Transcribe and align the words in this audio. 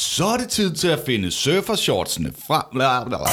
Så 0.00 0.24
er 0.26 0.36
det 0.36 0.48
tid 0.48 0.74
til 0.74 0.88
at 0.88 0.98
finde 1.06 1.30
surfershortsene 1.30 2.32
frem. 2.46 2.62
Bla, 2.72 3.04
bla, 3.04 3.18
bla. 3.18 3.30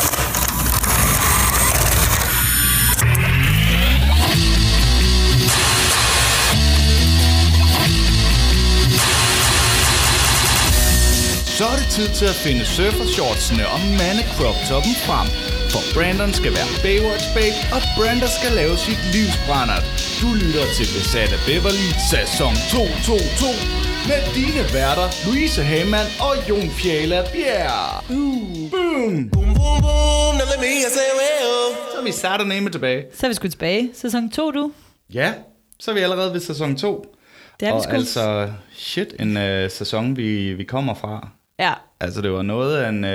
Så 11.58 11.66
er 11.66 11.76
det 11.76 11.88
tid 11.92 12.10
til 12.20 12.26
at 12.26 12.36
finde 12.36 12.66
surfershortsene 12.66 13.68
og 13.68 13.80
mande 13.80 14.24
crop 14.36 14.56
toppen 14.70 14.96
frem. 15.08 15.28
For 15.72 15.82
Brandon 15.94 16.34
skal 16.34 16.52
være 16.54 16.70
Baywatch 16.84 17.28
Babe, 17.34 17.60
og 17.76 17.82
Brandon 17.98 18.30
skal 18.40 18.52
lave 18.52 18.78
sit 18.78 19.02
livsbrændert. 19.14 19.86
Du 20.22 20.28
lytter 20.34 20.66
til 20.78 20.88
Besat 20.96 21.32
af 21.38 21.42
Beverly, 21.48 21.90
sæson 22.12 22.54
222. 22.72 23.87
Med 24.10 24.22
dine 24.36 24.64
værter, 24.74 25.08
Louise 25.28 25.62
Hamann 25.64 26.08
og 26.28 26.50
Jon 26.50 26.70
Fjæla 26.70 27.22
Bjerg. 27.34 28.04
Boom! 28.08 28.70
Boom! 28.70 29.30
Boom, 29.30 29.54
boom, 29.60 29.78
boom, 29.86 30.34
now 30.40 30.48
let 30.52 30.60
me 30.64 30.68
hear 30.78 30.90
say, 30.98 31.10
well. 31.22 31.76
Så 31.94 32.00
er 32.00 32.04
vi 32.04 32.12
Saturday 32.12 32.70
tilbage. 32.72 33.06
Så 33.14 33.26
er 33.26 33.30
vi 33.30 33.34
sgu 33.34 33.48
tilbage. 33.48 33.90
Sæson 33.94 34.30
2, 34.30 34.52
du. 34.52 34.72
Ja, 35.14 35.34
så 35.80 35.92
er 35.92 35.96
vi 35.96 36.02
allerede 36.02 36.34
ved 36.34 36.40
sæson 36.40 36.76
2. 36.76 37.16
Det 37.60 37.68
er 37.68 37.76
vi 37.76 37.82
sgu. 37.84 37.92
altså, 37.96 38.50
shit, 38.76 39.14
en 39.20 39.38
uh, 39.38 39.70
sæson, 39.72 40.18
vi, 40.18 40.54
vi 40.54 40.64
kommer 40.64 40.94
fra. 40.94 41.30
Ja, 41.60 41.74
Altså, 42.00 42.22
det 42.22 42.32
var 42.32 42.42
noget 42.42 42.78
af 42.78 42.90
en, 42.90 43.04
uh, 43.04 43.10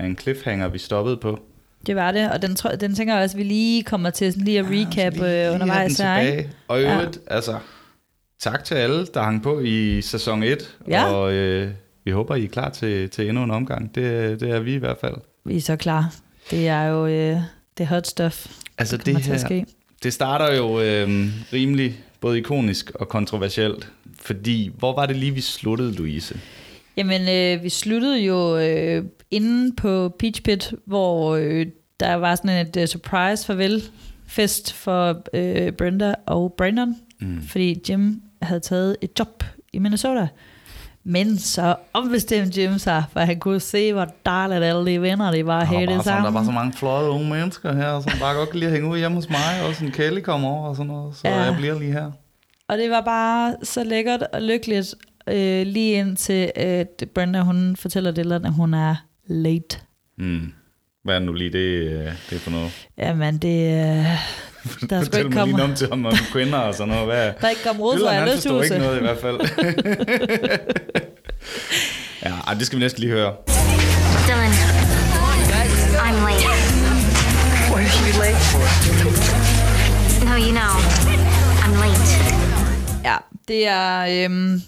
af 0.00 0.04
en 0.06 0.18
cliffhanger, 0.18 0.68
vi 0.68 0.78
stoppede 0.78 1.16
på. 1.16 1.38
det 1.86 1.96
var 1.96 2.12
det. 2.12 2.30
Og 2.30 2.42
den, 2.42 2.56
tror, 2.56 2.70
den 2.70 2.94
tænker 2.94 3.14
jeg 3.14 3.22
også, 3.24 3.34
at 3.36 3.38
vi 3.38 3.44
lige 3.44 3.82
kommer 3.82 4.10
til 4.10 4.32
sådan 4.32 4.44
lige 4.44 4.58
at 4.58 4.64
recap 4.70 5.12
Så 5.14 5.18
lige- 5.20 5.28
lige 5.30 5.48
øh, 5.48 5.54
undervejs 5.54 5.96
den 5.96 6.06
her. 6.06 6.20
tilbage. 6.24 6.50
Og 6.68 6.80
i 6.80 6.82
Ja. 6.82 6.94
øvrigt, 6.94 7.18
altså, 7.26 7.54
tak 8.50 8.64
til 8.64 8.74
alle, 8.74 9.06
der 9.14 9.22
hang 9.22 9.42
på 9.42 9.60
i 9.60 10.02
sæson 10.02 10.42
1. 10.42 10.76
Ja. 10.88 11.04
Og 11.04 11.32
øh, 11.32 11.70
vi 12.04 12.10
håber, 12.10 12.34
I 12.34 12.44
er 12.44 12.48
klar 12.48 12.70
til, 12.70 13.10
til 13.10 13.28
endnu 13.28 13.44
en 13.44 13.50
omgang. 13.50 13.94
Det, 13.94 14.40
det 14.40 14.50
er 14.50 14.60
vi 14.60 14.74
i 14.74 14.78
hvert 14.78 14.96
fald. 15.00 15.14
Vi 15.44 15.56
er 15.56 15.60
så 15.60 15.76
klar. 15.76 16.14
Det 16.50 16.68
er 16.68 16.82
jo 16.82 17.06
øh, 17.06 17.36
det 17.78 17.86
hot 17.86 18.06
stuff. 18.06 18.46
Altså, 18.78 18.98
til 18.98 19.30
at 19.30 19.40
ske. 19.40 19.66
det 20.02 20.12
starter 20.12 20.56
jo 20.56 20.80
øh, 20.80 21.08
rimelig 21.52 22.00
både 22.20 22.38
ikonisk 22.38 22.90
og 22.94 23.08
kontroversielt. 23.08 23.92
Fordi, 24.20 24.72
hvor 24.78 24.94
var 24.94 25.06
det 25.06 25.16
lige, 25.16 25.34
vi 25.34 25.40
sluttede, 25.40 25.92
Louise? 25.92 26.40
Jamen, 26.96 27.28
øh, 27.28 27.64
vi 27.64 27.68
sluttede 27.68 28.18
jo 28.18 28.58
øh, 28.58 29.04
inde 29.30 29.76
på 29.76 30.16
Peach 30.18 30.42
Pit, 30.42 30.74
hvor 30.84 31.36
øh, 31.36 31.66
der 32.00 32.14
var 32.14 32.34
sådan 32.34 32.66
et 32.66 32.76
uh, 32.76 32.84
surprise 32.84 33.46
farvelfest 33.46 34.72
for 34.72 35.22
øh, 35.34 35.72
Brenda 35.72 36.14
og 36.26 36.54
Brandon, 36.58 36.96
mm. 37.20 37.42
fordi 37.42 37.82
Jim 37.88 38.22
havde 38.46 38.60
taget 38.60 38.96
et 39.02 39.10
job 39.18 39.44
i 39.72 39.78
Minnesota. 39.78 40.28
Men 41.04 41.38
så 41.38 41.76
ombestemte 41.92 42.62
Jim 42.62 42.78
sig, 42.78 43.04
for 43.12 43.20
han 43.20 43.38
kunne 43.38 43.60
se, 43.60 43.92
hvor 43.92 44.06
dejligt 44.26 44.64
alle 44.64 44.92
de 44.92 45.02
venner, 45.02 45.30
de 45.32 45.46
var 45.46 45.60
det 45.60 45.68
bare 45.70 45.76
sådan, 45.76 45.88
der 45.96 46.02
sammen. 46.02 46.34
var 46.34 46.44
så 46.44 46.50
mange 46.50 46.72
flotte 46.72 47.10
unge 47.10 47.28
mennesker 47.30 47.72
her, 47.72 48.00
som 48.00 48.12
bare 48.20 48.34
godt 48.36 48.50
kan 48.50 48.58
lide 48.60 48.70
at 48.70 48.76
hænge 48.76 48.90
ud 48.90 48.98
hjemme 48.98 49.14
hos 49.14 49.28
mig, 49.30 49.66
og 49.68 49.74
sådan 49.74 49.90
Kelly 49.92 50.20
kommer 50.20 50.48
over 50.48 50.68
og 50.68 50.76
sådan 50.76 50.86
noget, 50.92 51.16
så 51.16 51.28
Ja. 51.28 51.34
jeg 51.40 51.56
bliver 51.56 51.78
lige 51.78 51.92
her. 51.92 52.10
Og 52.68 52.78
det 52.78 52.90
var 52.90 53.00
bare 53.00 53.56
så 53.62 53.84
lækkert 53.84 54.22
og 54.32 54.42
lykkeligt, 54.42 54.94
øh, 55.28 55.66
lige 55.66 55.92
indtil 55.92 56.52
at 56.56 57.04
Brenda, 57.14 57.40
hun 57.40 57.76
fortæller 57.76 58.10
Dylan, 58.12 58.44
at 58.44 58.52
hun 58.52 58.74
er 58.74 58.94
late. 59.26 59.78
Mm. 60.18 60.52
Hvad 61.04 61.14
er 61.14 61.18
nu 61.18 61.32
lige 61.32 61.52
det, 61.52 61.58
øh, 61.90 62.04
det 62.30 62.36
er 62.36 62.38
for 62.38 62.50
noget? 62.50 62.88
Jamen, 62.98 63.38
det... 63.38 64.06
Der 64.66 64.86
skal 64.86 65.04
Fortæl 65.04 65.18
ikke 65.18 65.28
mig 65.28 65.38
komme... 65.38 65.54
lige 65.56 65.64
om 65.64 65.74
til 65.74 65.92
om, 65.92 66.06
om 66.06 66.12
kvinder 66.32 66.58
og 66.58 66.74
sådan 66.74 66.88
noget. 66.88 67.06
Hvad? 67.06 67.24
Der 67.40 67.46
er 67.46 67.48
ikke 67.48 67.62
kommet 67.66 67.82
råd 67.82 68.08
han 68.12 68.22
alle 68.22 68.34
forstår 68.34 68.62
ikke 68.62 68.78
noget 68.78 68.96
i 68.96 69.00
hvert 69.00 69.18
fald. 69.18 69.36
ja, 72.24 72.32
ej, 72.46 72.54
det 72.54 72.66
skal 72.66 72.78
vi 72.78 72.84
næsten 72.84 73.00
lige 73.00 73.12
høre. 73.12 73.32
Dylan, 74.28 74.52
I'm 76.06 76.16
late. 76.26 76.46
What 77.72 77.82
is 77.86 77.92
she 77.92 78.10
late 78.22 78.42
for? 78.52 78.64
No, 80.24 80.34
you 80.46 80.52
know, 80.60 80.72
I'm 81.64 81.74
late. 81.82 82.02
Ja, 83.04 83.16
det 83.48 83.68
er... 83.68 84.24
Øhm, 84.24 84.60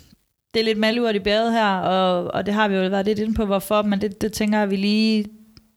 det 0.54 0.60
er 0.60 0.64
lidt 0.64 0.78
malurt 0.78 1.14
i 1.14 1.18
bæret 1.18 1.52
her, 1.52 1.76
og, 1.76 2.34
og 2.34 2.46
det 2.46 2.54
har 2.54 2.68
vi 2.68 2.74
jo 2.74 2.88
været 2.88 3.06
lidt 3.06 3.18
inde 3.18 3.34
på, 3.34 3.44
hvorfor, 3.44 3.82
men 3.82 4.00
det, 4.00 4.20
det 4.20 4.32
tænker 4.32 4.58
jeg, 4.58 4.70
vi 4.70 4.76
lige... 4.76 5.24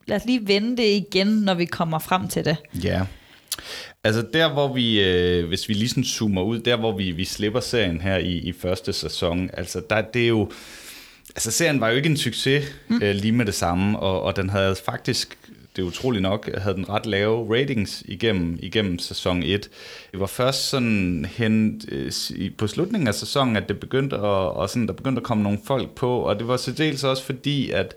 Lad 0.08 0.18
os 0.18 0.26
lige 0.26 0.48
vende 0.48 0.78
det 0.78 0.84
igen, 0.84 1.28
når 1.28 1.54
vi 1.54 1.66
kommer 1.66 2.00
frem 2.00 2.28
til 2.28 2.46
det. 2.46 2.56
Ja. 2.84 3.02
Altså 4.04 4.26
der, 4.34 4.54
hvor 4.54 4.74
vi, 4.74 5.02
øh, 5.04 5.48
hvis 5.48 5.70
vi 5.70 5.74
lige 5.74 5.90
sådan 5.90 6.04
zoomer 6.04 6.42
ud, 6.44 6.60
der 6.60 6.76
hvor 6.76 6.98
vi, 6.98 7.12
vi 7.12 7.26
slipper 7.26 7.60
serien 7.60 8.02
her 8.02 8.18
i, 8.18 8.32
i 8.38 8.52
første 8.52 8.94
sæson, 8.94 9.50
altså 9.54 9.82
der, 9.90 10.02
det 10.02 10.24
er 10.24 10.28
jo, 10.28 10.52
altså 11.30 11.52
serien 11.52 11.82
var 11.82 11.90
jo 11.90 11.96
ikke 11.96 12.10
en 12.10 12.18
succes 12.18 12.66
mm. 12.88 13.00
øh, 13.04 13.16
lige 13.16 13.32
med 13.32 13.46
det 13.46 13.54
samme, 13.54 14.00
og, 14.00 14.22
og 14.24 14.36
den 14.36 14.50
havde 14.50 14.76
faktisk, 14.86 15.38
det 15.76 15.82
er 15.82 15.86
utroligt 15.86 16.22
nok, 16.22 16.50
havde 16.58 16.76
den 16.76 16.90
ret 16.90 17.06
lave 17.06 17.56
ratings 17.60 18.04
igennem, 18.06 18.60
igennem 18.62 19.00
sæson 19.00 19.44
1. 19.44 19.70
Det 20.12 20.20
var 20.20 20.26
først 20.28 20.70
sådan 20.70 21.26
hen 21.38 21.82
øh, 21.92 22.12
i- 22.30 22.50
på 22.50 22.68
slutningen 22.68 23.08
af 23.08 23.14
sæsonen, 23.16 23.56
at 23.56 23.68
det 23.70 23.80
begyndte 23.80 24.16
at, 24.16 24.22
og 24.22 24.70
sådan, 24.70 24.88
der 24.88 24.94
begyndte 24.94 25.20
at 25.20 25.24
komme 25.24 25.44
nogle 25.44 25.60
folk 25.66 25.90
på, 25.90 26.20
og 26.20 26.40
det 26.40 26.48
var 26.48 26.58
så 26.58 26.72
dels 26.72 27.04
også 27.04 27.24
fordi, 27.24 27.72
at 27.72 27.94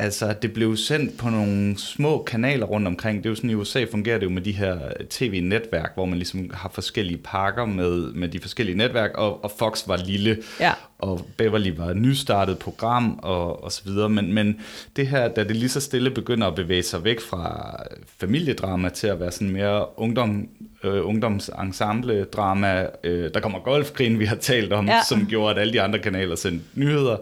Altså, 0.00 0.34
det 0.42 0.52
blev 0.52 0.76
sendt 0.76 1.18
på 1.18 1.30
nogle 1.30 1.78
små 1.78 2.22
kanaler 2.22 2.66
rundt 2.66 2.86
omkring. 2.86 3.18
Det 3.18 3.26
er 3.26 3.30
jo 3.30 3.34
sådan, 3.36 3.50
i 3.50 3.54
USA 3.54 3.84
fungerer 3.90 4.18
det 4.18 4.24
jo 4.24 4.30
med 4.30 4.42
de 4.42 4.52
her 4.52 4.78
tv-netværk, 5.10 5.90
hvor 5.94 6.04
man 6.04 6.18
ligesom 6.18 6.50
har 6.54 6.68
forskellige 6.74 7.16
pakker 7.24 7.64
med, 7.64 8.12
med 8.12 8.28
de 8.28 8.40
forskellige 8.40 8.76
netværk, 8.76 9.10
og, 9.14 9.44
og 9.44 9.52
Fox 9.58 9.88
var 9.88 9.96
lille, 9.96 10.38
Ja. 10.60 10.72
og 10.98 11.26
Beverly 11.36 11.70
var 11.76 11.86
et 11.86 11.96
nystartet 11.96 12.58
program, 12.58 13.18
og, 13.22 13.64
og 13.64 13.72
så 13.72 13.82
videre. 13.84 14.08
Men, 14.08 14.32
men 14.32 14.60
det 14.96 15.06
her, 15.06 15.28
da 15.28 15.44
det 15.44 15.56
lige 15.56 15.68
så 15.68 15.80
stille 15.80 16.10
begynder 16.10 16.46
at 16.46 16.54
bevæge 16.54 16.82
sig 16.82 17.04
væk 17.04 17.20
fra 17.20 17.76
familiedrama 18.20 18.88
til 18.88 19.06
at 19.06 19.20
være 19.20 19.30
sådan 19.32 19.50
mere 19.50 19.98
ungdom, 19.98 20.48
øh, 20.84 21.06
ungdomsensemble-drama, 21.06 22.86
øh, 23.04 23.30
der 23.34 23.40
kommer 23.40 23.58
golfgrin, 23.58 24.18
vi 24.18 24.24
har 24.24 24.36
talt 24.36 24.72
om, 24.72 24.86
ja. 24.88 25.00
som 25.08 25.26
gjorde, 25.26 25.54
at 25.54 25.60
alle 25.60 25.72
de 25.72 25.80
andre 25.82 25.98
kanaler 25.98 26.36
sendte 26.36 26.64
nyheder. 26.74 27.16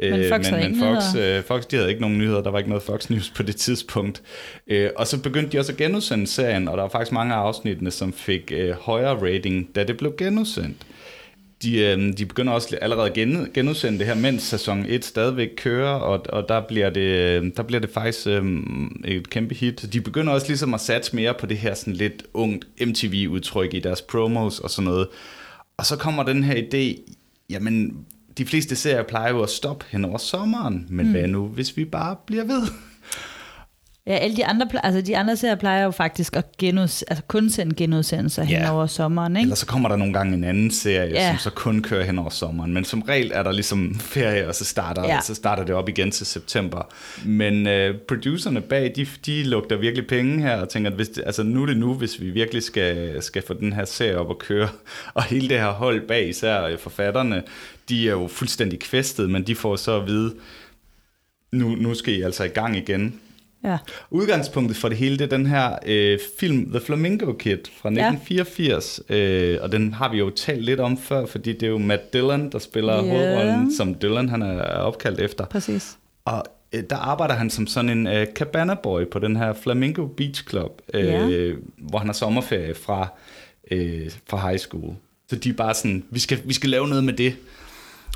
Men 0.00 0.12
Øh, 0.12 0.28
Fox 0.28 0.50
men, 0.50 0.60
men 0.60 0.78
Fox, 0.78 1.16
øh, 1.16 1.42
Fox, 1.42 1.66
de 1.66 1.76
havde 1.76 1.88
ikke 1.88 2.00
nogen 2.00 2.18
nyheder, 2.18 2.42
der 2.42 2.50
var 2.50 2.58
ikke 2.58 2.70
noget 2.70 2.82
Fox 2.82 3.10
News 3.10 3.30
på 3.30 3.42
det 3.42 3.56
tidspunkt. 3.56 4.22
Øh, 4.66 4.90
og 4.96 5.06
så 5.06 5.22
begyndte 5.22 5.52
de 5.52 5.58
også 5.58 5.72
at 5.72 5.78
genudsende 5.78 6.26
serien, 6.26 6.68
og 6.68 6.76
der 6.76 6.82
var 6.82 6.90
faktisk 6.90 7.12
mange 7.12 7.34
af 7.34 7.38
afsnittene, 7.38 7.90
som 7.90 8.12
fik 8.12 8.52
øh, 8.54 8.70
højere 8.70 9.14
rating, 9.14 9.74
da 9.74 9.84
det 9.84 9.96
blev 9.96 10.14
genudsendt. 10.18 10.76
De, 11.62 11.78
øh, 11.78 12.18
de 12.18 12.26
begynder 12.26 12.52
også 12.52 12.78
allerede 12.82 13.06
at 13.06 13.14
gen, 13.14 13.48
genudsende 13.54 13.98
det 13.98 14.06
her, 14.06 14.14
mens 14.14 14.42
sæson 14.42 14.86
1 14.88 15.04
stadigvæk 15.04 15.48
kører, 15.56 15.94
og, 15.94 16.26
og 16.28 16.48
der, 16.48 16.60
bliver 16.60 16.90
det, 16.90 17.56
der 17.56 17.62
bliver 17.62 17.80
det 17.80 17.90
faktisk 17.90 18.26
øh, 18.26 18.44
et 19.04 19.30
kæmpe 19.30 19.54
hit. 19.54 19.92
De 19.92 20.00
begynder 20.00 20.32
også 20.32 20.46
ligesom 20.48 20.74
at 20.74 20.80
satse 20.80 21.16
mere 21.16 21.34
på 21.34 21.46
det 21.46 21.58
her 21.58 21.74
sådan 21.74 21.94
lidt 21.94 22.22
ungt 22.34 22.66
MTV-udtryk 22.86 23.74
i 23.74 23.80
deres 23.80 24.02
promos 24.02 24.60
og 24.60 24.70
sådan 24.70 24.90
noget. 24.90 25.08
Og 25.76 25.86
så 25.86 25.96
kommer 25.96 26.22
den 26.22 26.44
her 26.44 26.54
idé, 26.54 27.12
jamen 27.50 28.06
de 28.38 28.46
fleste 28.46 28.76
serier 28.76 29.02
plejer 29.02 29.30
jo 29.30 29.42
at 29.42 29.50
stoppe 29.50 29.84
hen 29.90 30.04
over 30.04 30.18
sommeren, 30.18 30.86
men 30.88 31.06
mm. 31.06 31.12
hvad 31.12 31.26
nu, 31.26 31.46
hvis 31.46 31.76
vi 31.76 31.84
bare 31.84 32.16
bliver 32.26 32.44
ved? 32.44 32.62
Ja, 34.06 34.12
alle 34.14 34.36
de 34.36 34.46
andre, 34.46 34.66
altså 34.86 35.00
de 35.00 35.16
andre 35.18 35.36
serier 35.36 35.54
plejer 35.54 35.84
jo 35.84 35.90
faktisk 35.90 36.36
at 36.36 36.56
genus, 36.58 37.02
altså 37.02 37.24
kun 37.28 37.50
sende 37.50 37.74
genudsendelser 37.74 38.42
Ja. 38.42 38.58
hen 38.58 38.68
over 38.68 38.86
sommeren, 38.86 39.36
ikke? 39.36 39.44
Eller 39.44 39.54
så 39.56 39.66
kommer 39.66 39.88
der 39.88 39.96
nogle 39.96 40.12
gange 40.12 40.34
en 40.34 40.44
anden 40.44 40.70
serie, 40.70 41.10
ja. 41.10 41.28
som 41.28 41.38
så 41.38 41.50
kun 41.50 41.82
kører 41.82 42.04
hen 42.04 42.18
over 42.18 42.30
sommeren. 42.30 42.74
Men 42.74 42.84
som 42.84 43.02
regel 43.02 43.30
er 43.34 43.42
der 43.42 43.52
ligesom 43.52 43.94
ferie, 43.94 44.48
og 44.48 44.54
så 44.54 44.64
starter, 44.64 45.04
ja. 45.04 45.20
så 45.20 45.34
starter 45.34 45.64
det 45.64 45.74
op 45.74 45.88
igen 45.88 46.10
til 46.10 46.26
september. 46.26 46.82
Men 47.24 47.66
øh, 47.66 47.94
producerne 48.08 48.60
bag, 48.60 48.92
de, 48.96 49.06
de 49.26 49.42
lugter 49.44 49.76
virkelig 49.76 50.06
penge 50.06 50.42
her, 50.42 50.56
og 50.56 50.68
tænker, 50.68 50.90
at 50.90 50.96
hvis 50.96 51.08
det, 51.08 51.22
altså, 51.26 51.42
nu 51.42 51.62
er 51.62 51.66
det 51.66 51.76
nu, 51.76 51.94
hvis 51.94 52.20
vi 52.20 52.30
virkelig 52.30 52.62
skal, 52.62 53.22
skal 53.22 53.42
få 53.46 53.54
den 53.54 53.72
her 53.72 53.84
serie 53.84 54.18
op 54.18 54.30
at 54.30 54.38
køre. 54.38 54.68
Og 55.14 55.22
hele 55.24 55.48
det 55.48 55.58
her 55.58 55.70
hold 55.70 56.08
bag, 56.08 56.28
især 56.28 56.62
øh, 56.62 56.78
forfatterne, 56.78 57.42
de 57.88 58.06
er 58.08 58.12
jo 58.12 58.28
fuldstændig 58.28 58.80
kvæstet, 58.80 59.30
men 59.30 59.42
de 59.42 59.54
får 59.54 59.76
så 59.76 60.00
at 60.00 60.06
vide, 60.06 60.34
nu, 61.52 61.68
nu 61.68 61.94
skal 61.94 62.14
I 62.14 62.22
altså 62.22 62.44
i 62.44 62.48
gang 62.48 62.76
igen. 62.76 63.20
Ja. 63.64 63.78
Udgangspunktet 64.10 64.76
for 64.76 64.88
det 64.88 64.98
hele, 64.98 65.18
det 65.18 65.24
er 65.32 65.36
den 65.36 65.46
her 65.46 65.76
øh, 65.86 66.18
film 66.40 66.70
The 66.70 66.80
Flamingo 66.80 67.32
Kid 67.32 67.58
fra 67.82 67.88
1984, 67.88 69.00
øh, 69.08 69.58
og 69.62 69.72
den 69.72 69.92
har 69.92 70.10
vi 70.12 70.18
jo 70.18 70.30
talt 70.30 70.62
lidt 70.64 70.80
om 70.80 70.98
før, 70.98 71.26
fordi 71.26 71.52
det 71.52 71.62
er 71.62 71.70
jo 71.70 71.78
Matt 71.78 72.12
Dillon, 72.12 72.52
der 72.52 72.58
spiller 72.58 72.94
Ja. 72.94 73.02
yeah. 73.04 73.10
hovedrollen, 73.10 73.76
som 73.76 73.94
Dylan 73.94 74.28
han 74.28 74.42
er 74.42 74.62
opkaldt 74.62 75.20
efter. 75.20 75.44
Præcis. 75.44 75.96
Og 76.24 76.44
øh, 76.72 76.82
der 76.90 76.96
arbejder 76.96 77.34
han 77.34 77.50
som 77.50 77.66
sådan 77.66 77.90
en 77.90 78.06
øh, 78.06 78.26
cabana 78.34 78.74
boy 78.74 79.04
på 79.10 79.18
den 79.18 79.36
her 79.36 79.52
Flamingo 79.52 80.06
Beach 80.06 80.48
Club, 80.48 80.82
øh, 80.94 81.04
Ja. 81.04 81.52
hvor 81.78 81.98
han 81.98 82.08
har 82.08 82.12
sommerferie 82.12 82.74
fra, 82.74 83.08
øh, 83.70 84.10
fra 84.30 84.48
high 84.48 84.58
school. 84.58 84.94
Så 85.30 85.36
de 85.36 85.48
er 85.48 85.52
bare 85.54 85.74
sådan, 85.74 86.04
vi 86.10 86.18
skal, 86.18 86.38
vi 86.44 86.54
skal 86.54 86.70
lave 86.70 86.88
noget 86.88 87.04
med 87.04 87.12
det. 87.12 87.34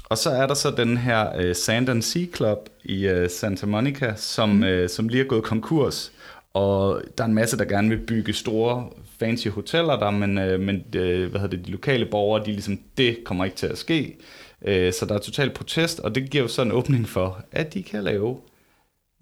Og 0.08 0.18
så 0.18 0.30
er 0.30 0.46
der 0.46 0.54
så 0.54 0.70
den 0.70 0.96
her 0.96 1.36
øh, 1.36 1.54
Sand 1.54 1.88
and 1.88 2.02
Sea 2.02 2.26
Club 2.36 2.68
i 2.84 3.06
øh, 3.06 3.30
Santa 3.30 3.66
Monica, 3.66 4.12
som, 4.16 4.48
mm. 4.48 4.64
øh, 4.64 4.88
som 4.88 5.08
lige 5.08 5.20
er 5.20 5.28
gået 5.28 5.44
konkurs. 5.44 6.12
Og 6.54 7.02
der 7.18 7.24
er 7.24 7.28
en 7.28 7.34
masse, 7.34 7.58
der 7.58 7.64
gerne 7.64 7.88
vil 7.88 7.98
bygge 7.98 8.32
store, 8.32 8.88
fancy 9.20 9.48
hoteller 9.48 9.98
der, 9.98 10.10
men, 10.10 10.38
øh, 10.38 10.60
men 10.60 10.84
øh, 10.96 11.30
hvad 11.30 11.40
hedder 11.40 11.56
det, 11.56 11.66
de 11.66 11.70
lokale 11.70 12.06
borgere, 12.06 12.44
de 12.44 12.52
ligesom, 12.52 12.80
det 12.96 13.18
kommer 13.24 13.44
ikke 13.44 13.56
til 13.56 13.66
at 13.66 13.78
ske. 13.78 14.16
Øh, 14.64 14.92
så 14.92 15.06
der 15.06 15.14
er 15.14 15.18
total 15.18 15.50
protest, 15.50 16.00
og 16.00 16.14
det 16.14 16.30
giver 16.30 16.42
jo 16.42 16.48
så 16.48 16.62
en 16.62 16.72
åbning 16.72 17.08
for, 17.08 17.40
at 17.52 17.74
de 17.74 17.82
kan 17.82 18.04
lave 18.04 18.36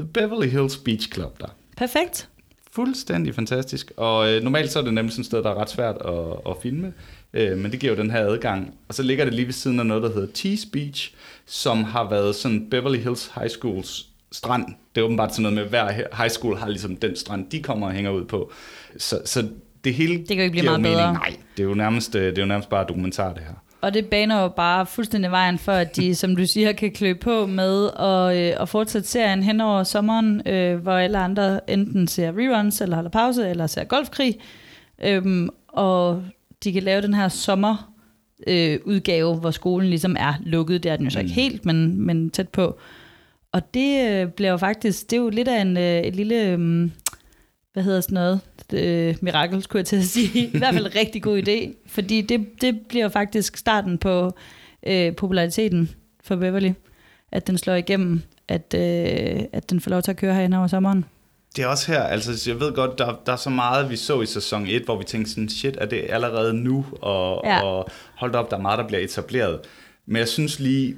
The 0.00 0.08
Beverly 0.08 0.48
Hills 0.48 0.76
Beach 0.76 1.12
Club 1.12 1.40
der. 1.40 1.56
Perfekt. 1.76 2.28
Fuldstændig 2.72 3.34
fantastisk. 3.34 3.92
Og 3.96 4.32
øh, 4.32 4.42
normalt 4.42 4.72
så 4.72 4.78
er 4.78 4.82
det 4.82 4.94
nemlig 4.94 5.12
sådan 5.12 5.20
et 5.20 5.26
sted, 5.26 5.42
der 5.42 5.50
er 5.50 5.54
ret 5.54 5.70
svært 5.70 5.96
at, 5.96 6.50
at 6.50 6.56
filme. 6.62 6.92
Øh, 7.36 7.58
men 7.58 7.72
det 7.72 7.80
giver 7.80 7.92
jo 7.92 8.02
den 8.02 8.10
her 8.10 8.20
adgang. 8.20 8.74
Og 8.88 8.94
så 8.94 9.02
ligger 9.02 9.24
det 9.24 9.34
lige 9.34 9.46
ved 9.46 9.52
siden 9.52 9.80
af 9.80 9.86
noget, 9.86 10.02
der 10.02 10.12
hedder 10.12 10.28
Tease 10.34 10.68
Beach, 10.72 11.14
som 11.46 11.84
har 11.84 12.10
været 12.10 12.34
sådan 12.34 12.70
Beverly 12.70 12.98
Hills 12.98 13.30
High 13.34 13.48
Schools 13.48 14.06
strand. 14.32 14.66
Det 14.94 15.00
er 15.00 15.04
åbenbart 15.04 15.34
sådan 15.34 15.42
noget 15.42 15.54
med, 15.54 15.62
at 15.62 15.68
hver 15.68 16.16
high 16.16 16.30
school 16.30 16.56
har 16.56 16.68
ligesom 16.68 16.96
den 16.96 17.16
strand, 17.16 17.50
de 17.50 17.62
kommer 17.62 17.86
og 17.86 17.92
hænger 17.92 18.10
ud 18.10 18.24
på. 18.24 18.52
Så, 18.96 19.20
så 19.24 19.48
det 19.84 19.94
hele 19.94 20.26
kan 20.26 20.36
jo 20.36 20.42
ikke 20.42 20.52
blive 20.52 20.64
meget 20.64 20.80
mening. 20.80 20.98
bedre. 20.98 21.12
Nej, 21.12 21.36
det 21.56 21.62
er 21.62 21.68
jo 21.68 21.74
nærmest, 21.74 22.14
øh, 22.14 22.22
det 22.22 22.38
er 22.38 22.42
jo 22.42 22.48
nærmest 22.48 22.68
bare 22.68 22.84
dokumentar, 22.88 23.32
det 23.32 23.42
her. 23.42 23.54
Og 23.80 23.94
det 23.94 24.06
baner 24.06 24.42
jo 24.42 24.48
bare 24.48 24.86
fuldstændig 24.86 25.30
vejen 25.30 25.58
for, 25.58 25.72
at 25.72 25.96
de, 25.96 26.14
som 26.22 26.36
du 26.36 26.46
siger, 26.46 26.72
kan 26.72 26.92
klø 26.92 27.14
på 27.14 27.46
med 27.46 27.90
at, 27.98 28.36
øh, 28.36 28.62
at 28.62 28.68
fortsætte 28.68 29.08
serien 29.08 29.42
hen 29.42 29.60
over 29.60 29.82
sommeren, 29.82 30.48
øh, 30.48 30.76
hvor 30.76 30.92
alle 30.92 31.18
andre 31.18 31.70
enten 31.70 32.08
ser 32.08 32.32
reruns, 32.38 32.80
eller 32.80 32.96
holder 32.96 33.10
pause, 33.10 33.48
eller 33.48 33.66
ser 33.66 33.84
golfkrig. 33.84 34.38
Øhm, 35.04 35.48
og 35.68 36.22
de 36.64 36.72
kan 36.72 36.82
lave 36.82 37.02
den 37.02 37.14
her 37.14 37.28
sommer 37.28 37.92
øh, 38.46 38.78
udgave, 38.84 39.36
hvor 39.36 39.50
skolen 39.50 39.88
ligesom 39.88 40.16
er 40.18 40.34
lukket. 40.42 40.82
Det 40.82 40.90
er 40.90 40.96
den 40.96 41.04
jo 41.06 41.10
så 41.10 41.18
ikke 41.18 41.32
helt, 41.32 41.64
men, 41.64 42.00
men 42.00 42.30
tæt 42.30 42.48
på. 42.48 42.78
Og 43.52 43.74
det 43.74 44.10
øh, 44.10 44.28
bliver 44.28 44.50
jo 44.50 44.56
faktisk, 44.56 45.10
det 45.10 45.16
er 45.16 45.20
jo 45.20 45.28
lidt 45.28 45.48
af 45.48 45.60
en, 45.60 45.76
øh, 45.76 46.00
et 46.00 46.16
lille, 46.16 46.46
øh, 46.46 46.90
hvad 47.72 47.82
hedder 47.82 48.00
sådan 48.00 48.14
noget, 48.14 48.40
øh, 48.72 49.16
mirakel, 49.22 49.62
skulle 49.62 49.80
jeg 49.80 49.86
til 49.86 49.96
at 49.96 50.04
sige. 50.04 50.50
I 50.54 50.58
hvert 50.58 50.74
fald 50.74 50.86
en 50.86 50.94
rigtig 50.94 51.22
god 51.22 51.42
idé, 51.42 51.74
fordi 51.86 52.20
det, 52.20 52.46
det 52.60 52.80
bliver 52.88 53.08
faktisk 53.08 53.56
starten 53.56 53.98
på 53.98 54.32
øh, 54.86 55.16
populariteten 55.16 55.90
for 56.24 56.36
Beverly, 56.36 56.72
at 57.32 57.46
den 57.46 57.58
slår 57.58 57.74
igennem, 57.74 58.22
at, 58.48 58.74
øh, 58.74 59.44
at 59.52 59.70
den 59.70 59.80
får 59.80 59.90
lov 59.90 60.02
til 60.02 60.10
at 60.10 60.16
køre 60.16 60.34
herhen 60.34 60.52
over 60.52 60.66
sommeren. 60.66 61.04
Det 61.56 61.62
er 61.62 61.66
også 61.66 61.92
her, 61.92 62.02
altså 62.02 62.50
jeg 62.50 62.60
ved 62.60 62.72
godt, 62.72 62.98
der, 62.98 63.20
der 63.26 63.32
er 63.32 63.36
så 63.36 63.50
meget, 63.50 63.90
vi 63.90 63.96
så 63.96 64.20
i 64.20 64.26
sæson 64.26 64.66
1, 64.66 64.82
hvor 64.82 64.98
vi 64.98 65.04
tænkte 65.04 65.30
sådan, 65.30 65.48
shit, 65.48 65.76
er 65.80 65.86
det 65.86 66.06
allerede 66.08 66.54
nu? 66.54 66.86
Og, 67.00 67.40
Ja. 67.44 67.62
og 67.62 67.88
hold 68.14 68.34
op, 68.34 68.50
der 68.50 68.56
er 68.56 68.60
meget, 68.60 68.78
der 68.78 68.86
bliver 68.86 69.00
etableret. 69.00 69.60
Men 70.06 70.16
jeg 70.16 70.28
synes 70.28 70.60
lige, 70.60 70.96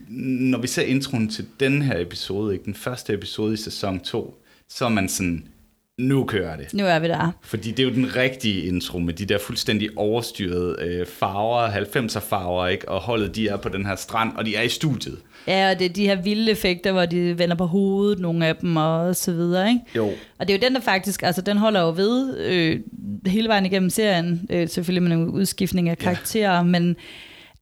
når 0.51 0.59
vi 0.59 0.67
ser 0.67 0.83
introen 0.83 1.29
til 1.29 1.47
den 1.61 1.83
her 1.83 2.01
episode, 2.01 2.53
ikke 2.53 2.65
den 2.65 2.75
første 2.75 3.13
episode 3.13 3.55
i 3.55 3.57
sæson 3.57 4.01
2, 4.01 4.43
så 4.69 4.85
er 4.85 4.89
man 4.89 5.09
sådan, 5.09 5.45
nu 5.99 6.25
kører 6.25 6.57
det. 6.57 6.75
Nu 6.75 6.87
er 6.87 6.99
vi 6.99 7.09
der. 7.09 7.31
Fordi 7.43 7.71
det 7.71 7.79
er 7.79 7.85
jo 7.85 7.95
den 7.95 8.17
rigtige 8.17 8.67
intro 8.67 8.99
med 8.99 9.15
de 9.15 9.25
der 9.25 9.39
fuldstændig 9.39 9.89
overstyrede 9.97 10.77
øh, 10.81 11.07
farver, 11.07 11.69
90'er 11.69 12.21
farver, 12.21 12.67
ikke? 12.67 12.89
Og 12.89 13.01
holdet, 13.01 13.37
de 13.37 13.49
er 13.49 13.57
på 13.57 13.69
den 13.69 13.87
her 13.87 13.97
strand, 13.97 14.37
og 14.37 14.47
de 14.47 14.57
er 14.57 14.63
i 14.63 14.69
studiet. 14.69 15.19
Ja, 15.47 15.71
og 15.71 15.79
det 15.79 15.85
er 15.85 15.89
de 15.89 16.07
her 16.07 16.23
vilde 16.23 16.51
effekter, 16.53 16.93
hvor 16.93 17.07
de 17.07 17.39
vender 17.39 17.57
på 17.57 17.67
hovedet, 17.67 18.19
nogle 18.19 18.47
af 18.47 18.57
dem, 18.57 18.77
og 18.77 19.17
så 19.17 19.33
videre, 19.33 19.69
ikke? 19.69 19.81
Jo. 19.97 20.11
Og 20.39 20.49
det 20.49 20.55
er 20.55 20.59
jo 20.59 20.67
den, 20.67 20.75
der 20.75 20.81
faktisk, 20.81 21.23
altså 21.23 21.43
den 21.43 21.57
holder 21.57 21.81
jo 21.81 21.93
ved 21.97 22.39
øh, 22.39 22.81
hele 23.27 23.49
vejen 23.49 23.67
igennem 23.67 23.91
serien, 23.91 24.47
øh, 24.51 24.69
selvfølgelig 24.69 25.03
med 25.03 25.17
nogle 25.17 25.33
udskiftning 25.33 25.89
af 25.89 25.99
karakterer, 25.99 26.55
ja. 26.55 26.63
men 26.63 26.97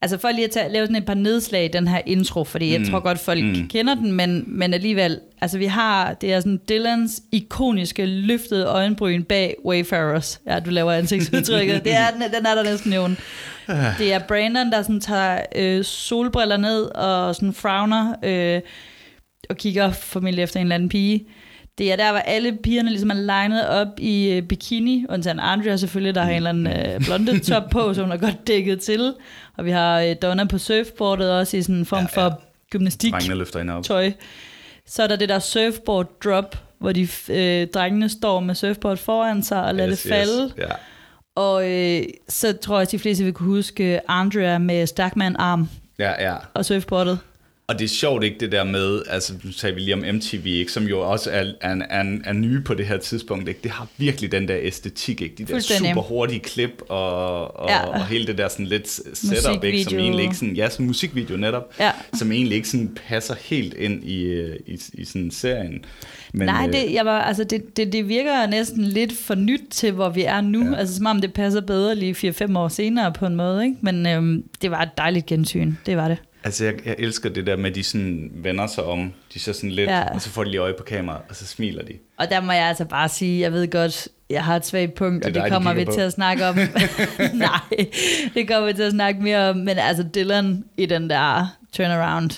altså 0.03 0.19
for 0.19 0.31
lige 0.31 0.45
at 0.45 0.51
tage, 0.51 0.73
lave 0.73 0.87
sådan 0.87 0.97
et 0.97 1.07
par 1.07 1.15
nedslag 1.15 1.65
i 1.65 1.69
den 1.69 1.89
her 1.89 2.01
intro, 2.07 2.45
fordi 2.45 2.73
jeg 2.73 2.87
tror 2.91 3.01
godt, 3.01 3.19
folk 3.19 3.45
mm. 3.45 3.69
kender 3.69 3.95
den, 3.95 4.13
men, 4.13 4.45
men 4.47 4.75
alligevel, 4.75 5.21
altså 5.41 5.59
vi 5.59 5.67
har, 5.67 6.13
det 6.13 6.33
er 6.33 6.41
sådan 6.41 6.61
Dylans 6.69 7.23
ikoniske 7.33 8.07
løftede 8.07 8.67
øjenbryn 8.67 9.23
bag 9.23 9.57
Wayfarers. 9.65 10.41
Ja, 10.47 10.61
du 10.61 10.71
laver 10.71 10.93
ansigtsudtrykket. 10.93 11.85
det 11.85 11.95
er, 11.95 12.11
den 12.11 12.21
den 12.21 12.47
er 12.47 12.55
der 12.55 12.63
næsten 12.63 12.91
nævnt. 12.91 13.19
Det 13.99 14.13
er 14.13 14.19
Brandon, 14.19 14.73
der 14.73 14.83
sådan 14.83 15.01
tager 15.01 15.41
øh, 15.57 15.85
solbriller 15.85 16.57
ned 16.57 16.83
og 16.83 17.35
sådan 17.35 17.53
frowner 17.53 18.15
øh, 18.23 18.61
og 19.51 19.57
kigger 19.57 19.93
formentlig 19.93 20.43
efter 20.43 20.61
en 20.61 20.67
eller 20.67 20.75
anden 20.75 20.89
pige. 20.89 21.27
Det 21.79 21.93
er 21.93 21.97
der, 21.97 22.11
hvor 22.11 22.21
alle 22.21 22.59
pigerne 22.63 22.91
ligesom 22.91 23.11
er 23.11 23.15
legnet 23.15 23.69
op 23.69 23.89
i 23.99 24.31
øh, 24.31 24.43
bikini, 24.43 25.07
undtagen 25.09 25.41
Andrea 25.41 25.77
selvfølgelig, 25.77 26.15
der 26.15 26.23
har 26.23 26.31
en 26.31 26.37
eller 26.37 26.51
anden 26.51 26.67
øh, 26.67 27.01
blonde 27.05 27.39
top 27.39 27.71
på, 27.71 27.95
så 27.95 28.03
hun 28.03 28.13
er 28.13 28.17
godt 28.17 28.47
dækket 28.47 28.81
til. 28.81 29.15
Og 29.57 29.65
vi 29.65 29.71
har 29.71 30.01
øh, 30.01 30.17
Donna 30.23 30.45
på 30.45 30.59
surfboardet 30.59 31.33
også 31.33 31.57
i 31.57 31.63
sådan 31.63 31.75
en 31.75 31.87
form 31.87 32.07
ja, 32.17 32.21
ja. 32.21 32.27
for 32.27 32.41
gymnastik 32.71 33.15
tøj. 33.83 34.13
Så 34.87 35.03
er 35.03 35.07
der 35.07 35.17
det 35.17 35.29
der 35.29 35.39
surfboard 35.39 36.21
drop, 36.25 36.57
hvor 36.79 36.93
de 36.93 37.09
øh, 37.29 37.67
drengene 37.67 38.09
står 38.09 38.41
med 38.41 38.55
surfboard 38.55 38.97
foran 38.97 39.43
sig 39.43 39.65
og 39.65 39.75
lader 39.75 39.91
yes, 39.91 40.03
det 40.03 40.11
falde. 40.11 40.45
Yes. 40.45 40.55
Ja. 40.59 40.75
Og 41.35 41.71
øh, 41.73 42.03
så 42.29 42.53
tror 42.53 42.77
jeg, 42.77 42.83
at 42.83 42.91
de 42.91 42.99
fleste 42.99 43.25
vil 43.25 43.33
kunne 43.33 43.49
huske 43.49 44.11
Andrea 44.11 44.59
med 44.59 44.87
Stackman 44.87 45.37
arm 45.37 45.69
ja, 45.99 46.31
ja. 46.31 46.37
og 46.55 46.65
surfboardet. 46.65 47.19
Og 47.69 47.79
det 47.79 47.85
er 47.85 47.89
sjovt 47.89 48.25
ikke 48.25 48.37
det 48.41 48.53
der 48.53 48.65
med, 48.65 49.03
altså 49.11 49.33
nu 49.45 49.53
tager 49.53 49.75
vi 49.75 49.81
lige 49.81 49.95
om 49.95 50.05
MTV, 50.15 50.47
ikke, 50.47 50.73
som 50.73 50.85
jo 50.85 51.01
også 51.11 51.31
er, 51.31 51.45
er, 51.61 51.77
er, 51.91 52.19
er 52.25 52.33
nye 52.33 52.61
på 52.61 52.75
det 52.75 52.87
her 52.87 52.97
tidspunkt. 52.97 53.49
Ikke? 53.49 53.61
Det 53.63 53.71
har 53.71 53.87
virkelig 53.97 54.33
den 54.33 54.49
der 54.49 54.57
æstetik, 54.61 55.21
ikke? 55.23 55.35
de 55.39 55.45
der 55.53 55.61
super 55.61 56.03
hurtige 56.03 56.41
klip 56.41 56.83
og, 56.89 57.57
og, 57.61 57.69
Ja. 57.69 57.87
og 57.87 58.07
hele 58.07 58.27
det 58.27 58.39
der 58.39 58.49
sådan 58.49 58.67
lidt 58.67 58.89
setup, 59.19 59.65
ikke? 59.65 59.85
som 59.85 59.99
egentlig 59.99 60.23
ikke 60.23 60.35
sådan, 60.35 60.57
ja, 60.57 60.69
sådan 60.69 60.87
musikvideo 60.87 61.37
netop, 61.37 61.73
Ja. 61.81 61.91
som 62.15 62.33
egentlig 62.33 62.57
ikke 62.57 62.69
sådan 62.69 62.99
passer 63.09 63.35
helt 63.41 63.75
ind 63.75 64.05
i, 64.05 64.23
øh, 64.25 64.57
i, 64.67 64.81
i 64.95 65.05
sådan 65.05 65.31
serien. 65.31 65.85
Men, 66.33 66.47
Nej, 66.47 66.67
øh, 66.67 66.73
det, 66.73 66.93
jeg 66.93 67.05
var, 67.05 67.21
altså 67.23 67.45
det, 67.45 67.77
det, 67.77 67.93
det 67.93 68.09
virker 68.09 68.47
næsten 68.47 68.85
lidt 68.85 69.13
for 69.13 69.35
nyt 69.35 69.63
til, 69.71 69.93
hvor 69.93 70.09
vi 70.09 70.23
er 70.23 70.41
nu. 70.41 70.65
Ja. 70.71 70.75
Altså 70.77 70.97
som 70.97 71.07
om 71.07 71.21
det 71.21 71.33
passer 71.33 71.61
bedre 71.61 71.95
lige 71.95 72.33
4-5 72.51 72.59
år 72.59 72.69
senere 72.69 73.13
på 73.13 73.27
en 73.27 73.37
måde. 73.37 73.65
Ikke? 73.65 73.77
Men 73.81 74.07
øhm, 74.07 74.45
det 74.63 74.71
var 74.71 74.83
et 74.83 74.91
dejligt 74.99 75.27
gensyn. 75.27 75.73
Det 75.87 75.97
var 75.97 76.09
det. 76.09 76.17
Altså, 76.47 76.65
jeg, 76.65 76.75
jeg 76.87 76.95
elsker 76.99 77.29
det 77.29 77.47
der 77.47 77.57
med, 77.57 77.71
at 77.71 77.75
de 77.77 77.83
sådan 77.83 78.31
vender 78.35 78.67
sig 78.67 78.85
om. 78.85 79.13
De 79.35 79.39
ser 79.41 79.53
sådan 79.53 79.71
lidt, 79.71 79.91
Ja. 79.91 80.15
og 80.15 80.23
så 80.23 80.31
får 80.31 80.45
de 80.45 80.51
lige 80.51 80.61
øje 80.61 80.75
på 80.79 80.83
kameraet, 80.85 81.23
og 81.29 81.37
så 81.37 81.47
smiler 81.47 81.85
de. 81.85 81.93
Og 82.17 82.31
der 82.31 82.41
må 82.41 82.53
jeg 82.53 82.65
altså 82.69 82.85
bare 82.85 83.09
sige, 83.09 83.41
jeg 83.41 83.53
ved 83.53 83.71
godt, 83.71 84.09
jeg 84.31 84.45
har 84.45 84.57
et 84.57 84.67
svagt 84.67 84.95
punkt, 84.95 85.25
Det 85.25 85.29
og 85.31 85.35
det 85.35 85.43
dig, 85.43 85.45
de 85.45 85.51
kommer 85.51 85.73
vi 85.75 85.81
kigger 85.81 85.93
på. 85.93 85.97
til 85.97 86.01
at 86.03 86.13
snakke 86.13 86.47
om. 86.47 86.55
Nej, 87.35 87.61
det 88.35 88.49
kommer 88.49 88.67
vi 88.67 88.73
til 88.73 88.83
at 88.83 88.93
snakke 88.93 89.23
mere 89.23 89.51
om. 89.51 89.57
Men 89.57 89.79
altså 89.79 90.07
Dylan 90.15 90.65
i 90.77 90.87
den 90.87 91.11
der 91.11 91.57
turnaround, 91.73 92.31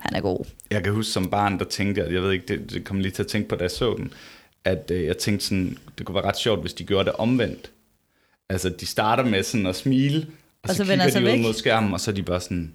han 0.00 0.14
er 0.16 0.20
god. 0.20 0.44
Jeg 0.70 0.82
kan 0.84 0.92
huske 0.92 1.12
som 1.12 1.30
barn, 1.30 1.58
der 1.58 1.64
tænkte 1.64 2.00
jeg, 2.02 2.12
jeg 2.12 2.22
ved 2.22 2.32
ikke, 2.32 2.46
det, 2.48 2.70
det 2.70 2.84
kom 2.84 3.00
lige 3.00 3.12
til 3.12 3.22
at 3.22 3.28
tænke 3.28 3.48
på, 3.48 3.56
da 3.56 3.62
jeg 3.62 3.70
så 3.70 3.94
den, 3.98 4.12
at 4.64 4.90
øh, 4.90 5.04
jeg 5.04 5.18
tænkte 5.18 5.46
sådan, 5.46 5.78
det 5.98 6.06
kunne 6.06 6.14
være 6.14 6.24
ret 6.24 6.38
sjovt, 6.38 6.60
hvis 6.60 6.72
de 6.72 6.84
gjorde 6.84 7.04
det 7.04 7.12
omvendt. 7.12 7.70
Altså, 8.50 8.68
de 8.68 8.86
starter 8.86 9.24
med 9.24 9.42
sådan 9.42 9.66
at 9.66 9.76
smile, 9.76 10.18
og, 10.18 10.24
Og 10.62 10.70
så, 10.70 10.74
så 10.76 10.84
så 10.84 10.90
kigger 10.92 11.10
de 11.10 11.18
ud 11.20 11.24
væk. 11.24 11.40
mod 11.40 11.54
skærmen, 11.54 11.92
og 11.92 12.00
så 12.00 12.10
er 12.10 12.14
de 12.14 12.22
bare 12.22 12.40
sådan, 12.40 12.72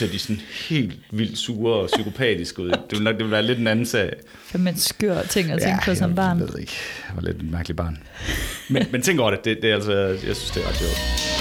ser 0.00 0.12
de 0.12 0.18
sådan 0.18 0.40
helt 0.68 0.92
vildt 1.10 1.38
sure 1.38 1.74
og 1.74 1.88
psykopatiske 1.94 2.62
ud. 2.62 2.70
Det 2.70 2.80
ville 2.90 3.04
nok 3.04 3.12
det 3.14 3.18
ville 3.18 3.32
være 3.32 3.42
lidt 3.42 3.58
en 3.58 3.66
anden 3.66 3.86
sag. 3.86 4.12
Fem 4.44 4.66
en 4.66 4.76
skør 4.76 5.22
ting 5.22 5.50
at 5.50 5.62
tænke 5.62 5.82
på 5.84 5.94
som 5.94 6.10
jeg 6.10 6.16
barn. 6.16 6.40
ved 6.40 6.58
ikke. 6.58 6.72
Jeg 7.08 7.16
var 7.16 7.22
lidt 7.22 7.36
et 7.36 7.50
mærkeligt 7.50 7.76
barn. 7.76 7.98
Men, 8.68 8.86
men 8.92 9.02
tænk 9.02 9.20
over 9.20 9.30
det. 9.30 9.44
det, 9.44 9.58
det 9.62 9.70
er 9.70 9.74
altså, 9.74 9.92
jeg 9.92 10.18
synes, 10.20 10.50
det 10.50 10.62
er 10.64 10.68
ret 10.68 10.76
sjovt. 10.76 11.39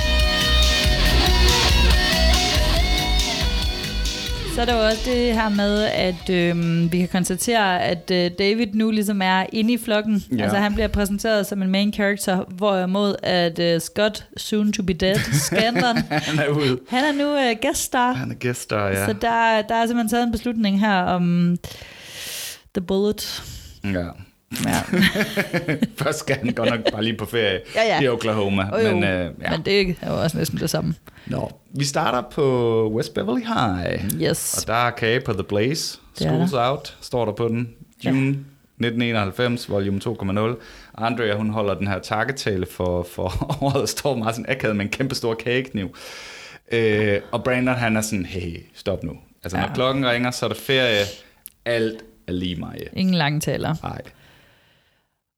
Så 4.59 4.63
er 4.63 4.65
der 4.65 4.75
jo 4.75 4.85
også 4.85 5.01
det 5.05 5.33
her 5.33 5.49
med, 5.49 5.83
at 5.83 6.29
øhm, 6.29 6.91
vi 6.91 6.99
kan 6.99 7.07
konstatere, 7.07 7.83
at 7.83 8.11
øh, 8.11 8.31
David 8.39 8.67
nu 8.73 8.91
ligesom 8.91 9.21
er 9.21 9.45
inde 9.53 9.73
i 9.73 9.77
flokken. 9.77 10.23
Ja. 10.37 10.43
Altså 10.43 10.57
han 10.57 10.73
bliver 10.73 10.87
præsenteret 10.87 11.47
som 11.47 11.61
en 11.61 11.69
main 11.69 11.93
character, 11.93 12.43
hvorimod 12.43 13.15
at 13.23 13.59
øh, 13.59 13.81
Scott, 13.81 14.25
soon 14.37 14.71
to 14.73 14.83
be 14.83 14.93
dead, 14.93 15.15
Scandon, 15.45 15.97
Han 16.09 16.39
er 16.39 16.47
ude. 16.49 16.79
han 16.89 17.03
er 17.03 17.11
nu 17.11 17.35
øh, 17.49 17.55
guest 17.61 17.81
star. 17.83 18.11
Han 18.11 18.31
er 18.31 18.35
gæster, 18.35 18.85
ja. 18.85 19.05
Så 19.05 19.13
der, 19.13 19.61
der 19.61 19.75
er 19.75 19.85
simpelthen 19.85 20.09
taget 20.09 20.23
en 20.25 20.31
beslutning 20.31 20.79
her 20.79 21.01
om 21.01 21.57
The 22.75 22.81
Bullet. 22.81 23.43
ja. 23.83 24.07
Ja. 24.65 24.81
Først 26.03 26.19
skal 26.19 26.35
han 26.35 26.53
godt 26.53 26.69
nok 26.69 26.91
bare 26.91 27.03
lige 27.03 27.17
på 27.17 27.25
ferie 27.25 27.59
Ja, 27.75 27.83
ja. 27.83 28.01
i 28.01 28.07
Oklahoma. 28.07 28.69
Oh, 28.73 28.83
jo, 28.85 28.91
men, 28.95 29.03
øh, 29.03 29.31
ja. 29.41 29.51
men 29.51 29.61
det 29.65 29.95
er 30.01 30.09
jo 30.11 30.21
også 30.21 30.37
næsten 30.37 30.59
det 30.59 30.69
samme. 30.69 30.95
Nå. 31.27 31.51
Vi 31.71 31.85
starter 31.85 32.29
på 32.31 32.89
West 32.95 33.13
Beverly 33.13 33.41
High. 33.45 34.21
Yes. 34.29 34.57
Og 34.61 34.67
der 34.67 34.73
er 34.73 34.89
kage 34.91 35.19
på 35.21 35.33
The 35.33 35.43
Blaze. 35.43 35.99
Schools 36.15 36.53
Out, 36.53 36.97
står 37.01 37.25
der 37.25 37.31
på 37.31 37.47
den. 37.47 37.69
June 38.05 38.27
1991, 38.29 39.69
volume 39.69 39.99
2.0. 40.05 40.55
Andrea, 40.97 41.35
hun 41.35 41.49
holder 41.49 41.73
den 41.73 41.87
her 41.87 41.99
takketale 41.99 42.65
for, 42.65 43.07
for 43.15 43.45
året, 43.63 43.81
og 43.81 43.89
står 43.89 44.15
meget 44.15 44.35
sådan 44.35 44.51
akavet 44.51 44.75
med 44.75 44.85
en 44.85 44.91
kæmpe 44.91 45.15
stor 45.15 45.33
kagekniv. 45.33 45.95
Øh, 46.71 47.19
og 47.31 47.43
Brandon, 47.43 47.75
han 47.75 47.97
er 47.97 48.01
sådan, 48.01 48.25
hey, 48.25 48.59
stop 48.75 49.03
nu. 49.03 49.13
Altså, 49.43 49.57
når 49.57 49.63
Ja. 49.65 49.73
klokken 49.73 50.09
ringer, 50.09 50.31
så 50.31 50.45
er 50.45 50.49
der 50.49 50.55
ferie. 50.59 51.03
Alt 51.65 51.97
er 52.27 52.31
lige 52.31 52.55
mig. 52.55 52.75
Ingen 52.93 53.15
lange 53.15 53.39
taler. 53.39 53.75
Nej. 53.83 54.01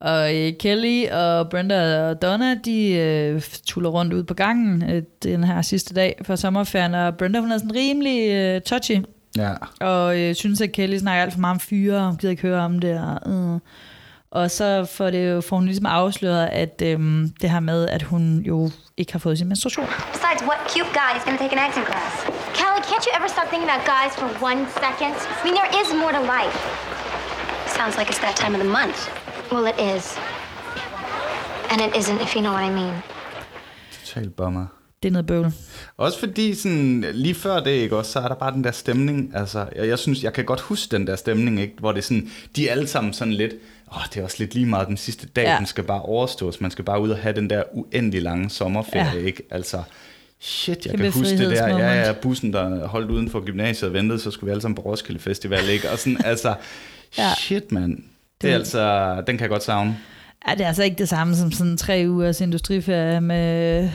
Og 0.01 0.35
øh, 0.37 0.53
Kelly 0.59 1.07
og 1.11 1.49
Brenda 1.49 2.09
og 2.09 2.21
Donna, 2.21 2.55
de 2.55 2.91
øh, 2.93 3.41
tuller 3.67 3.89
rundt 3.89 4.13
ud 4.13 4.23
på 4.23 4.33
gangen 4.33 4.89
øh, 4.89 5.03
den 5.23 5.43
her 5.43 5.61
sidste 5.61 5.93
dag 5.93 6.21
for 6.25 6.35
sommerferien, 6.35 6.95
og 6.95 7.17
Brenda 7.17 7.39
hun 7.39 7.51
er 7.51 7.57
sådan 7.57 7.75
rimelig 7.75 8.31
øh, 8.31 8.61
touchy, 8.61 8.97
Ja. 9.37 9.51
og 9.81 10.19
øh, 10.19 10.35
synes, 10.35 10.61
at 10.61 10.71
Kelly 10.71 10.97
snakker 10.97 11.23
alt 11.23 11.33
for 11.33 11.39
meget 11.39 11.53
om 11.53 11.59
fyre, 11.59 11.97
og 11.97 12.05
hun 12.07 12.17
gider 12.17 12.31
ikke 12.31 12.41
høre 12.41 12.59
om 12.61 12.79
det. 12.79 12.99
Og, 13.25 13.31
øh. 13.31 13.59
og 14.31 14.51
så 14.51 14.85
får, 14.95 15.09
det 15.09 15.29
jo, 15.29 15.41
får 15.41 15.55
hun 15.55 15.65
ligesom 15.65 15.85
afsløret, 15.85 16.47
at 16.51 16.81
øh, 16.85 16.99
det 17.41 17.49
her 17.49 17.59
med, 17.59 17.87
at 17.87 18.01
hun 18.03 18.43
jo 18.47 18.69
ikke 18.97 19.11
har 19.11 19.19
fået 19.19 19.37
sin 19.37 19.47
menstruation. 19.47 19.85
Besides, 20.13 20.41
what 20.49 20.59
cute 20.73 20.91
guy 21.01 21.11
is 21.17 21.23
going 21.25 21.37
to 21.37 21.43
take 21.43 21.55
an 21.57 21.63
acting 21.67 21.85
class? 21.91 22.13
Kelly 22.59 22.81
can't 22.89 23.03
you 23.07 23.13
ever 23.19 23.29
stop 23.35 23.47
thinking 23.51 23.69
about 23.71 23.83
guys 23.95 24.11
for 24.21 24.27
one 24.49 24.59
second? 24.83 25.13
I 25.37 25.41
mean, 25.45 25.55
there 25.61 25.71
is 25.81 25.87
more 26.03 26.11
to 26.17 26.21
life. 26.37 26.57
Sounds 27.79 27.95
like 27.99 28.07
it's 28.11 28.21
that 28.27 28.35
time 28.41 28.53
of 28.57 28.61
the 28.65 28.71
month. 28.79 28.99
Well, 29.51 29.65
it 29.67 29.97
is. 29.97 30.05
And 31.71 31.81
it 31.81 31.97
isn't, 31.99 32.21
if 32.21 32.35
you 32.35 32.41
know 32.41 32.53
what 32.53 32.71
I 32.71 32.73
mean. 32.73 32.93
Total 34.05 34.29
bummer. 34.29 34.65
Det 35.03 35.07
er 35.09 35.11
noget 35.11 35.25
bøvl. 35.25 35.51
Også 35.97 36.19
fordi 36.19 36.55
sådan, 36.55 37.05
lige 37.13 37.35
før 37.35 37.59
det, 37.59 37.71
ikke, 37.71 37.97
også, 37.97 38.11
så 38.11 38.19
er 38.19 38.27
der 38.27 38.35
bare 38.35 38.51
den 38.53 38.63
der 38.63 38.71
stemning. 38.71 39.31
Altså, 39.35 39.65
jeg, 39.75 39.87
jeg 39.87 39.99
synes, 39.99 40.23
jeg 40.23 40.33
kan 40.33 40.45
godt 40.45 40.59
huske 40.61 40.91
den 40.91 41.07
der 41.07 41.15
stemning, 41.15 41.59
ikke, 41.59 41.73
hvor 41.79 41.91
det 41.91 41.97
er 41.99 42.03
sådan, 42.03 42.31
de 42.55 42.67
er 42.67 42.71
alle 42.71 42.87
sammen 42.87 43.13
sådan 43.13 43.33
lidt, 43.33 43.53
åh, 43.95 44.01
det 44.13 44.19
er 44.19 44.23
også 44.23 44.35
lidt 44.39 44.53
lige 44.53 44.65
meget 44.65 44.87
den 44.87 44.97
sidste 44.97 45.27
dag, 45.27 45.43
Ja. 45.43 45.55
den 45.57 45.65
skal 45.65 45.83
bare 45.83 46.01
overstås. 46.01 46.61
Man 46.61 46.71
skal 46.71 46.85
bare 46.85 47.01
ud 47.01 47.09
og 47.09 47.17
have 47.17 47.35
den 47.35 47.49
der 47.49 47.63
uendelig 47.73 48.21
lange 48.21 48.49
sommerferie, 48.49 49.11
Ja. 49.19 49.25
ikke? 49.25 49.43
Altså, 49.51 49.83
shit, 50.39 50.85
jeg 50.85 50.91
Kæmpe 50.91 51.03
kan 51.03 51.11
huske 51.13 51.37
det 51.37 51.51
der. 51.51 51.67
Ja, 51.77 52.01
ja, 52.05 52.11
bussen, 52.13 52.53
der 52.53 52.87
holdt 52.87 53.11
uden 53.11 53.29
for 53.29 53.39
gymnasiet 53.45 53.87
og 53.87 53.93
ventede, 53.93 54.19
så 54.19 54.31
skulle 54.31 54.47
vi 54.47 54.51
alle 54.51 54.61
sammen 54.61 54.75
på 54.75 54.81
Roskilde 54.81 55.19
Festival, 55.21 55.69
ikke? 55.69 55.91
Og 55.91 55.99
sådan, 55.99 56.25
altså, 56.31 56.55
ja. 57.17 57.33
shit, 57.37 57.71
mand. 57.71 58.03
Det 58.41 58.47
Det- 58.47 58.51
er 58.51 58.55
altså, 58.55 59.15
den 59.27 59.37
kan 59.37 59.41
jeg 59.41 59.49
godt 59.49 59.63
savne. 59.63 59.97
Ja, 60.47 60.53
det 60.55 60.61
er 60.61 60.67
altså 60.67 60.83
ikke 60.83 60.95
det 60.97 61.09
samme 61.09 61.35
som 61.35 61.51
sådan 61.51 61.77
tre 61.77 62.05
ugers 62.07 62.41
industriferie 62.41 63.21
med 63.21 63.89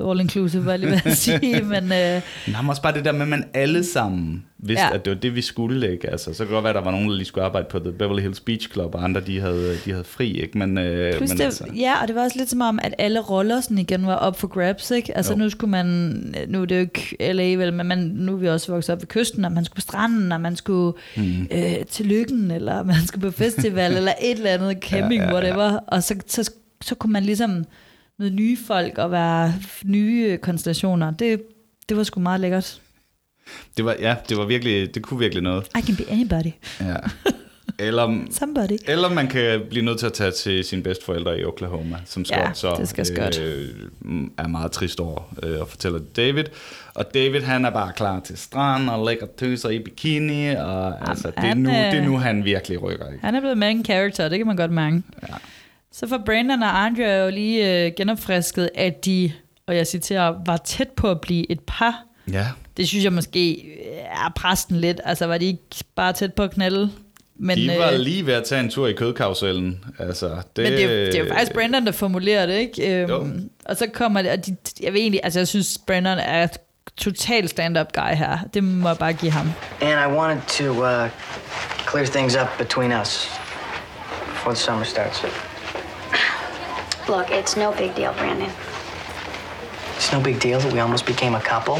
all 0.00 0.20
inclusive, 0.20 0.64
var 0.64 0.70
jeg 0.72 0.78
lige 0.80 0.90
ved 0.90 1.00
at 1.04 1.16
sige, 1.26 1.62
men 1.62 1.84
øh, 1.92 2.20
Men 2.46 2.54
har 2.54 2.68
også 2.68 2.82
bare 2.82 2.94
det 2.94 3.04
der 3.04 3.12
med, 3.12 3.22
at 3.22 3.28
man 3.28 3.44
alle 3.54 3.84
sammen 3.84 4.44
vidste, 4.58 4.84
Ja. 4.84 4.94
at 4.94 5.04
det 5.04 5.10
var 5.10 5.18
det, 5.20 5.34
vi 5.34 5.42
skulle. 5.42 5.92
Ikke? 5.92 6.10
Altså, 6.10 6.34
så 6.34 6.38
kan 6.38 6.46
det 6.46 6.52
godt 6.52 6.62
være, 6.64 6.70
at 6.70 6.74
der 6.76 6.82
var 6.82 6.90
nogen, 6.90 7.08
der 7.08 7.14
lige 7.14 7.26
skulle 7.26 7.44
arbejde 7.44 7.66
på 7.70 7.78
The 7.78 7.92
Beverly 7.92 8.22
Hills 8.22 8.40
Beach 8.40 8.72
Club, 8.72 8.94
og 8.94 9.04
andre, 9.04 9.20
de 9.20 9.40
havde, 9.40 9.76
de 9.84 9.90
havde 9.90 10.04
fri. 10.04 10.40
Ikke? 10.40 10.58
Men, 10.58 10.78
øh, 10.78 11.16
plus 11.16 11.28
men 11.30 11.38
det, 11.38 11.44
altså, 11.44 11.64
ja, 11.76 12.02
og 12.02 12.08
det 12.08 12.16
var 12.16 12.22
også 12.22 12.38
lidt 12.38 12.50
som 12.50 12.60
om, 12.60 12.78
at 12.82 12.94
alle 12.98 13.20
roller 13.20 13.60
sådan 13.60 13.78
igen 13.78 14.06
var 14.06 14.14
op 14.14 14.38
for 14.40 14.46
grabs, 14.48 14.90
ikke? 14.90 15.16
Altså 15.16 15.32
Jo. 15.32 15.38
nu 15.38 15.50
skulle 15.50 15.70
man, 15.70 15.86
nu 16.48 16.62
er 16.62 16.66
det 16.66 16.74
jo 16.74 16.80
ikke 16.80 17.32
LA 17.32 17.54
vel, 17.54 17.72
men 17.72 17.86
man, 17.86 17.98
nu 17.98 18.32
er 18.32 18.36
vi 18.36 18.48
også 18.48 18.72
vokset 18.72 18.92
op 18.92 19.00
ved 19.00 19.06
kysten, 19.08 19.44
og 19.44 19.52
man 19.52 19.64
skulle 19.64 19.76
på 19.76 19.80
stranden, 19.80 20.32
og 20.32 20.40
man 20.40 20.56
skulle 20.56 20.92
mm. 21.16 21.48
øh, 21.50 21.74
til 21.90 22.06
lykken, 22.06 22.50
eller 22.50 22.82
man 22.82 22.96
skulle 23.06 23.30
på 23.30 23.36
festival, 23.36 23.92
eller 23.96 24.12
et 24.22 24.30
eller 24.36 24.50
andet 24.50 24.76
camping, 24.80 25.22
ja, 25.22 25.28
ja, 25.28 25.28
ja. 25.28 25.34
whatever, 25.34 25.78
og 25.86 26.02
så, 26.02 26.14
så, 26.26 26.50
så 26.82 26.94
kunne 26.94 27.12
man 27.12 27.22
ligesom 27.22 27.64
møde 28.18 28.30
nye 28.30 28.56
folk 28.66 28.98
og 28.98 29.10
være 29.10 29.54
nye 29.84 30.38
konstellationer. 30.38 31.10
Det, 31.10 31.42
det 31.88 31.96
var 31.96 32.02
sgu 32.02 32.20
meget 32.20 32.40
lækkert. 32.40 32.80
det 33.76 33.84
var, 33.84 33.96
ja, 34.00 34.16
det 34.28 34.36
var 34.36 34.44
virkelig, 34.44 34.94
det 34.94 35.02
kunne 35.02 35.18
virkelig 35.20 35.42
noget. 35.42 35.66
I 35.78 35.82
can 35.82 35.96
be 35.96 36.10
anybody. 36.10 36.52
Ja. 36.80 36.96
Eller, 37.78 38.24
Somebody. 38.30 38.76
eller 38.86 39.08
man 39.08 39.28
kan 39.28 39.60
blive 39.70 39.84
nødt 39.84 39.98
til 39.98 40.06
at 40.06 40.12
tage 40.12 40.30
til 40.30 40.64
sine 40.64 40.82
bedsteforældre 40.82 41.40
i 41.40 41.44
Oklahoma, 41.44 41.96
som 42.04 42.24
Scott 42.24 42.40
Ja, 42.40 42.52
så 42.54 42.74
det 42.78 42.88
skal 42.88 43.06
Scott. 43.06 43.40
øh, 43.40 43.68
er 44.38 44.46
meget 44.48 44.72
trist 44.72 45.00
over 45.00 45.34
øh, 45.42 45.60
og 45.60 45.68
fortæller 45.68 45.98
det 45.98 46.16
David. 46.16 46.44
Og 46.94 47.14
David, 47.14 47.40
han 47.40 47.64
er 47.64 47.70
bare 47.70 47.92
klar 47.96 48.20
til 48.20 48.38
strand 48.38 48.90
og 48.90 49.06
lægger 49.06 49.26
tøser 49.38 49.68
i 49.68 49.78
bikini, 49.78 50.48
og 50.48 51.08
altså, 51.08 51.28
det, 51.28 51.44
er 51.44 51.54
nu, 51.54 51.70
øh, 51.70 51.76
det 51.76 51.98
er 51.98 52.04
nu, 52.04 52.16
han 52.16 52.44
virkelig 52.44 52.82
rykker. 52.82 53.06
Ikke? 53.12 53.24
Han 53.24 53.34
er 53.34 53.40
blevet 53.40 53.58
main 53.58 53.84
character, 53.84 54.28
det 54.28 54.38
kan 54.38 54.46
man 54.46 54.56
godt 54.56 54.70
mærke. 54.72 55.02
Ja. 55.22 55.34
Så 55.92 56.08
får 56.08 56.22
Brandon 56.26 56.62
og 56.62 56.84
Andrea 56.84 57.24
jo 57.24 57.30
lige 57.30 57.84
øh, 57.86 57.92
genopfrisket, 57.96 58.70
at 58.74 59.04
de, 59.04 59.32
og 59.66 59.76
jeg 59.76 59.86
citerer, 59.86 60.34
var 60.46 60.56
tæt 60.56 60.88
på 60.88 61.10
at 61.10 61.20
blive 61.20 61.50
et 61.52 61.60
par. 61.60 62.02
Ja, 62.32 62.46
Det 62.76 62.88
synes 62.88 63.04
jeg 63.04 63.12
måske 63.12 63.52
øh, 63.54 63.98
er 64.26 64.32
præsten 64.36 64.76
lidt. 64.76 65.00
Altså 65.04 65.26
var 65.26 65.38
de 65.38 65.44
ikke 65.46 65.62
bare 65.96 66.12
tæt 66.12 66.34
på 66.34 66.42
at 66.42 66.50
knalde? 66.50 66.90
Men, 67.36 67.58
de 67.58 67.68
var 67.78 67.90
øh, 67.90 67.98
lige 67.98 68.26
ved 68.26 68.34
at 68.34 68.44
tage 68.44 68.60
en 68.60 68.70
tur 68.70 68.86
i 68.88 68.92
kødkarusellen. 68.92 69.84
Altså, 69.98 70.26
det, 70.28 70.62
men 70.64 70.72
det, 70.72 70.84
er, 70.84 70.88
jo- 71.00 71.06
det 71.06 71.14
er 71.14 71.24
jo 71.24 71.28
faktisk 71.34 71.52
Brandon, 71.52 71.86
der 71.86 71.92
formulerer 71.92 72.46
det, 72.46 72.54
ikke? 72.54 73.00
Jo. 73.00 73.20
Øhm, 73.22 73.50
og 73.64 73.76
så 73.76 73.86
kommer 73.92 74.22
det, 74.22 74.30
og 74.30 74.46
de, 74.46 74.56
jeg 74.82 74.92
ved 74.92 75.00
egentlig, 75.00 75.20
altså 75.24 75.40
jeg 75.40 75.48
synes, 75.48 75.78
Brandon 75.86 76.18
er 76.18 76.46
total 76.96 77.48
stand-up 77.48 77.92
guy 77.92 78.14
her. 78.14 78.38
Det 78.54 78.64
må 78.64 78.88
jeg 78.88 78.98
bare 78.98 79.12
give 79.12 79.32
ham. 79.32 79.52
And 79.80 80.12
I 80.12 80.16
wanted 80.18 80.42
to 80.48 80.70
uh, 80.72 81.08
clear 81.90 82.06
things 82.06 82.36
up 82.36 82.48
between 82.58 82.92
us 83.02 83.28
before 84.32 84.54
the 84.54 84.62
summer 84.62 84.84
starts. 84.84 85.24
Look, 87.08 87.30
it's 87.30 87.56
no 87.56 87.72
big 87.72 87.94
deal, 87.94 88.12
Brandon. 88.14 88.50
It's 89.96 90.12
no 90.12 90.20
big 90.20 90.38
deal 90.40 90.60
that 90.60 90.72
we 90.72 90.80
almost 90.80 91.04
became 91.06 91.34
a 91.34 91.40
couple. 91.40 91.78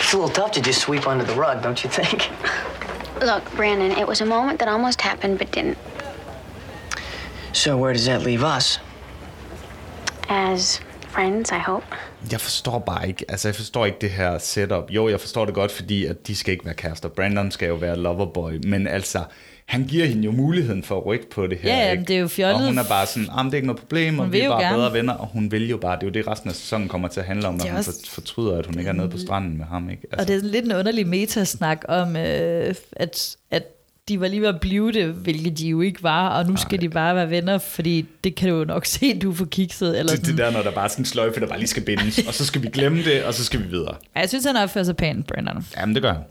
It's 0.00 0.12
a 0.12 0.16
little 0.16 0.28
tough 0.28 0.52
to 0.52 0.60
just 0.60 0.80
sweep 0.80 1.06
under 1.06 1.24
the 1.24 1.34
rug, 1.34 1.62
don't 1.62 1.82
you 1.84 1.90
think? 1.90 2.30
Look, 3.20 3.44
Brandon, 3.54 3.92
it 3.92 4.06
was 4.06 4.20
a 4.20 4.26
moment 4.26 4.58
that 4.58 4.68
almost 4.68 5.00
happened 5.00 5.38
but 5.38 5.52
didn't. 5.52 5.78
So 7.52 7.76
where 7.76 7.92
does 7.92 8.06
that 8.06 8.22
leave 8.22 8.42
us? 8.42 8.78
As 10.28 10.80
friends, 11.08 11.52
I 11.52 11.58
hope. 11.58 11.84
Jeg 12.30 12.40
forstår 12.40 12.78
bare 12.78 13.08
ikke, 13.08 13.24
altså 13.28 13.48
jeg 13.48 13.54
forstår 13.54 13.86
ikke 13.86 13.98
det 14.00 14.10
her 14.10 14.38
setup. 14.38 14.90
Jo, 14.90 15.08
jeg 15.08 15.20
forstår 15.20 15.44
det 15.44 15.54
godt, 15.54 15.72
fordi 15.72 16.06
at 16.06 16.26
de 16.26 16.36
skal 16.36 16.52
ikke 16.52 16.64
være 16.64 16.74
kærester. 16.74 17.08
Brandon 17.08 17.50
skal 17.50 17.68
jo 17.68 17.74
være 17.74 17.96
loverboy, 17.96 18.52
men 18.66 18.86
altså, 18.86 19.24
han 19.72 19.84
giver 19.84 20.06
hende 20.06 20.22
jo 20.24 20.30
muligheden 20.32 20.82
for 20.82 20.96
at 20.96 21.06
rykke 21.06 21.30
på 21.30 21.46
det 21.46 21.58
her. 21.58 21.76
Ja, 21.76 21.90
ikke? 21.90 22.04
det 22.04 22.16
er 22.16 22.20
jo 22.20 22.28
fjollet. 22.28 22.56
Og 22.60 22.66
hun 22.66 22.78
er 22.78 22.84
bare 22.88 23.06
sådan, 23.06 23.28
ah, 23.32 23.44
det 23.44 23.52
er 23.52 23.56
ikke 23.56 23.66
noget 23.66 23.80
problem, 23.80 24.18
og 24.18 24.24
Hun 24.24 24.32
vi 24.32 24.38
vil 24.38 24.44
er 24.44 24.50
bare 24.50 24.62
gerne. 24.62 24.76
bedre 24.76 24.92
venner, 24.92 25.12
og 25.12 25.26
hun 25.26 25.50
vil 25.52 25.68
jo 25.68 25.76
bare, 25.76 25.96
det 25.96 26.02
er 26.02 26.06
jo 26.06 26.12
det 26.12 26.26
resten 26.28 26.50
af 26.50 26.56
sæsonen 26.56 26.88
kommer 26.88 27.08
til 27.08 27.20
at 27.20 27.26
handle 27.26 27.48
om, 27.48 27.54
at 27.54 27.68
hun 27.68 27.76
også- 27.78 28.10
fortryder, 28.10 28.58
at 28.58 28.66
hun 28.66 28.78
ikke 28.78 28.88
er 28.88 28.92
nede 28.94 29.08
på 29.08 29.18
stranden 29.18 29.58
med 29.58 29.64
ham. 29.64 29.90
Ikke? 29.90 30.02
Altså, 30.12 30.20
Og 30.22 30.28
det 30.28 30.36
er 30.46 30.52
lidt 30.52 30.64
en 30.64 30.72
underlig 30.72 31.06
metasnak 31.06 31.84
om, 31.88 32.16
øh, 32.16 32.74
at, 32.92 33.36
at 33.50 33.62
de 34.08 34.20
var 34.20 34.28
lige 34.28 34.40
ved 34.40 34.48
at 34.48 34.60
blive 34.60 34.92
det, 34.92 35.06
hvilket 35.06 35.58
de 35.58 35.68
jo 35.68 35.80
ikke 35.80 36.02
var, 36.02 36.28
og 36.28 36.46
nu 36.50 36.56
skal 36.56 36.80
de 36.80 36.88
bare 36.88 37.14
være 37.14 37.30
venner, 37.30 37.58
fordi 37.58 38.06
det 38.24 38.34
kan 38.34 38.48
du 38.48 38.56
jo 38.58 38.64
nok 38.64 38.86
se, 38.94 39.18
du 39.18 39.32
får 39.32 39.44
kikset. 39.44 39.98
Eller 39.98 40.12
det, 40.12 40.18
sådan. 40.26 40.30
det 40.36 40.44
der, 40.44 40.50
når 40.50 40.62
der 40.62 40.70
bare 40.70 40.84
er 40.84 40.88
sådan 40.88 41.02
en 41.02 41.06
sløjfe, 41.06 41.40
der 41.40 41.46
bare 41.46 41.58
lige 41.58 41.68
skal 41.68 41.82
bindes, 41.82 42.18
og 42.28 42.34
så 42.34 42.44
skal 42.44 42.62
vi 42.62 42.68
glemme 42.68 43.04
det, 43.04 43.24
og 43.24 43.34
så 43.34 43.44
skal 43.44 43.60
vi 43.62 43.68
videre. 43.68 43.94
Ja, 44.16 44.20
Jeg 44.20 44.28
synes, 44.28 44.44
han 44.44 44.56
opfører 44.56 44.84
sig 44.84 44.96
pænt, 44.96 45.26
Brandon. 45.26 45.66
Jamen, 45.78 45.94
det 45.94 46.02
gør 46.02 46.12
han. 46.12 46.22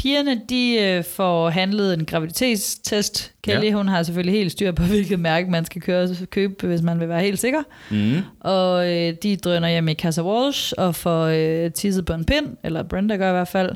Pigerne, 0.00 0.40
de 0.48 0.78
øh, 0.80 1.04
får 1.04 1.50
handlet 1.50 1.94
en 1.94 2.04
graviditetstest. 2.04 3.32
Kelly, 3.42 3.64
ja. 3.64 3.72
Hun 3.72 3.88
har 3.88 4.02
selvfølgelig 4.02 4.34
helt 4.34 4.52
styr 4.52 4.72
på, 4.72 4.82
hvilket 4.92 5.20
mærke 5.20 5.50
man 5.50 5.64
skal 5.64 5.82
køre, 5.82 6.08
købe, 6.30 6.66
hvis 6.66 6.82
man 6.82 7.00
vil 7.00 7.08
være 7.08 7.20
helt 7.20 7.38
sikker. 7.38 7.62
Mm. 7.90 8.18
Og 8.40 8.92
øh, 8.92 9.14
de 9.22 9.36
drøner 9.36 9.68
hjem 9.68 9.88
i 9.88 9.94
Casa 9.94 10.22
Walsh 10.22 10.72
og 10.78 10.94
får 10.94 11.24
øh, 11.24 11.70
tisset 11.72 12.04
på 12.04 12.12
en 12.12 12.24
pind, 12.24 12.46
eller 12.64 12.82
Brenda 12.82 13.16
gør 13.16 13.28
i 13.28 13.32
hvert 13.32 13.48
fald. 13.48 13.70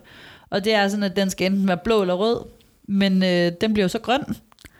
Og 0.50 0.64
det 0.64 0.74
er 0.74 0.88
sådan, 0.88 1.02
at 1.02 1.16
den 1.16 1.30
skal 1.30 1.46
enten 1.46 1.68
være 1.68 1.78
blå 1.84 2.00
eller 2.00 2.14
rød, 2.14 2.40
men 2.88 3.24
øh, 3.24 3.52
den 3.60 3.72
bliver 3.72 3.84
jo 3.84 3.88
så 3.88 3.98
grøn. 3.98 4.24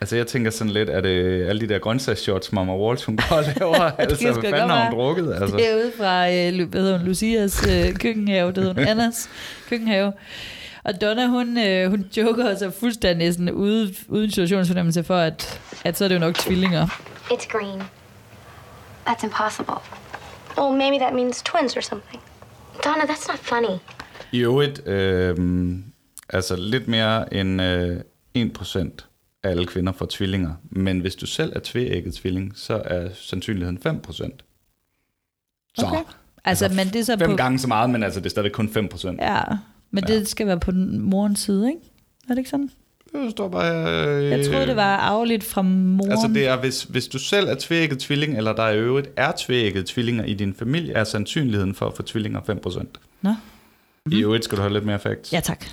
Altså, 0.01 0.15
jeg 0.15 0.27
tænker 0.27 0.51
sådan 0.51 0.73
lidt, 0.73 0.89
at 0.89 1.03
det 1.03 1.45
alle 1.45 1.61
de 1.61 1.73
der 1.73 1.79
grøntsagsshots, 1.79 2.51
Mama 2.51 2.77
Walsh, 2.77 3.05
hun 3.05 3.17
går 3.17 3.35
og 3.35 3.43
laver, 3.59 3.75
altså, 3.75 4.31
hvad 4.31 4.43
fanden 4.43 4.69
har 4.69 4.89
hun 4.89 4.99
drukket? 4.99 5.33
Altså. 5.41 5.57
Det 5.57 5.71
er 5.71 5.75
ude 5.75 5.91
fra, 5.97 6.31
øh, 6.31 6.69
hvad 6.69 6.81
hedder 6.81 6.97
hun, 6.97 7.07
Lucias 7.07 7.67
øh, 7.67 7.93
køkkenhave, 7.93 8.47
det 8.47 8.57
hedder 8.57 8.73
hun, 8.73 8.87
Annas 8.91 9.29
køkkenhave. 9.69 10.13
Og 10.85 11.01
Donna, 11.01 11.27
hun, 11.27 11.57
øh, 11.57 11.89
hun 11.89 12.05
joker 12.17 12.55
sig 12.55 12.73
fuldstændig 12.73 13.33
sådan 13.33 13.51
ude, 13.51 13.95
uden 14.07 14.31
situationsfornemmelse 14.31 15.03
for, 15.03 15.17
at, 15.17 15.61
at 15.83 15.97
så 15.97 16.03
er 16.03 16.07
det 16.07 16.15
jo 16.15 16.19
nok 16.19 16.35
tvillinger. 16.35 16.87
It's 17.31 17.47
green. 17.47 17.81
That's 19.07 19.23
impossible. 19.23 19.75
Oh, 20.57 20.77
maybe 20.77 20.97
that 20.97 21.13
means 21.13 21.41
twins 21.43 21.77
or 21.77 21.81
something. 21.81 22.21
Donna, 22.85 23.03
that's 23.03 23.27
not 23.31 23.39
funny. 23.39 23.79
I 24.31 24.39
øvrigt, 24.39 24.87
øh, 24.87 25.35
altså 26.29 26.55
lidt 26.55 26.87
mere 26.87 27.33
end 27.33 27.61
øh, 27.61 27.99
1% 28.37 28.77
af 29.43 29.49
alle 29.49 29.65
kvinder 29.65 29.93
får 29.93 30.07
tvillinger. 30.09 30.53
Men 30.69 30.99
hvis 30.99 31.15
du 31.15 31.25
selv 31.25 31.53
er 31.55 31.59
tvægget 31.63 32.13
tvilling, 32.13 32.51
så 32.55 32.81
er 32.85 33.09
sandsynligheden 33.13 33.79
5%. 33.85 34.11
Så 35.77 35.85
Okay. 35.85 36.03
Altså, 36.45 36.69
men 36.69 36.87
det 36.87 36.95
er 36.95 37.03
så 37.03 37.17
fem 37.17 37.29
på... 37.29 37.35
gange 37.35 37.59
så 37.59 37.67
meget, 37.67 37.89
men 37.89 38.03
altså, 38.03 38.19
det 38.19 38.25
er 38.25 38.29
stadig 38.29 38.51
kun 38.51 38.89
5%. 38.93 39.15
Ja, 39.25 39.41
men 39.95 40.03
ja. 40.09 40.13
det 40.13 40.27
skal 40.27 40.47
være 40.47 40.59
på 40.59 40.71
den 40.71 41.01
morens 41.01 41.39
side, 41.39 41.67
ikke? 41.67 41.79
Er 42.23 42.33
det 42.33 42.37
ikke 42.37 42.49
sådan? 42.49 42.69
Det 43.13 43.31
står 43.31 43.49
bare... 43.49 44.17
Øh, 44.23 44.29
Jeg 44.29 44.45
troede, 44.45 44.67
det 44.67 44.75
var 44.75 44.97
afligt 44.97 45.43
fra 45.43 45.61
moren. 45.61 46.11
Altså 46.11 46.27
det 46.33 46.47
er, 46.47 46.59
hvis, 46.59 46.83
hvis 46.83 47.07
du 47.07 47.19
selv 47.19 47.47
er 47.47 47.55
tvægget 47.59 47.99
tvilling, 47.99 48.37
eller 48.37 48.53
der 48.53 48.69
i 48.69 48.77
øvrigt 48.79 49.09
er 49.17 49.31
tvægget 49.37 49.85
tvillinger 49.85 50.23
i 50.23 50.33
din 50.33 50.53
familie, 50.53 50.93
er 50.93 51.03
sandsynligheden 51.03 51.75
for 51.75 51.87
at 51.87 51.93
få 51.95 52.03
tvillinger 52.03 52.39
5%. 52.41 52.85
Nå, 53.21 53.33
I 54.11 54.21
øvrigt 54.23 54.43
skal 54.43 54.57
du 54.57 54.61
have 54.61 54.73
lidt 54.73 54.85
mere 54.85 54.99
facts. 54.99 55.33
ja 55.33 55.39
tak. 55.39 55.65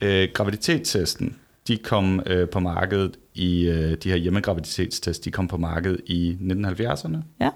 Øh, 0.00 0.28
graviditetstesten, 0.34 1.36
de 1.68 1.76
kom 1.76 2.22
øh, 2.26 2.48
på 2.48 2.60
markedet 2.60 3.16
i, 3.34 3.66
øh, 3.68 3.96
de 4.02 4.08
her 4.08 4.16
hjemmegraviditetstest, 4.16 5.24
de 5.24 5.30
kom 5.30 5.48
på 5.48 5.56
markedet 5.56 6.00
i 6.06 6.36
1970'erne, 6.40 7.16
Ja. 7.40 7.50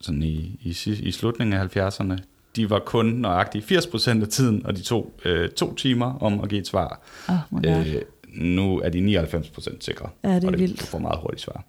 sådan 0.00 0.22
i, 0.22 0.58
i, 0.62 0.76
i 1.02 1.12
slutningen 1.12 1.60
af 1.60 1.76
70'erne. 1.76 2.16
De 2.56 2.70
var 2.70 2.78
kun 2.78 3.06
nøjagtigt 3.06 3.72
80% 3.72 4.22
af 4.22 4.28
tiden, 4.28 4.66
og 4.66 4.76
de 4.76 4.82
tog 4.82 5.12
øh, 5.24 5.48
to 5.48 5.74
timer 5.74 6.18
om 6.22 6.40
at 6.40 6.48
give 6.48 6.60
et 6.60 6.66
svar. 6.66 7.00
Oh. 7.28 7.60
Øh, 7.66 8.02
nu 8.28 8.80
er 8.80 8.88
de 8.88 9.20
99% 9.22 9.76
sikre. 9.80 10.08
Ja, 10.24 10.34
det 10.34 10.42
er 10.42 10.46
og 10.46 10.52
det, 10.52 10.60
vildt. 10.60 10.80
Du 10.80 10.86
får 10.86 10.98
meget 10.98 11.18
hurtigt 11.20 11.42
svar. 11.42 11.64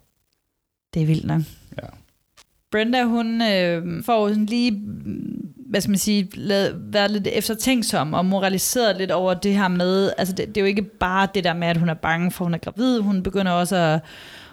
Det 0.94 1.02
er 1.02 1.06
vildt 1.06 1.24
nok. 1.24 1.40
Ja. 1.82 1.86
Brenda, 2.70 3.04
hun 3.04 3.42
øh, 3.42 4.04
får 4.04 4.28
sådan 4.28 4.46
lige, 4.46 4.82
hvad 5.70 5.80
skal 5.80 5.90
man 5.90 5.98
sige, 5.98 6.28
lad, 6.34 6.72
været 6.76 7.10
lidt 7.10 7.28
eftertænksom 7.32 8.14
og 8.14 8.26
moraliseret 8.26 8.96
lidt 8.96 9.10
over 9.10 9.34
det 9.34 9.54
her 9.54 9.68
med, 9.68 10.12
altså 10.18 10.34
det, 10.34 10.48
det 10.48 10.56
er 10.56 10.60
jo 10.60 10.66
ikke 10.66 10.82
bare 10.82 11.28
det 11.34 11.44
der 11.44 11.54
med, 11.54 11.68
at 11.68 11.76
hun 11.76 11.88
er 11.88 11.94
bange 11.94 12.30
for, 12.30 12.44
at 12.44 12.46
hun 12.46 12.54
er 12.54 12.58
gravid. 12.58 13.00
Hun 13.00 13.22
begynder 13.22 13.52
også 13.52 13.76
at, 13.76 14.00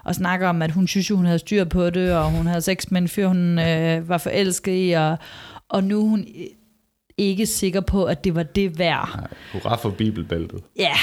at 0.05 0.15
snakke 0.15 0.47
om, 0.47 0.61
at 0.61 0.71
hun 0.71 0.87
synes, 0.87 1.09
jo, 1.09 1.15
hun 1.15 1.25
havde 1.25 1.39
styr 1.39 1.63
på 1.63 1.89
det, 1.89 2.13
og 2.13 2.31
hun 2.31 2.47
havde 2.47 2.61
sex 2.61 2.91
med 2.91 3.01
en 3.01 3.07
fyr, 3.07 3.27
hun 3.27 3.59
øh, 3.59 4.09
var 4.09 4.17
forelsket 4.17 4.89
i, 4.89 4.91
og, 4.91 5.17
og 5.69 5.83
nu 5.83 5.99
er 5.99 6.09
hun 6.09 6.25
ikke 7.17 7.45
sikker 7.45 7.81
på, 7.81 8.05
at 8.05 8.23
det 8.23 8.35
var 8.35 8.43
det 8.43 8.79
værd. 8.79 9.09
Nej, 9.15 9.27
hurra 9.53 9.75
for 9.75 9.89
bibelbæltet. 9.89 10.63
Ja, 10.79 10.93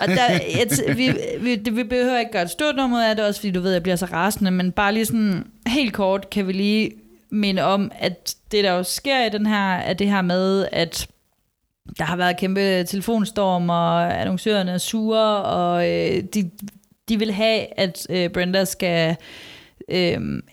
og 0.00 0.08
der, 0.08 0.40
et, 0.62 0.96
vi, 0.96 1.12
vi, 1.40 1.56
det, 1.56 1.76
vi 1.76 1.84
behøver 1.84 2.18
ikke 2.18 2.32
gøre 2.32 2.42
et 2.42 2.50
stort 2.50 2.76
nummer 2.76 3.04
af 3.04 3.16
det, 3.16 3.24
også 3.24 3.40
fordi 3.40 3.50
du 3.50 3.60
ved, 3.60 3.70
at 3.70 3.74
jeg 3.74 3.82
bliver 3.82 3.96
så 3.96 4.06
rasende, 4.06 4.50
men 4.50 4.72
bare 4.72 4.94
lige 4.94 5.06
sådan 5.06 5.46
helt 5.66 5.92
kort 5.92 6.30
kan 6.30 6.46
vi 6.46 6.52
lige 6.52 6.90
minde 7.30 7.62
om, 7.62 7.90
at 7.98 8.34
det 8.52 8.64
der 8.64 8.72
jo 8.72 8.82
sker 8.82 9.26
i 9.26 9.28
den 9.28 9.46
her, 9.46 9.72
er 9.74 9.92
det 9.92 10.08
her 10.08 10.22
med, 10.22 10.68
at 10.72 11.08
der 11.98 12.04
har 12.04 12.16
været 12.16 12.36
kæmpe 12.36 12.84
telefonstorm, 12.84 13.70
og 13.70 14.20
annoncørerne 14.20 14.72
er 14.72 14.78
sure, 14.78 15.42
og 15.42 15.88
øh, 15.90 16.22
de, 16.34 16.50
de 17.08 17.18
vil 17.18 17.32
have, 17.32 17.80
at 17.80 18.06
øh, 18.10 18.30
Brenda 18.30 18.64
skal 18.64 19.10
øh, 19.10 19.16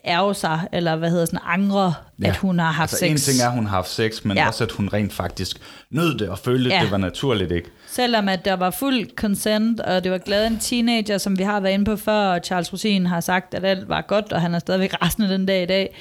ærge 0.06 0.34
sig, 0.36 0.68
eller 0.74 0.96
hvad 0.96 1.10
hedder 1.10 1.26
sådan, 1.26 1.40
angre, 1.46 1.94
ja. 2.22 2.28
at 2.28 2.38
hun 2.38 2.60
har 2.60 2.72
haft 2.72 2.94
altså, 2.94 3.06
sex. 3.06 3.10
en 3.12 3.18
ting 3.34 3.44
er, 3.44 3.48
at 3.48 3.54
hun 3.56 3.66
har 3.66 3.76
haft 3.76 3.90
sex, 3.90 4.24
men 4.24 4.38
Ja. 4.38 4.48
også, 4.48 4.64
at 4.64 4.72
hun 4.72 4.90
rent 4.94 5.14
faktisk 5.14 5.58
nød 5.92 6.18
det 6.18 6.30
og 6.30 6.40
følte, 6.40 6.70
Ja. 6.70 6.76
ja. 6.76 6.82
det 6.84 6.92
var 6.92 6.98
naturligt, 6.98 7.52
ikke? 7.52 7.70
Selvom 7.88 8.30
at 8.30 8.46
der 8.46 8.54
var 8.54 8.72
fuld 8.72 9.16
consent, 9.16 9.80
og 9.80 10.04
det 10.04 10.12
var 10.12 10.18
glade 10.18 10.48
en 10.48 10.60
teenager, 10.60 11.18
som 11.18 11.38
vi 11.38 11.44
har 11.44 11.60
været 11.60 11.74
inde 11.74 11.86
på 11.86 11.96
før, 11.96 12.14
og 12.34 12.40
Charles 12.44 12.74
Rosin 12.74 13.06
har 13.06 13.20
sagt, 13.20 13.54
at 13.54 13.66
alt 13.66 13.90
var 13.90 14.02
godt, 14.02 14.34
og 14.34 14.42
han 14.42 14.56
er 14.56 14.60
stadigvæk 14.60 14.94
rasende 15.02 15.30
den 15.30 15.46
dag 15.46 15.64
i 15.64 15.66
dag, 15.66 15.96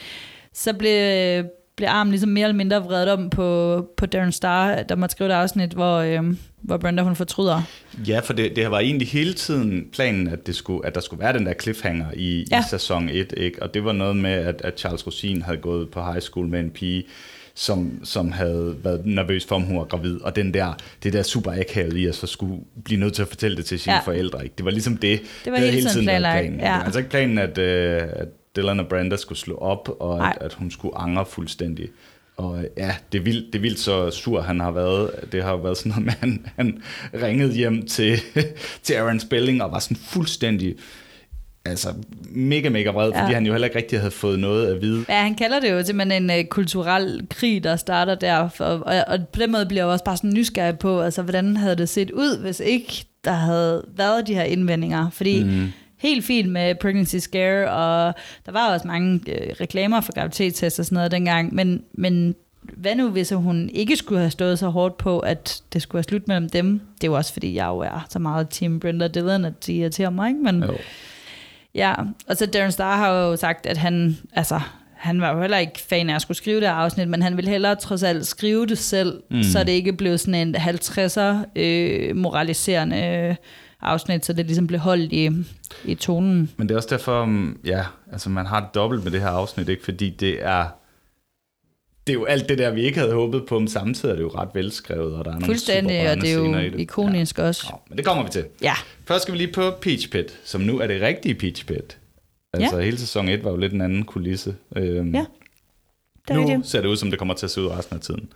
så 0.55 0.73
blev, 0.73 1.45
blev 1.77 1.89
armen 1.89 2.11
ligesom 2.11 2.31
mere 2.31 2.45
eller 2.45 2.57
mindre 2.57 2.83
vredet 2.85 3.09
om 3.13 3.31
på, 3.31 3.89
på 3.97 4.07
Darren 4.07 4.33
Star, 4.33 4.83
der 4.83 4.97
måtte 4.97 5.13
skrive 5.13 5.31
et 5.31 5.35
afsnit, 5.35 5.73
hvor, 5.73 5.97
øh, 5.99 6.21
hvor 6.63 6.77
Brenda 6.77 7.03
hun 7.03 7.17
fortryder. 7.17 7.63
Ja, 8.09 8.21
for 8.21 8.33
det, 8.33 8.57
det 8.57 8.71
var 8.71 8.79
egentlig 8.79 9.09
hele 9.09 9.33
tiden 9.33 9.87
planen, 9.93 10.29
at, 10.29 10.47
det 10.47 10.55
skulle, 10.57 10.87
at 10.87 10.95
der 10.95 11.01
skulle 11.01 11.21
være 11.23 11.33
den 11.33 11.47
der 11.47 11.53
cliffhanger 11.63 12.07
i, 12.17 12.47
ja. 12.51 12.61
I 12.61 12.63
sæson 12.71 13.09
1, 13.09 13.35
ikke? 13.37 13.63
Og 13.63 13.75
det 13.75 13.85
var 13.85 13.93
noget 13.93 14.17
med, 14.17 14.31
at, 14.33 14.63
at 14.65 14.79
Charles 14.79 15.07
Rosin 15.07 15.43
havde 15.43 15.59
gået 15.59 15.91
på 15.91 16.03
high 16.05 16.21
school 16.21 16.49
med 16.49 16.61
en 16.61 16.71
pige, 16.71 17.05
som, 17.57 18.01
som 18.05 18.33
havde 18.33 18.77
været 18.85 19.07
nervøs 19.07 19.45
for, 19.45 19.55
om 19.57 19.63
hun 19.63 19.79
var 19.79 19.85
gravid. 19.85 20.21
Og 20.21 20.37
den 20.37 20.55
der, 20.55 20.73
det 21.03 21.13
der 21.13 21.23
super 21.23 21.53
akavet 21.53 21.97
i 21.97 22.07
at 22.07 22.15
så 22.15 22.27
skulle 22.27 22.61
blive 22.85 23.01
nødt 23.01 23.15
til 23.15 23.23
at 23.23 23.29
fortælle 23.29 23.57
det 23.57 23.65
til 23.65 23.79
sine 23.81 23.95
Ja. 23.95 24.01
forældre. 24.01 24.45
Ikke? 24.45 24.55
Det 24.59 24.65
var 24.65 24.71
ligesom 24.71 24.97
det. 24.97 25.21
Det 25.45 25.53
var 25.53 25.59
havde 25.59 25.73
hele 25.73 25.89
tiden 25.91 26.05
planlagt, 26.07 26.41
planen. 26.43 26.61
ja. 26.61 26.65
Det 26.67 26.73
var 26.73 26.83
altså 26.83 26.99
ikke 26.99 27.11
planen, 27.11 27.39
at, 27.39 27.59
øh, 27.59 28.03
at 28.13 28.29
Dylan 28.57 28.81
og 28.81 28.87
Brenda 28.89 29.17
skulle 29.17 29.39
slå 29.39 29.55
op, 29.57 29.89
og 30.01 30.19
Nej. 30.19 30.37
at, 30.41 30.47
at 30.47 30.55
hun 30.55 30.71
skulle 30.71 30.99
angre 30.99 31.27
fuldstændig. 31.27 31.89
Og 32.37 32.59
øh, 32.59 32.65
ja, 32.77 32.95
det 33.13 33.19
er, 33.19 33.23
vildt, 33.23 33.47
det 33.53 33.59
er 33.59 33.63
vildt 33.63 33.79
så 33.79 34.11
sur, 34.11 34.41
han 34.41 34.61
har 34.61 34.71
været. 34.71 35.11
Det 35.33 35.43
har 35.43 35.51
jo 35.51 35.57
været 35.57 35.77
sådan 35.77 35.91
noget 35.91 36.05
med, 36.05 36.13
at 36.13 36.19
han, 36.21 36.45
han 36.57 36.83
ringede 37.23 37.55
hjem 37.55 37.87
til, 37.87 38.21
til 38.83 38.95
Aaron 38.95 39.21
Spelling 39.21 39.63
og 39.63 39.73
var 39.73 39.79
sådan 39.79 39.97
fuldstændig 39.97 40.75
altså 41.67 41.89
mega, 42.31 42.69
mega 42.69 42.91
vred, 42.91 43.11
Ja. 43.11 43.23
fordi 43.23 43.35
han 43.35 43.47
jo 43.47 43.53
heller 43.53 43.67
ikke 43.69 43.79
rigtig 43.79 43.99
havde 43.99 44.11
fået 44.11 44.39
noget 44.39 44.75
at 44.75 44.83
vide. 44.83 45.05
Ja, 45.09 45.23
han 45.23 45.35
kalder 45.35 45.61
det 45.61 45.71
jo 45.71 45.83
simpelthen 45.85 46.31
en 46.31 46.39
uh, 46.41 46.45
kulturel 46.49 47.27
krig, 47.31 47.65
der 47.65 47.77
starter 47.77 48.15
der, 48.15 48.49
for, 48.49 48.65
og, 48.65 49.05
og 49.07 49.19
på 49.33 49.41
den 49.41 49.53
måde 49.53 49.67
bliver 49.67 49.83
jeg 49.83 49.87
jo 49.87 49.93
også 49.93 50.05
bare 50.05 50.17
sådan 50.17 50.33
nysgerrig 50.33 50.79
på, 50.79 51.01
altså 51.01 51.23
hvordan 51.23 51.57
havde 51.57 51.77
det 51.77 51.89
set 51.89 52.11
ud, 52.11 52.39
hvis 52.39 52.61
ikke 52.61 53.05
der 53.25 53.33
havde 53.33 53.85
været 53.97 54.27
de 54.27 54.35
her 54.35 54.43
indvendinger, 54.43 55.11
fordi 55.11 55.45
mm. 55.45 55.73
Helt 55.99 56.25
fint 56.25 56.49
med 56.49 56.75
pregnancy 56.75 57.17
scare, 57.17 57.71
og 57.71 58.15
der 58.47 58.53
var 58.53 58.73
også 58.73 58.87
mange 58.89 59.21
øh, 59.29 59.55
reklamer 59.61 60.01
for 60.01 60.13
graviditetstest 60.13 60.79
og 60.79 60.85
sådan 60.85 60.97
noget 60.97 61.11
dengang, 61.11 61.55
men, 61.55 61.83
men 61.93 62.35
hvad 62.63 62.95
nu, 62.95 63.09
hvis 63.09 63.31
hun 63.31 63.71
ikke 63.73 63.97
skulle 63.97 64.21
have 64.21 64.31
stået 64.31 64.59
så 64.59 64.69
hårdt 64.69 64.97
på, 64.97 65.19
at 65.19 65.63
det 65.73 65.83
skulle 65.83 65.99
være 65.99 66.05
slut 66.05 66.29
mellem 66.29 66.49
dem? 66.49 66.81
Det 66.95 67.05
er 67.05 67.09
jo 67.09 67.17
også, 67.17 67.33
fordi 67.33 67.55
jeg 67.55 67.67
jo 67.67 67.79
er 67.79 68.07
så 68.09 68.19
meget 68.19 68.49
Team 68.51 68.81
Brenda 68.81 69.09
Dillon, 69.09 69.45
at 69.45 69.67
de 69.67 69.75
irriterer 69.75 70.11
mig, 70.11 70.29
ikke? 70.29 70.41
Men, 70.43 70.63
Jo. 70.63 70.75
Ja, 71.75 71.95
og 72.29 72.37
så 72.37 72.47
Darren 72.47 72.73
Star 72.73 72.97
har 72.97 73.13
jo 73.13 73.37
sagt, 73.37 73.67
at 73.67 73.77
han, 73.77 74.19
altså, 74.33 74.61
han 74.95 75.21
var 75.21 75.35
jo 75.35 75.41
heller 75.41 75.59
ikke 75.59 75.81
fan 75.81 76.11
af 76.11 76.15
at 76.15 76.23
skulle 76.23 76.37
skrive 76.37 76.61
det 76.61 76.67
afsnit, 76.67 77.09
men 77.09 77.23
han 77.23 77.37
ville 77.37 77.51
hellere 77.51 77.77
trods 77.77 78.03
alt 78.03 78.27
skrive 78.27 78.67
det 78.67 78.79
selv, 78.79 79.23
mm. 79.31 79.43
så 79.43 79.65
det 79.65 79.73
ikke 79.73 79.93
blev 79.93 80.19
sådan 80.19 80.49
en 80.49 80.57
50'er 80.57 81.45
øh, 81.57 82.17
moraliserende 82.17 82.97
øh, 82.97 83.37
afsnit, 83.85 84.27
så 84.27 84.33
det 84.33 84.47
ligesom 84.47 84.67
blev 84.67 84.81
holdt 84.81 85.13
i, 85.13 85.31
i 85.85 85.95
tonen. 85.95 86.51
Men 86.57 86.69
det 86.69 86.75
er 86.75 86.77
også 86.77 86.89
derfor, 86.91 87.49
ja, 87.65 87.85
altså 88.13 88.31
man 88.31 88.47
har 88.47 88.71
dobbelt 88.75 89.05
med 89.05 89.13
det 89.13 89.21
her 89.21 89.29
afsnit, 89.29 89.69
ikke? 89.69 89.85
fordi 89.85 90.11
det 90.11 90.45
er, 90.45 90.67
det 92.07 92.13
er 92.13 92.15
jo 92.15 92.25
alt 92.25 92.49
det 92.49 92.59
der, 92.59 92.71
vi 92.71 92.83
ikke 92.83 92.99
havde 92.99 93.13
håbet 93.13 93.47
på, 93.49 93.59
men 93.59 93.69
samtidig 93.69 94.13
er 94.13 94.17
det 94.17 94.23
jo 94.23 94.29
ret 94.29 94.49
velskrevet, 94.55 95.15
og 95.15 95.25
der 95.25 95.31
er 95.31 95.35
nogle 95.35 95.47
Fuldstændig, 95.47 96.11
og 96.11 96.17
det 96.17 96.31
er 96.33 96.35
jo 96.35 96.55
det. 96.55 96.81
ikonisk 96.81 97.39
ja. 97.39 97.45
også. 97.49 97.67
Ja, 97.71 97.77
men 97.89 97.99
det 97.99 98.07
kommer 98.07 98.25
vi 98.25 98.31
til. 98.31 98.45
Ja, 98.63 98.75
Først 99.07 99.23
skal 99.23 99.33
vi 99.33 99.39
lige 99.39 99.53
på 99.53 99.71
Peach 99.83 100.11
Pit, 100.11 100.39
som 100.45 100.61
nu 100.61 100.79
er 100.81 100.87
det 100.87 101.03
rigtige 101.03 101.35
Peach 101.35 101.67
Pit. 101.67 101.99
Altså 102.53 102.77
Ja. 102.79 102.83
hele 102.85 102.99
sæson 102.99 103.29
1 103.29 103.45
var 103.45 103.51
jo 103.51 103.57
lidt 103.57 103.73
en 103.73 103.81
anden 103.81 104.05
kulisse. 104.05 104.55
Øhm, 104.77 105.15
Ja, 105.15 105.25
det 106.29 106.31
er 106.31 106.35
nu 106.35 106.41
rigtigt. 106.47 106.67
ser 106.67 106.81
det 106.81 106.89
ud, 106.89 106.97
som 106.97 107.11
det 107.11 107.19
kommer 107.19 107.35
til 107.35 107.47
at 107.47 107.51
se 107.51 107.61
ud 107.63 107.67
resten 107.67 107.97
af 107.97 108.01
tiden. 108.03 108.29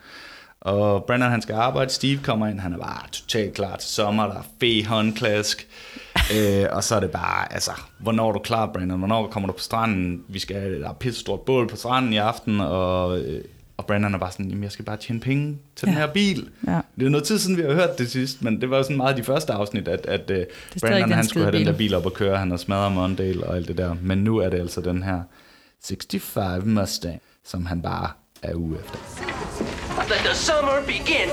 Og 0.61 1.05
Brandon 1.05 1.31
han 1.31 1.43
skal 1.43 1.55
arbejde, 1.55 1.91
Steve 1.91 2.21
kommer 2.23 2.47
ind, 2.47 2.61
han 2.61 2.73
er 2.73 2.79
bare 2.79 3.09
totalt 3.13 3.55
klar 3.55 3.77
til 3.77 3.91
sommer, 3.91 4.27
der 4.27 4.35
er 4.35 4.47
fe 4.61 4.87
håndklask. 4.87 5.69
øh, 6.37 6.67
og 6.71 6.85
så 6.85 6.95
er 6.95 7.01
det 7.01 7.11
bare, 7.11 7.53
altså, 7.53 7.71
hvornår 7.99 8.29
er 8.29 8.33
du 8.33 8.39
klar, 8.39 8.67
Brandon? 8.73 8.99
Hvornår 8.99 9.27
kommer 9.27 9.47
du 9.47 9.53
på 9.53 9.61
stranden? 9.61 10.25
Vi 10.29 10.39
skal, 10.39 10.81
der 10.81 10.89
er 10.89 10.93
pisse 10.93 11.21
stort 11.21 11.41
bål 11.41 11.69
på 11.69 11.77
stranden 11.77 12.13
i 12.13 12.17
aften, 12.17 12.61
og, 12.61 13.19
øh, 13.21 13.45
og 13.77 13.87
Brandon 13.87 14.15
er 14.15 14.19
bare 14.19 14.33
sådan, 14.33 14.49
jamen 14.49 14.63
jeg 14.63 14.73
skal 14.73 14.85
bare 14.85 14.97
tjene 14.97 15.21
penge 15.21 15.59
til 15.77 15.87
ja. 15.87 15.93
den 15.93 16.01
her 16.01 16.13
bil. 16.13 16.49
Ja. 16.67 16.81
Det 16.99 17.07
er 17.07 17.11
noget 17.11 17.27
tid 17.27 17.39
siden, 17.39 17.57
vi 17.57 17.63
har 17.63 17.73
hørt 17.73 17.99
det 17.99 18.11
sidst, 18.11 18.43
men 18.43 18.61
det 18.61 18.71
var 18.71 18.83
sådan 18.83 18.97
meget 18.97 19.17
de 19.17 19.25
første 19.25 19.53
afsnit, 19.53 19.89
at, 19.89 20.07
at 20.07 20.23
stadig 20.25 20.47
Brandon 20.81 21.13
han 21.13 21.25
skulle 21.25 21.45
have 21.45 21.53
skide 21.53 21.65
den 21.65 21.67
der 21.67 21.79
bil. 21.79 21.89
bil 21.89 21.95
op 21.95 22.07
og 22.07 22.13
køre, 22.13 22.39
han 22.39 22.51
har 22.51 22.59
smadret 22.59 22.93
Mondale 22.93 23.47
og 23.47 23.57
alt 23.57 23.69
det 23.69 23.79
der. 23.79 23.95
Men 24.03 24.19
nu 24.19 24.39
er 24.39 24.49
det 24.49 24.59
altså 24.59 24.81
den 24.81 25.03
her 25.03 25.23
65 25.85 26.65
Mustang, 26.65 27.21
som 27.45 27.67
han 27.67 27.83
bare 27.83 28.11
er 28.43 28.55
ude 28.55 28.79
efter. 28.79 29.28
Let 30.09 30.25
the 30.25 30.33
summer 30.33 30.81
begin. 30.81 31.29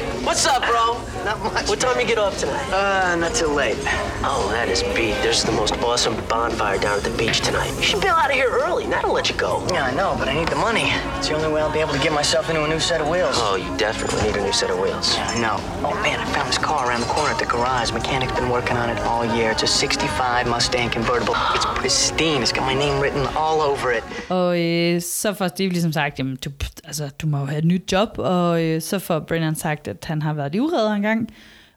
What's 0.26 0.44
up, 0.44 0.62
bro? 0.66 1.00
Not 1.24 1.38
much. 1.40 1.68
What 1.68 1.78
time 1.78 2.00
you 2.00 2.04
get 2.04 2.18
off 2.18 2.36
tonight? 2.36 2.68
Uh, 2.72 3.14
not 3.14 3.32
too 3.34 3.46
late. 3.46 3.76
Oh, 4.22 4.48
that 4.52 4.68
is 4.68 4.82
beat. 4.94 5.14
There's 5.22 5.42
the 5.44 5.52
most 5.52 5.74
awesome 5.78 6.14
bonfire 6.26 6.78
down 6.78 6.98
at 6.98 7.04
the 7.04 7.16
beach 7.16 7.40
tonight. 7.40 7.72
You 7.76 7.82
should 7.82 8.00
bail 8.00 8.14
out 8.14 8.30
of 8.30 8.36
here 8.36 8.48
early. 8.48 8.86
That'll 8.86 9.12
let 9.12 9.28
you 9.28 9.36
go. 9.36 9.64
Yeah, 9.72 9.84
I 9.84 9.94
know, 9.94 10.14
but 10.18 10.28
I 10.28 10.34
need 10.34 10.48
the 10.48 10.56
money. 10.56 10.86
It's 11.18 11.28
the 11.28 11.34
only 11.34 11.52
way 11.52 11.60
I'll 11.62 11.72
be 11.72 11.78
able 11.78 11.94
to 11.94 12.00
get 12.00 12.12
myself 12.12 12.48
into 12.50 12.62
a 12.64 12.68
new 12.68 12.78
set 12.80 13.00
of 13.00 13.08
wheels. 13.08 13.34
Oh, 13.38 13.56
you 13.56 13.70
definitely 13.76 14.22
need 14.26 14.36
a 14.36 14.42
new 14.42 14.52
set 14.52 14.70
of 14.70 14.78
wheels. 14.78 15.14
Yeah, 15.14 15.34
I 15.34 15.40
know. 15.40 15.56
Oh 15.86 15.94
man, 16.02 16.18
I 16.20 16.24
found 16.34 16.48
this 16.48 16.58
car 16.58 16.88
around 16.88 17.00
the 17.00 17.12
corner 17.16 17.30
at 17.30 17.38
the 17.38 17.46
garage. 17.46 17.92
Mechanic's 17.92 18.32
been 18.38 18.50
working 18.50 18.76
on 18.76 18.88
it 18.90 18.98
all 19.00 19.24
year. 19.36 19.50
It's 19.52 19.62
a 19.62 19.66
65 19.66 20.46
Mustang 20.48 20.90
convertible. 20.90 21.36
It's 21.54 21.66
pristine. 21.80 22.42
It's 22.42 22.52
got 22.52 22.66
my 22.66 22.74
name 22.74 23.00
written 23.00 23.26
all 23.36 23.60
over 23.60 23.92
it. 23.92 24.04
Og 24.28 24.60
øh, 24.60 25.00
så 25.02 25.34
får 25.34 25.48
Steve 25.48 25.70
ligesom 25.70 25.92
sagt, 25.92 26.18
jamen, 26.18 26.36
du, 26.44 26.50
altså, 26.84 27.10
du 27.22 27.26
må 27.26 27.38
jo 27.38 27.44
have 27.44 27.58
et 27.58 27.64
nyt 27.64 27.92
job, 27.92 28.08
og 28.18 28.62
øh, 28.62 28.82
så 28.82 28.98
får 28.98 29.18
Brennan 29.18 29.54
sagt, 29.56 29.88
at 29.88 30.04
han 30.04 30.15
har 30.22 30.32
været 30.32 30.52
livredder 30.52 30.92
engang, 30.92 31.28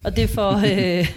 og 0.04 0.16
det 0.16 0.30
får, 0.30 0.56
øh, 0.74 1.08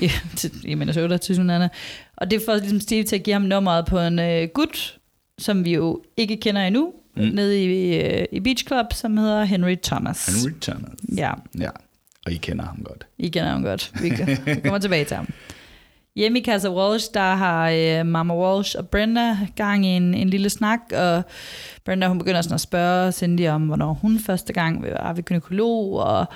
ja, 0.00 0.10
til, 0.36 0.50
i 0.64 0.74
Minnesota 0.74 1.16
til 1.16 1.34
synligheden, 1.34 1.70
og 2.16 2.30
det 2.30 2.42
får 2.46 2.56
ligesom 2.56 2.80
Steve 2.80 3.02
til 3.02 3.16
at 3.16 3.22
give 3.22 3.34
ham 3.34 3.42
nummeret 3.42 3.86
på 3.86 3.98
en 3.98 4.18
øh, 4.18 4.48
gut, 4.54 4.98
som 5.38 5.64
vi 5.64 5.74
jo 5.74 6.02
ikke 6.16 6.36
kender 6.36 6.62
endnu, 6.62 6.92
mm. 7.16 7.22
nede 7.22 7.64
i, 7.64 8.00
øh, 8.00 8.24
i 8.32 8.40
Beach 8.40 8.66
Club, 8.66 8.86
som 8.92 9.16
hedder 9.16 9.44
Henry 9.44 9.76
Thomas. 9.82 10.26
Henry 10.26 10.54
Thomas. 10.60 10.92
Ja, 11.16 11.32
Ja, 11.58 11.70
og 12.26 12.32
I 12.32 12.36
kender 12.36 12.64
ham 12.64 12.82
godt. 12.84 13.06
I 13.18 13.28
kender 13.28 13.50
ham 13.50 13.62
godt. 13.62 13.92
Vi, 14.02 14.10
vi 14.44 14.60
kommer 14.62 14.78
tilbage 14.78 15.04
til 15.04 15.16
ham. 15.16 15.28
Hjemme 16.16 16.38
i 16.38 16.44
Casa 16.44 16.70
Walsh, 16.70 17.14
der 17.14 17.34
har 17.34 17.70
øh, 17.70 18.06
Mama 18.06 18.34
Walsh 18.34 18.78
og 18.78 18.88
Brenda 18.88 19.36
gang 19.56 19.86
i 19.86 19.88
en, 19.88 20.14
en 20.14 20.30
lille 20.30 20.50
snak, 20.50 20.80
og 20.96 21.22
Brenda 21.84 22.08
hun 22.08 22.18
begynder 22.18 22.42
sådan 22.42 22.54
at 22.54 22.60
spørge 22.60 23.12
Cindy 23.12 23.48
om, 23.48 23.66
hvornår 23.66 23.92
hun 23.92 24.18
første 24.18 24.52
gang 24.52 24.82
var 24.82 25.12
ved 25.12 25.22
gynekolog, 25.22 25.92
og 25.92 26.26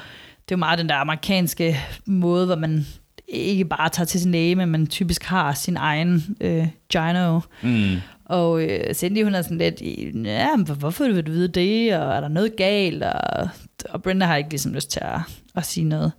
det 0.48 0.54
er 0.54 0.56
jo 0.56 0.58
meget 0.58 0.78
den 0.78 0.88
der 0.88 0.94
amerikanske 0.94 1.78
måde, 2.06 2.46
hvor 2.46 2.56
man 2.56 2.86
ikke 3.28 3.64
bare 3.64 3.88
tager 3.88 4.06
til 4.06 4.20
sin 4.20 4.32
læge, 4.32 4.54
men 4.54 4.68
man 4.68 4.86
typisk 4.86 5.24
har 5.24 5.52
sin 5.52 5.76
egen 5.76 6.36
øh, 6.40 6.68
gyno. 6.92 7.40
Mm. 7.62 7.96
Og 8.24 8.62
øh, 8.62 8.94
Cindy, 8.94 9.24
hun 9.24 9.34
er 9.34 9.42
sådan 9.42 9.58
lidt, 9.58 9.82
ja, 10.26 10.56
hvorfor 10.56 11.04
vil 11.04 11.26
du 11.26 11.30
vide 11.30 11.48
det, 11.48 11.96
og 11.96 12.16
er 12.16 12.20
der 12.20 12.28
noget 12.28 12.56
galt, 12.56 13.02
og, 13.02 13.48
og 13.90 14.02
Brenda 14.02 14.26
har 14.26 14.36
ikke 14.36 14.50
ligesom 14.50 14.74
lyst 14.74 14.90
til 14.90 15.00
at, 15.02 15.20
at 15.54 15.64
sige 15.64 15.84
noget. 15.84 16.12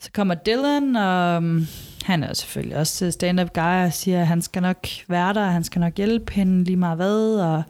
Så 0.00 0.10
kommer 0.12 0.34
Dylan, 0.34 0.96
og 0.96 1.36
um, 1.36 1.66
han 2.04 2.22
er 2.22 2.34
selvfølgelig 2.34 2.76
også 2.76 3.10
stand-up 3.10 3.52
guy, 3.54 3.84
og 3.84 3.92
siger, 3.92 4.20
at 4.20 4.26
han 4.26 4.42
skal 4.42 4.62
nok 4.62 4.86
være 5.08 5.34
der, 5.34 5.44
han 5.44 5.64
skal 5.64 5.80
nok 5.80 5.96
hjælpe 5.96 6.32
hende 6.32 6.64
lige 6.64 6.76
meget 6.76 6.96
hvad, 6.96 7.40
og, 7.40 7.62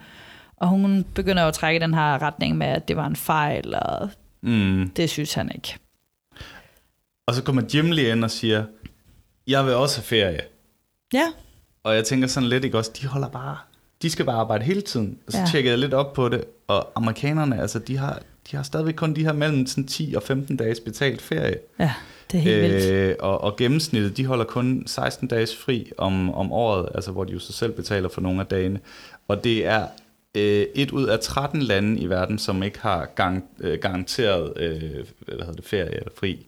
og 0.57 0.69
hun 0.69 1.05
begynder 1.15 1.45
at 1.45 1.55
trække 1.55 1.81
den 1.81 1.95
her 1.95 2.23
retning 2.23 2.57
med, 2.57 2.67
at 2.67 2.89
det 2.89 2.97
var 2.97 3.07
en 3.07 3.17
fejl, 3.17 3.75
og 3.75 4.11
Mm. 4.43 4.91
det 4.97 5.11
synes 5.11 5.35
han 5.35 5.51
ikke. 5.55 5.77
Og 7.27 7.35
så 7.35 7.43
kommer 7.43 7.63
Jim 7.75 7.91
lige 7.91 8.13
ind 8.13 8.25
og 8.25 8.31
siger, 8.31 8.65
jeg 9.47 9.65
vil 9.67 9.75
også 9.75 9.97
have 9.99 10.05
ferie. 10.05 10.41
Ja, 11.13 11.27
Og 11.85 11.95
jeg 11.95 12.05
tænker 12.05 12.29
sådan 12.29 12.49
lidt, 12.49 12.65
ikke 12.65 12.79
også, 12.79 12.91
de 13.03 13.07
holder 13.07 13.29
bare, 13.29 13.57
de 14.03 14.11
skal 14.11 14.25
bare 14.25 14.37
arbejde 14.37 14.65
hele 14.65 14.81
tiden. 14.81 15.19
Og 15.27 15.33
så 15.33 15.39
Ja. 15.39 15.47
tjekkede 15.51 15.71
jeg 15.71 15.79
lidt 15.79 15.95
op 15.95 16.13
på 16.13 16.29
det, 16.29 16.45
og 16.69 16.93
amerikanerne, 16.95 17.61
altså 17.61 17.79
de 17.79 17.97
har, 17.97 18.23
de 18.51 18.57
har 18.57 18.63
stadigvæk 18.63 18.95
kun 18.95 19.15
de 19.17 19.25
her 19.25 19.33
mellem 19.33 19.67
sådan 19.67 19.87
10 19.87 20.15
og 20.17 20.23
15 20.23 20.57
dages 20.57 20.81
betalt 20.81 21.23
ferie. 21.23 21.57
ja, 21.79 21.93
det 22.33 22.39
er 22.39 22.43
helt 22.43 22.57
øh, 22.57 22.63
vildt. 22.63 22.91
Øh, 22.91 23.17
og, 23.21 23.41
og 23.41 23.57
gennemsnittet, 23.57 24.17
de 24.17 24.27
holder 24.27 24.45
kun 24.45 24.83
16 24.87 25.29
dages 25.29 25.57
fri 25.57 25.91
om, 25.99 26.35
om 26.35 26.53
året, 26.53 26.89
altså 26.95 27.13
hvor 27.13 27.25
de 27.25 27.33
jo 27.33 27.39
så 27.39 27.53
selv 27.53 27.73
betaler 27.73 28.09
for 28.09 28.21
nogle 28.21 28.41
af 28.41 28.47
dagene. 28.47 28.81
Og 29.29 29.45
det 29.45 29.67
er 29.67 29.87
øh, 30.37 30.67
et 30.75 30.91
ud 30.91 31.07
af 31.07 31.19
13 31.21 31.63
lande 31.63 32.01
i 32.01 32.07
verden, 32.09 32.39
som 32.39 32.63
ikke 32.63 32.79
har 32.81 33.07
gang, 33.15 33.45
øh, 33.61 33.79
garanteret 33.79 34.53
øh, 34.57 34.81
hvad 35.27 35.37
hedder 35.39 35.53
det, 35.53 35.65
ferie 35.65 35.95
eller 35.97 36.11
fri. 36.19 36.47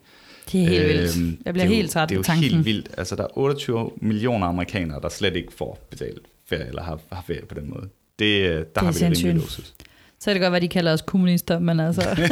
Det 0.52 0.62
er 0.62 0.68
helt 0.68 0.86
vildt. 0.88 1.16
Øhm, 1.16 1.38
Jeg 1.44 1.54
bliver 1.54 1.66
det 1.66 1.72
er 1.72 1.76
helt 1.76 1.90
træt 1.90 2.08
Det 2.08 2.14
er 2.14 2.18
jo 2.18 2.22
tanken. 2.22 2.50
helt 2.50 2.64
vildt. 2.64 2.88
Altså, 2.98 3.16
der 3.16 3.22
er 3.22 3.38
28 3.38 3.90
millioner 3.96 4.46
amerikanere, 4.46 5.00
der 5.00 5.08
slet 5.08 5.36
ikke 5.36 5.52
får 5.52 5.78
betalt 5.90 6.18
ferie, 6.48 6.66
eller 6.68 6.82
har, 6.82 7.00
har 7.12 7.24
ferie 7.26 7.46
på 7.46 7.54
den 7.54 7.70
måde. 7.70 7.88
Det, 8.18 8.40
øh, 8.40 8.64
der 8.74 8.80
har 8.80 8.82
vi 8.82 8.86
det 8.86 8.94
sindssygt. 8.96 9.26
rimelig 9.26 9.42
luksus. 9.42 9.74
Så 10.20 10.24
kan 10.24 10.34
det 10.34 10.40
godt 10.42 10.52
være, 10.52 10.60
de 10.60 10.68
kalder 10.68 10.92
os 10.92 11.02
kommunister, 11.02 11.58
men 11.58 11.80
altså... 11.80 12.02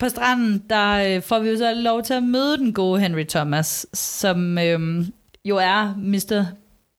på 0.00 0.08
stranden, 0.08 0.62
der 0.70 1.16
øh, 1.16 1.22
får 1.22 1.38
vi 1.38 1.48
jo 1.48 1.56
så 1.56 1.74
lov 1.74 2.02
til 2.02 2.14
at 2.14 2.22
møde 2.22 2.58
den 2.58 2.72
gode 2.72 3.00
Henry 3.00 3.24
Thomas, 3.24 3.86
som 3.94 4.58
øhm, 4.58 5.06
jo 5.44 5.56
er 5.56 5.94
Mr. 5.98 6.44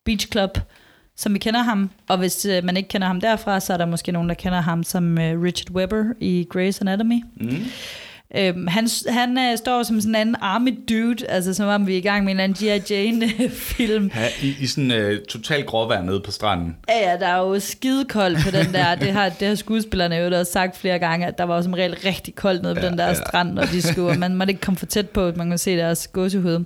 Beach 0.05 0.27
Club, 0.31 0.57
som 1.17 1.34
vi 1.34 1.39
kender 1.39 1.62
ham. 1.63 1.89
Og 2.08 2.17
hvis 2.17 2.45
øh, 2.45 2.63
man 2.63 2.77
ikke 2.77 2.89
kender 2.89 3.08
ham 3.08 3.21
derfra, 3.21 3.60
så 3.60 3.73
er 3.73 3.77
der 3.77 3.86
måske 3.86 4.12
nogen, 4.12 4.30
der 4.30 4.36
kender 4.36 4.62
ham 4.62 4.84
som 4.84 5.17
øh, 5.19 5.41
Richard 5.41 5.71
Webber 5.71 6.03
i 6.19 6.47
Grey's 6.56 6.77
Anatomy. 6.82 7.21
Mm. 7.41 7.58
Øhm, 8.38 8.67
han 8.67 8.88
han 9.10 9.38
øh, 9.38 9.58
står 9.58 9.84
som 9.84 10.01
sådan 10.01 10.15
en 10.15 10.21
anden 10.21 10.36
army 10.41 10.80
dude, 10.89 11.27
altså 11.27 11.53
som 11.53 11.67
om 11.67 11.88
vi 11.88 11.93
er 11.93 11.97
i 11.97 12.01
gang 12.01 12.23
med 12.25 12.32
en 12.34 12.39
eller 12.39 12.43
anden 12.43 12.82
G.I. 12.89 12.93
Jane-film. 12.93 14.12
Ja, 14.15 14.27
i, 14.47 14.56
i 14.60 14.67
sådan 14.67 14.91
øh, 14.91 15.25
total 15.25 15.63
gråvejr 15.65 16.01
nede 16.01 16.21
på 16.25 16.32
stranden. 16.32 16.75
Ja, 16.89 17.12
ja, 17.12 17.17
der 17.17 17.27
er 17.27 17.38
jo 17.38 17.60
skidekoldt 17.60 18.39
på 18.45 18.51
den 18.51 18.73
der. 18.73 18.95
Det 19.06 19.12
har, 19.12 19.30
det 19.30 19.47
har 19.47 19.56
skuespillerne 19.56 20.15
jo 20.15 20.39
også 20.39 20.51
sagt 20.51 20.77
flere 20.77 20.99
gange, 20.99 21.25
at 21.27 21.38
der 21.38 21.43
var 21.43 21.56
jo 21.56 21.62
som 21.62 21.73
regel 21.73 21.95
rigtig 22.06 22.36
koldt 22.36 22.62
nede 22.63 22.75
på 22.75 22.82
Ja, 22.82 22.89
den 22.89 22.97
der 22.97 23.08
ja. 23.08 23.13
strand, 23.13 23.53
når 23.53 23.63
de 23.63 23.82
skulle. 23.82 24.10
og 24.10 24.17
Man 24.17 24.36
måtte 24.36 24.51
ikke 24.51 24.62
komme 24.62 24.77
for 24.77 24.86
tæt 24.86 25.10
på, 25.10 25.25
at 25.27 25.38
man 25.38 25.47
kunne 25.49 25.58
se 25.58 25.77
deres 25.77 26.08
gåsehud. 26.08 26.63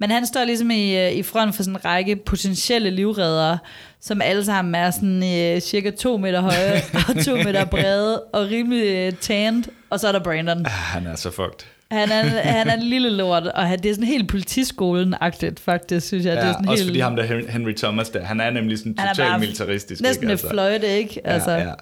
Men 0.00 0.10
han 0.10 0.26
står 0.26 0.44
ligesom 0.44 0.70
i, 0.70 0.96
øh, 1.06 1.12
i 1.12 1.22
front 1.22 1.54
for 1.54 1.62
sådan 1.62 1.76
en 1.76 1.84
række 1.84 2.16
potentielle 2.16 2.90
livreddere, 2.90 3.58
som 4.00 4.22
alle 4.22 4.44
sammen 4.44 4.74
er 4.74 4.90
sådan 4.90 5.22
øh, 5.56 5.60
cirka 5.60 5.90
to 5.90 6.16
meter 6.16 6.40
høje 6.40 6.82
og 7.08 7.24
to 7.24 7.36
meter 7.36 7.64
brede 7.64 8.22
og 8.22 8.46
rimelig 8.50 8.86
øh, 8.86 9.12
tanned. 9.12 9.64
Og 9.90 10.00
så 10.00 10.08
er 10.08 10.12
der 10.12 10.22
Brandon. 10.22 10.58
Ah, 10.66 10.72
han 10.72 11.06
er 11.06 11.16
så 11.16 11.30
fucked. 11.30 11.66
Han 11.90 12.10
er, 12.10 12.22
han 12.58 12.68
er 12.68 12.74
en 12.74 12.82
lille 12.82 13.10
lort, 13.10 13.46
og 13.46 13.66
han, 13.68 13.78
det 13.82 13.90
er 13.90 13.94
sådan 13.94 14.06
helt 14.08 14.28
politiskolen-agtigt, 14.32 15.60
faktisk, 15.60 16.06
synes 16.06 16.24
jeg. 16.26 16.36
det 16.36 16.42
er 16.42 16.46
Ja, 16.46 16.52
sådan 16.52 16.68
også 16.68 16.82
helt, 16.82 16.90
fordi 16.90 17.00
ham 17.00 17.16
der 17.16 17.22
Hen- 17.22 17.48
Henry 17.50 17.72
Thomas 17.76 18.08
der, 18.10 18.24
han 18.24 18.40
er 18.40 18.50
nemlig 18.50 18.78
sådan 18.78 18.94
totalt 18.94 19.18
bare 19.18 19.38
militaristisk. 19.38 20.02
næsten 20.02 20.30
ikke? 20.30 20.44
et 20.44 20.50
fløjte, 20.50 20.86
ikke? 20.98 21.20
Altså, 21.26 21.50
Ja, 21.50 21.58
ja. 21.68 21.74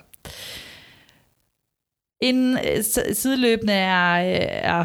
Inden 2.23 2.59
øh, 2.59 2.85
sideløbende 3.15 3.73
er, 3.73 4.13
øh, 4.21 4.47
er 4.51 4.85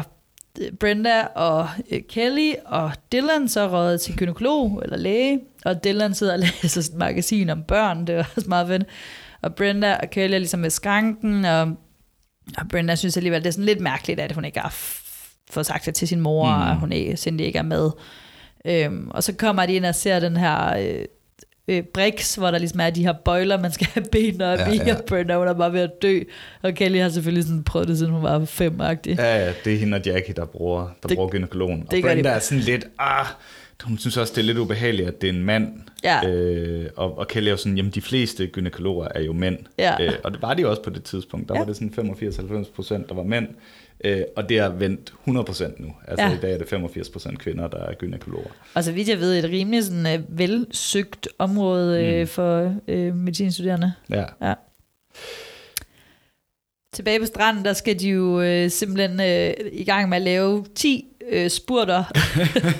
Brenda 0.80 1.22
og 1.34 1.68
øh, 1.90 2.00
Kelly 2.08 2.52
og 2.66 2.92
Dylan 3.12 3.48
så 3.48 3.68
røget 3.68 4.00
til 4.00 4.16
gynekolog 4.16 4.82
eller 4.84 4.96
læge, 4.96 5.40
og 5.64 5.84
Dylan 5.84 6.14
sidder 6.14 6.32
og 6.32 6.38
læser 6.62 6.80
et 6.80 6.94
magasin 6.94 7.50
om 7.50 7.62
børn, 7.62 8.06
det 8.06 8.14
er 8.14 8.24
også 8.36 8.48
meget 8.48 8.68
fedt. 8.68 8.84
Og 9.42 9.54
Brenda 9.54 9.96
og 10.02 10.10
Kelly 10.10 10.34
er 10.34 10.38
ligesom 10.38 10.62
ved 10.62 10.70
skranken, 10.70 11.44
og, 11.44 11.60
og 12.58 12.68
Brenda 12.70 12.94
synes 12.94 13.16
alligevel, 13.16 13.40
det 13.40 13.48
er 13.48 13.52
sådan 13.52 13.64
lidt 13.64 13.80
mærkeligt, 13.80 14.20
at 14.20 14.32
hun 14.32 14.44
ikke 14.44 14.60
har 14.60 14.74
fået 15.50 15.66
sagt 15.66 15.86
det 15.86 15.94
til 15.94 16.08
sin 16.08 16.20
mor, 16.20 16.56
mm. 16.56 16.62
og 16.62 16.76
hun 16.76 16.92
ikke, 16.92 17.16
Cindy 17.16 17.40
ikke 17.40 17.58
er 17.58 17.62
med. 17.62 17.90
Øhm, 18.64 19.10
og 19.10 19.22
så 19.22 19.32
kommer 19.32 19.66
de 19.66 19.74
ind 19.74 19.86
og 19.86 19.94
ser 19.94 20.20
den 20.20 20.36
her 20.36 20.76
øh, 20.78 21.04
øh, 21.68 21.82
bricks, 21.82 22.34
hvor 22.34 22.50
der 22.50 22.58
ligesom 22.58 22.80
er 22.80 22.90
de 22.90 23.04
her 23.04 23.12
bøjler, 23.24 23.60
man 23.60 23.72
skal 23.72 23.86
have 23.94 24.04
benene 24.12 24.46
op 24.46 24.58
Ja, 24.58 24.72
i, 24.72 24.76
ja. 24.76 24.96
og 24.96 25.04
Brenda 25.04 25.36
hun 25.38 25.48
er 25.48 25.52
bare 25.52 25.72
ved 25.72 25.80
at 25.80 26.02
dø. 26.02 26.20
Og 26.62 26.74
Kelly 26.74 26.98
har 26.98 27.08
selvfølgelig 27.08 27.44
sådan 27.44 27.64
prøvet 27.64 27.88
det, 27.88 27.98
siden 27.98 28.12
hun 28.12 28.22
var 28.22 28.44
fem-agtig. 28.44 29.16
Ja, 29.18 29.44
ja, 29.46 29.52
det 29.64 29.74
er 29.74 29.78
hende 29.78 29.94
og 29.96 30.02
Jackie, 30.06 30.34
der 30.34 30.44
bruger, 30.44 30.80
der 31.02 31.08
Det- 31.08 31.16
bruger 31.16 31.30
gynekologen. 31.30 31.82
Og 31.86 31.90
det 31.90 32.02
Brenda 32.04 32.28
er 32.28 32.38
sådan 32.38 32.62
lidt, 32.64 32.84
ah, 32.98 33.26
hun 33.84 33.98
synes 33.98 34.16
også, 34.16 34.32
det 34.36 34.40
er 34.40 34.44
lidt 34.46 34.58
ubehageligt, 34.58 35.08
at 35.08 35.20
det 35.20 35.28
er 35.28 35.32
en 35.32 35.44
mand. 35.44 35.68
Ja. 36.04 36.28
Øh, 36.28 36.90
og, 36.96 37.18
og 37.18 37.28
Kelly 37.28 37.46
er 37.46 37.50
jo 37.50 37.56
sådan, 37.56 37.76
jamen 37.76 37.90
de 37.92 38.00
fleste 38.02 38.46
gynekologer 38.46 39.08
er 39.14 39.22
jo 39.22 39.32
mænd. 39.32 39.58
Ja. 39.78 39.94
Øh, 40.04 40.12
og 40.24 40.32
det 40.32 40.42
var 40.42 40.54
de 40.54 40.66
også 40.68 40.82
på 40.82 40.90
det 40.90 41.02
tidspunkt. 41.04 41.48
Der 41.48 41.54
Ja. 41.54 41.60
var 41.60 41.66
det 41.66 41.76
sådan 41.76 41.92
85-90 42.66 42.70
procent, 42.74 43.08
der 43.08 43.14
var 43.14 43.22
mænd. 43.22 43.48
Øh, 44.04 44.22
og 44.36 44.48
det 44.48 44.58
er 44.58 44.68
vendt 44.68 45.12
100 45.22 45.44
procent 45.44 45.80
nu. 45.80 45.92
Altså 46.08 46.26
Ja. 46.26 46.32
i 46.34 46.38
dag 46.40 46.54
er 46.54 46.58
det 46.58 46.68
85 46.68 47.10
procent 47.10 47.38
kvinder, 47.38 47.68
der 47.68 47.78
er 47.78 47.94
gynekologer. 47.94 48.50
Og 48.74 48.84
så 48.84 48.92
vidt 48.92 49.08
jeg 49.08 49.18
ved, 49.20 49.38
et 49.44 49.50
rimelig 49.50 49.84
sådan, 49.84 50.06
øh, 50.20 50.38
velsøgt 50.38 51.28
område 51.38 52.04
øh, 52.06 52.20
Mm. 52.20 52.26
for 52.26 52.74
øh, 52.88 53.14
medicinstuderende. 53.16 53.92
Ja. 54.10 54.24
Ja. 54.42 54.54
Tilbage 56.94 57.20
på 57.20 57.26
stranden, 57.26 57.64
der 57.64 57.72
skal 57.72 58.00
de 58.00 58.08
jo 58.08 58.40
øh, 58.40 58.70
simpelthen 58.70 59.20
øh, 59.20 59.54
i 59.72 59.84
gang 59.84 60.08
med 60.08 60.16
at 60.16 60.22
lave 60.22 60.64
10 60.74 61.04
øh, 61.30 61.50
spurter. 61.50 62.04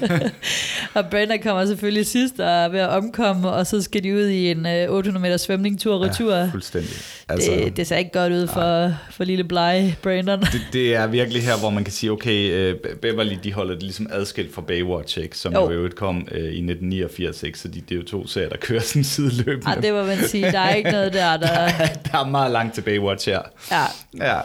og 0.94 1.06
Brenda 1.10 1.36
kommer 1.36 1.66
selvfølgelig 1.66 2.06
sidst 2.06 2.40
og 2.40 2.46
er 2.46 2.68
ved 2.68 2.80
at 2.80 2.88
omkomme, 2.88 3.50
og 3.50 3.66
så 3.66 3.82
skal 3.82 4.02
de 4.02 4.14
ud 4.14 4.26
i 4.28 4.50
en 4.50 4.66
øh, 4.66 4.90
800 4.90 5.22
meter 5.22 5.36
svømning 5.36 5.80
tur 5.80 5.94
og 5.94 6.00
retur. 6.00 6.34
Ja, 6.34 6.48
fuldstændig. 6.52 6.90
Altså, 7.28 7.50
det, 7.50 7.76
det 7.76 7.86
ser 7.86 7.96
ikke 7.96 8.10
godt 8.12 8.32
ud 8.32 8.46
for, 8.46 8.90
for 9.10 9.24
lille 9.24 9.44
blege 9.44 9.96
Brandon. 10.02 10.40
det, 10.40 10.60
det 10.72 10.94
er 10.94 11.06
virkelig 11.06 11.42
her, 11.42 11.58
hvor 11.58 11.70
man 11.70 11.84
kan 11.84 11.92
sige, 11.92 12.12
okay, 12.12 12.72
uh, 12.72 12.78
Beverly, 13.02 13.36
de 13.44 13.52
holder 13.52 13.74
det 13.74 13.82
ligesom 13.82 14.06
adskilt 14.10 14.54
fra 14.54 14.62
Baywatch, 14.62 15.18
ikke? 15.18 15.38
som 15.38 15.52
Jo. 15.52 15.70
øvrigt 15.70 15.94
kom 15.94 16.16
uh, 16.16 16.38
i 16.38 16.40
1989, 16.40 17.42
ikke? 17.42 17.58
så 17.58 17.68
de, 17.68 17.80
det 17.80 17.90
er 17.90 17.96
jo 17.96 18.02
to 18.04 18.26
serier, 18.26 18.48
der 18.48 18.56
kører 18.56 18.80
sådan 18.80 19.04
sideløbende. 19.04 19.66
Ej, 19.66 19.74
det 19.74 19.92
må 19.92 20.02
man 20.02 20.18
sige. 20.28 20.52
Der 20.52 20.60
er 20.60 20.74
ikke 20.74 20.90
noget 20.90 21.12
der, 21.12 21.36
der... 21.36 21.68
der 22.12 22.18
er 22.18 22.26
meget 22.26 22.52
langt 22.52 22.74
til 22.74 22.82
Baywatch 22.82 23.28
her. 23.28 23.40
Ja. 23.70 23.84
Ja. 24.26 24.40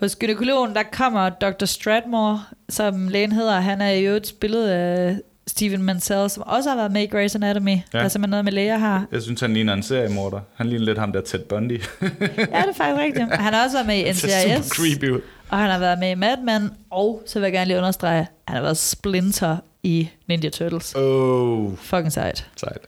Hos 0.00 0.16
gynekologen, 0.16 0.74
der 0.74 0.82
kommer 0.92 1.28
Dr. 1.28 1.64
Stratmore, 1.64 2.42
som 2.68 3.08
lægen 3.08 3.32
hedder. 3.32 3.60
Han 3.60 3.80
er 3.80 3.90
i 3.90 4.04
øvrigt 4.04 4.26
spillet 4.26 4.68
af 4.68 5.16
Steven 5.46 5.82
Mansell, 5.82 6.30
som 6.30 6.42
også 6.46 6.68
har 6.68 6.76
været 6.76 6.92
med 6.92 7.02
i 7.02 7.06
Grey's 7.06 7.34
Anatomy. 7.34 7.70
Ja. 7.70 7.98
Der 7.98 8.04
er 8.04 8.08
simpelthen 8.08 8.30
noget 8.30 8.44
med 8.44 8.52
læger 8.52 8.78
her. 8.78 9.00
Jeg 9.12 9.22
synes, 9.22 9.40
han 9.40 9.54
ligner 9.54 9.72
en 9.72 9.82
seriemorder. 9.82 10.40
Han 10.54 10.66
ligner 10.66 10.84
lidt 10.84 10.98
ham 10.98 11.12
der 11.12 11.20
Ted 11.20 11.38
Bundy. 11.44 11.82
Ja, 12.02 12.06
det 12.08 12.48
er 12.50 12.72
faktisk 12.76 12.98
rigtigt. 12.98 13.34
Han 13.46 13.54
har 13.54 13.64
også 13.64 13.76
været 13.76 13.86
med 13.86 13.96
i 13.96 14.10
NCIS, 14.10 14.68
creepy 14.68 15.10
ud. 15.10 15.20
og 15.48 15.58
han 15.58 15.70
har 15.70 15.78
været 15.78 15.98
med 15.98 16.10
i 16.10 16.14
Mad 16.14 16.36
Men, 16.36 16.70
og 16.90 17.22
så 17.26 17.38
vil 17.38 17.46
jeg 17.46 17.52
gerne 17.52 17.66
lige 17.68 17.78
understrege, 17.78 18.26
han 18.48 18.56
har 18.56 18.62
været 18.62 18.76
Splinter 18.76 19.56
i 19.82 20.08
Ninja 20.28 20.48
Turtles. 20.50 20.94
Oh, 20.94 21.76
Fucking 21.76 22.12
sejt. 22.12 22.46
sejt. 22.56 22.78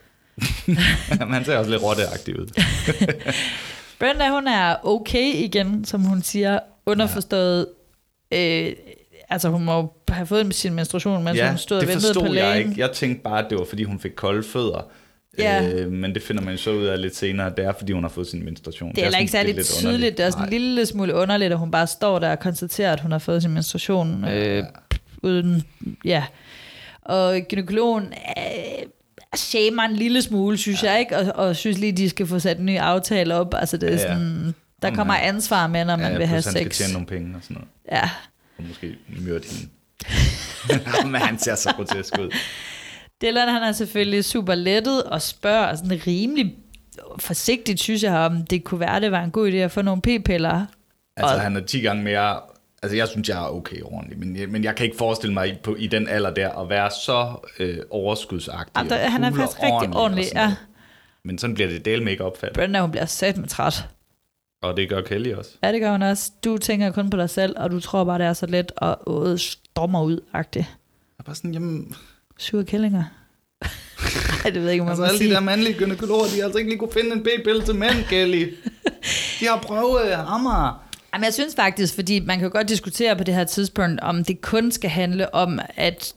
Han 1.33 1.45
ser 1.45 1.57
også 1.59 1.71
lidt 1.71 1.83
rotteagtig 1.83 2.41
ud. 2.41 2.47
Brenda, 4.01 4.29
hun 4.31 4.49
er 4.49 4.77
okay 4.87 5.33
igen, 5.35 5.85
som 5.85 6.01
hun 6.01 6.23
siger, 6.23 6.59
underforstået. 6.87 7.67
Ja. 8.33 8.69
Øh, 8.69 8.73
altså, 9.31 9.49
hun 9.49 9.65
må 9.65 9.93
have 10.09 10.27
fået 10.27 10.55
sin 10.55 10.75
menstruation, 10.75 11.25
mens 11.25 11.39
ja, 11.39 11.49
hun 11.49 11.59
stod 11.59 11.77
og 11.77 11.81
det 11.81 11.89
ventede 11.89 12.15
på 12.15 12.21
forstod 12.21 12.35
lægen. 12.35 12.49
jeg 12.49 12.59
ikke. 12.59 12.75
Jeg 12.81 12.93
tænkte 12.93 13.23
bare, 13.23 13.45
at 13.45 13.51
det 13.51 13.59
var, 13.59 13.65
fordi 13.65 13.85
hun 13.85 14.01
fik 14.01 14.13
kolde 14.17 14.43
fødder. 14.43 14.91
Ja. 15.39 15.69
Øh, 15.71 15.93
men 15.93 16.15
det 16.15 16.23
finder 16.23 16.43
man 16.43 16.59
så 16.59 16.71
ud 16.71 16.85
af 16.85 17.01
lidt 17.03 17.17
senere. 17.17 17.53
Det 17.57 17.65
er, 17.65 17.73
fordi 17.79 17.93
hun 17.93 18.05
har 18.05 18.09
fået 18.09 18.27
sin 18.27 18.45
menstruation. 18.45 18.91
Det 18.91 18.99
er 18.99 19.03
heller 19.03 19.19
ikke 19.19 19.33
særlig 19.33 19.55
lidt 19.55 19.67
tydeligt. 19.67 19.87
underligt. 19.87 20.19
Det 20.19 20.27
er 20.27 20.31
sådan 20.31 20.45
en 20.45 20.51
lille 20.51 20.87
smule 20.87 21.15
underligt, 21.15 21.53
at 21.53 21.59
hun 21.59 21.71
bare 21.71 21.87
står 21.87 22.19
der 22.19 22.31
og 22.31 22.39
konstaterer, 22.41 22.93
at 22.93 23.01
hun 23.01 23.13
har 23.13 23.19
fået 23.19 23.43
sin 23.43 23.51
menstruation. 23.51 24.25
Øh, 24.25 24.65
uden, 25.23 25.63
ja. 26.05 26.25
Og 27.03 27.41
gynekologen 27.49 28.05
øh, 28.39 28.87
shamer 29.37 29.83
en 29.83 29.97
lille 29.97 30.23
smule, 30.23 30.59
synes 30.59 30.83
ja. 30.83 30.91
jeg 30.91 31.01
ikke, 31.01 31.17
og, 31.19 31.47
og 31.47 31.57
synes 31.57 31.79
lige, 31.79 31.93
de 31.93 32.09
skal 32.09 32.27
få 32.27 32.39
sat 32.39 32.59
en 32.59 32.67
ny 32.67 32.79
aftale 32.79 33.35
op. 33.35 33.55
Altså 33.55 33.77
det 33.77 33.89
er 33.89 33.93
Ja, 33.95 34.01
ja. 34.01 34.15
sådan, 34.15 34.55
der 34.83 34.89
Om 34.89 34.95
kommer 34.95 35.15
han- 35.15 35.35
ansvar 35.35 35.67
med, 35.67 35.85
når 35.85 35.97
man 35.97 36.13
ja, 36.13 36.19
vil 36.19 36.27
have 36.27 36.37
plus 36.37 36.45
han 36.45 36.53
skal 36.55 36.73
sex. 36.73 36.79
tjene 36.79 36.93
nogle 36.93 37.07
penge 37.07 37.37
og 37.37 37.43
sådan 37.43 37.55
noget. 37.55 37.69
Ja. 37.93 38.11
Og 38.59 38.65
måske 38.69 38.97
myrde 39.09 39.45
hende. 39.51 39.69
Men 41.13 41.21
han 41.21 41.39
ser 41.39 41.55
så 41.55 41.73
grotesk 41.77 42.19
ud. 42.19 42.31
Dylan 43.23 43.49
han 43.49 43.63
er 43.63 43.73
selvfølgelig 43.73 44.25
super 44.25 44.55
lettet 44.55 45.03
og 45.05 45.23
spørger 45.23 45.75
sådan 45.77 46.01
rimelig 46.07 46.55
forsigtigt, 47.19 47.81
synes 47.81 48.03
jeg, 48.03 48.15
om 48.15 48.47
det 48.47 48.65
kunne 48.65 48.81
være, 48.81 49.01
det 49.01 49.13
var 49.13 49.23
en 49.23 49.31
god 49.31 49.53
idé 49.53 49.57
at 49.57 49.71
få 49.73 49.83
nogle 49.83 50.03
p-piller. 50.03 50.67
Altså, 51.17 51.35
Og- 51.35 51.41
han 51.41 51.57
er 51.57 51.61
10 51.61 51.81
gange 51.81 52.03
mere... 52.03 52.41
Altså, 52.85 52.97
jeg 52.97 53.09
synes, 53.09 53.29
jeg 53.29 53.39
er 53.45 53.49
okay 53.49 53.81
ordentlig, 53.83 54.19
men 54.19 54.37
jeg, 54.37 54.49
men 54.49 54.65
jeg 54.65 54.75
kan 54.77 54.85
ikke 54.87 54.97
forestille 54.99 55.35
mig 55.35 55.49
i, 55.49 55.55
på, 55.65 55.75
i 55.77 55.87
den 55.87 56.09
alder 56.09 56.31
der 56.35 56.51
at 56.51 56.69
være 56.69 56.91
så 56.91 57.47
øh, 57.59 57.79
overskudsagtig. 57.91 58.73
Ja, 58.77 58.89
der- 58.89 59.05
og 59.05 59.13
han 59.13 59.25
er 59.25 59.31
faktisk 59.33 59.59
rigtig 59.59 59.73
ordentlig 59.73 59.97
ordentlig, 60.01 60.25
ja. 60.35 60.55
Men 61.25 61.39
sådan 61.39 61.55
bliver 61.55 61.69
det 61.69 61.85
del 61.85 62.03
med 62.03 62.13
ikke 62.13 62.25
opfattet. 62.25 62.55
Brenda, 62.57 62.81
hun 62.81 62.91
bliver 62.91 63.07
sat 63.07 63.37
med 63.37 63.49
træt. 63.49 63.89
Og 64.63 64.77
det 64.77 64.89
gør 64.89 65.01
Kelly 65.01 65.33
også. 65.35 65.51
Ja, 65.63 65.73
det 65.73 65.81
gør 65.81 65.93
hun 65.93 66.03
også. 66.03 66.31
Du 66.45 66.59
tænker 66.59 66.91
kun 66.91 67.11
på 67.11 67.17
dig 67.17 67.31
selv, 67.31 67.55
og 67.59 67.71
du 67.71 67.81
tror 67.81 68.05
bare, 68.05 68.19
det 68.19 68.27
er 68.27 68.33
så 68.33 68.47
let 68.47 68.73
og 68.77 68.99
åh, 69.07 69.39
stormer 69.39 70.03
ud-agtigt. 70.03 70.67
Jeg 70.67 71.19
er 71.19 71.23
bare 71.23 71.37
sådan, 71.37 71.53
jamen... 71.53 71.95
Sure 72.39 72.65
kællinger. 72.65 73.05
Ej, 74.45 74.51
det 74.51 74.55
ved 74.55 74.63
jeg 74.63 74.73
ikke, 74.73 74.83
om 74.83 74.87
man 74.87 74.91
Altså, 74.91 75.05
alle 75.05 75.19
de 75.19 75.25
sige. 75.25 75.35
der 75.35 75.41
mandlige 75.41 75.79
gynekologer, 75.79 76.25
de 76.25 76.37
har 76.37 76.45
altså 76.45 76.59
ikke 76.59 76.71
lige 76.71 76.79
kunne 76.79 76.93
finde 76.93 77.13
en 77.13 77.23
b-pille 77.23 77.63
til 77.63 77.75
mænd, 77.75 78.05
Kelly. 78.09 78.55
De 79.41 79.47
har 79.47 79.59
prøvet 79.63 80.17
hammer. 80.17 80.89
Jamen, 81.15 81.25
jeg 81.25 81.35
synes 81.35 81.55
faktisk, 81.55 81.95
fordi 81.95 82.21
man 82.21 82.39
kan 82.39 82.47
jo 82.47 82.53
godt 82.53 82.69
diskutere 82.69 83.17
på 83.17 83.25
det 83.25 83.35
her 83.35 83.45
tidspunkt, 83.45 84.01
om 84.01 84.25
det 84.25 84.41
kun 84.41 84.73
skal 84.73 84.91
handle 84.91 85.35
om, 85.35 85.61
at 85.77 86.15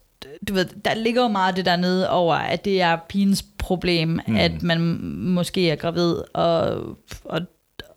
du 0.47 0.53
ved, 0.53 0.65
der 0.85 0.93
ligger 0.93 1.21
jo 1.21 1.27
meget 1.27 1.55
det 1.55 1.65
der 1.65 1.75
nede 1.75 2.09
over, 2.09 2.35
at 2.35 2.65
det 2.65 2.81
er 2.81 2.97
pigens 3.09 3.45
problem, 3.57 4.19
mm. 4.27 4.35
at 4.35 4.63
man 4.63 4.81
måske 5.11 5.69
er 5.69 5.75
gravid, 5.75 6.15
og, 6.33 6.81
og, 7.23 7.41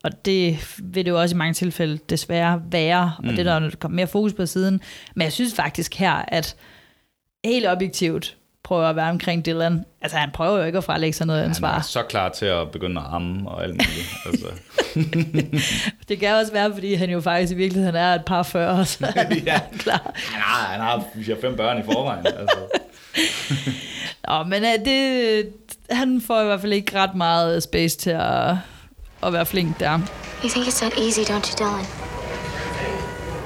og 0.05 0.25
det 0.25 0.59
vil 0.83 1.05
det 1.05 1.11
jo 1.11 1.21
også 1.21 1.35
i 1.35 1.39
mange 1.39 1.55
tilfælde 1.55 1.99
desværre 2.11 2.63
være, 2.71 3.13
og 3.19 3.25
det 3.25 3.39
er 3.39 3.43
der 3.45 3.61
jo 3.61 3.71
kommet 3.79 3.97
mere 3.97 4.07
fokus 4.07 4.33
på 4.33 4.47
siden. 4.47 4.81
Men 5.15 5.23
jeg 5.25 5.33
synes 5.33 5.55
faktisk 5.55 5.95
her, 5.95 6.13
at 6.29 6.57
helt 7.45 7.67
objektivt, 7.67 8.35
prøver 8.65 8.87
at 8.87 8.97
være 8.97 9.11
omkring 9.11 9.47
Dylan. 9.47 9.85
Altså, 10.03 10.17
han 10.19 10.31
prøver 10.35 10.59
jo 10.59 10.65
ikke 10.65 10.79
at 10.79 10.85
frelægge 10.85 11.13
sig 11.17 11.27
noget 11.27 11.41
Han 11.43 11.51
ansvar. 11.51 11.79
er 11.79 11.83
så 11.83 12.03
klar 12.03 12.29
til 12.29 12.47
at 12.47 12.71
begynde 12.71 13.01
at 13.01 13.07
amme 13.11 13.51
og 13.51 13.63
alt 13.65 13.73
muligt. 13.73 14.17
altså. 14.27 14.47
Det 16.09 16.19
kan 16.21 16.35
også 16.35 16.53
være, 16.53 16.73
fordi 16.73 16.95
han 16.95 17.11
jo 17.11 17.21
faktisk 17.21 17.53
i 17.53 17.57
virkeligheden 17.57 17.97
er 17.97 18.15
et 18.15 18.25
par 18.25 18.43
40, 18.43 18.85
så 18.87 19.07
han 19.17 19.33
Ja. 19.47 19.55
er 19.55 19.79
klar. 19.79 20.13
Han 20.15 20.41
har, 20.43 20.67
han 20.73 20.81
har 20.81 21.05
fire-fem 21.15 21.57
børn 21.57 21.79
i 21.79 21.83
forvejen. 21.85 22.27
Altså. 22.27 22.59
Nå, 24.29 24.43
men 24.45 24.63
uh, 24.63 24.85
det, 24.85 25.49
han 25.91 26.21
får 26.21 26.41
i 26.41 26.45
hvert 26.45 26.61
fald 26.61 26.73
ikke 26.73 26.99
ret 26.99 27.15
meget 27.15 27.63
space 27.63 27.99
til 27.99 28.11
at, 28.11 28.55
at 29.23 29.33
være 29.33 29.47
flink 29.47 29.81
der. 29.81 29.99
You 30.43 30.49
think 30.49 30.67
it's 30.67 30.81
that 30.81 30.93
easy, 30.99 31.25
don't 31.33 31.47
you, 31.51 31.57
Dylan? 31.61 31.87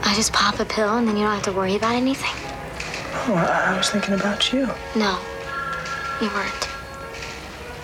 I 0.05 0.15
just 0.17 0.33
pop 0.33 0.61
a 0.61 0.65
pill 0.65 0.93
and 0.99 1.07
then 1.07 1.17
you 1.17 1.25
don't 1.25 1.35
have 1.41 1.53
to 1.53 1.59
worry 1.61 1.77
about 1.77 1.95
anything? 1.95 2.37
Oh, 3.29 3.35
I 3.71 3.77
was 3.77 3.91
thinking 3.91 4.15
about 4.21 4.53
you. 4.53 4.61
No, 4.97 5.13
you 6.21 6.29
weren't. 6.37 6.65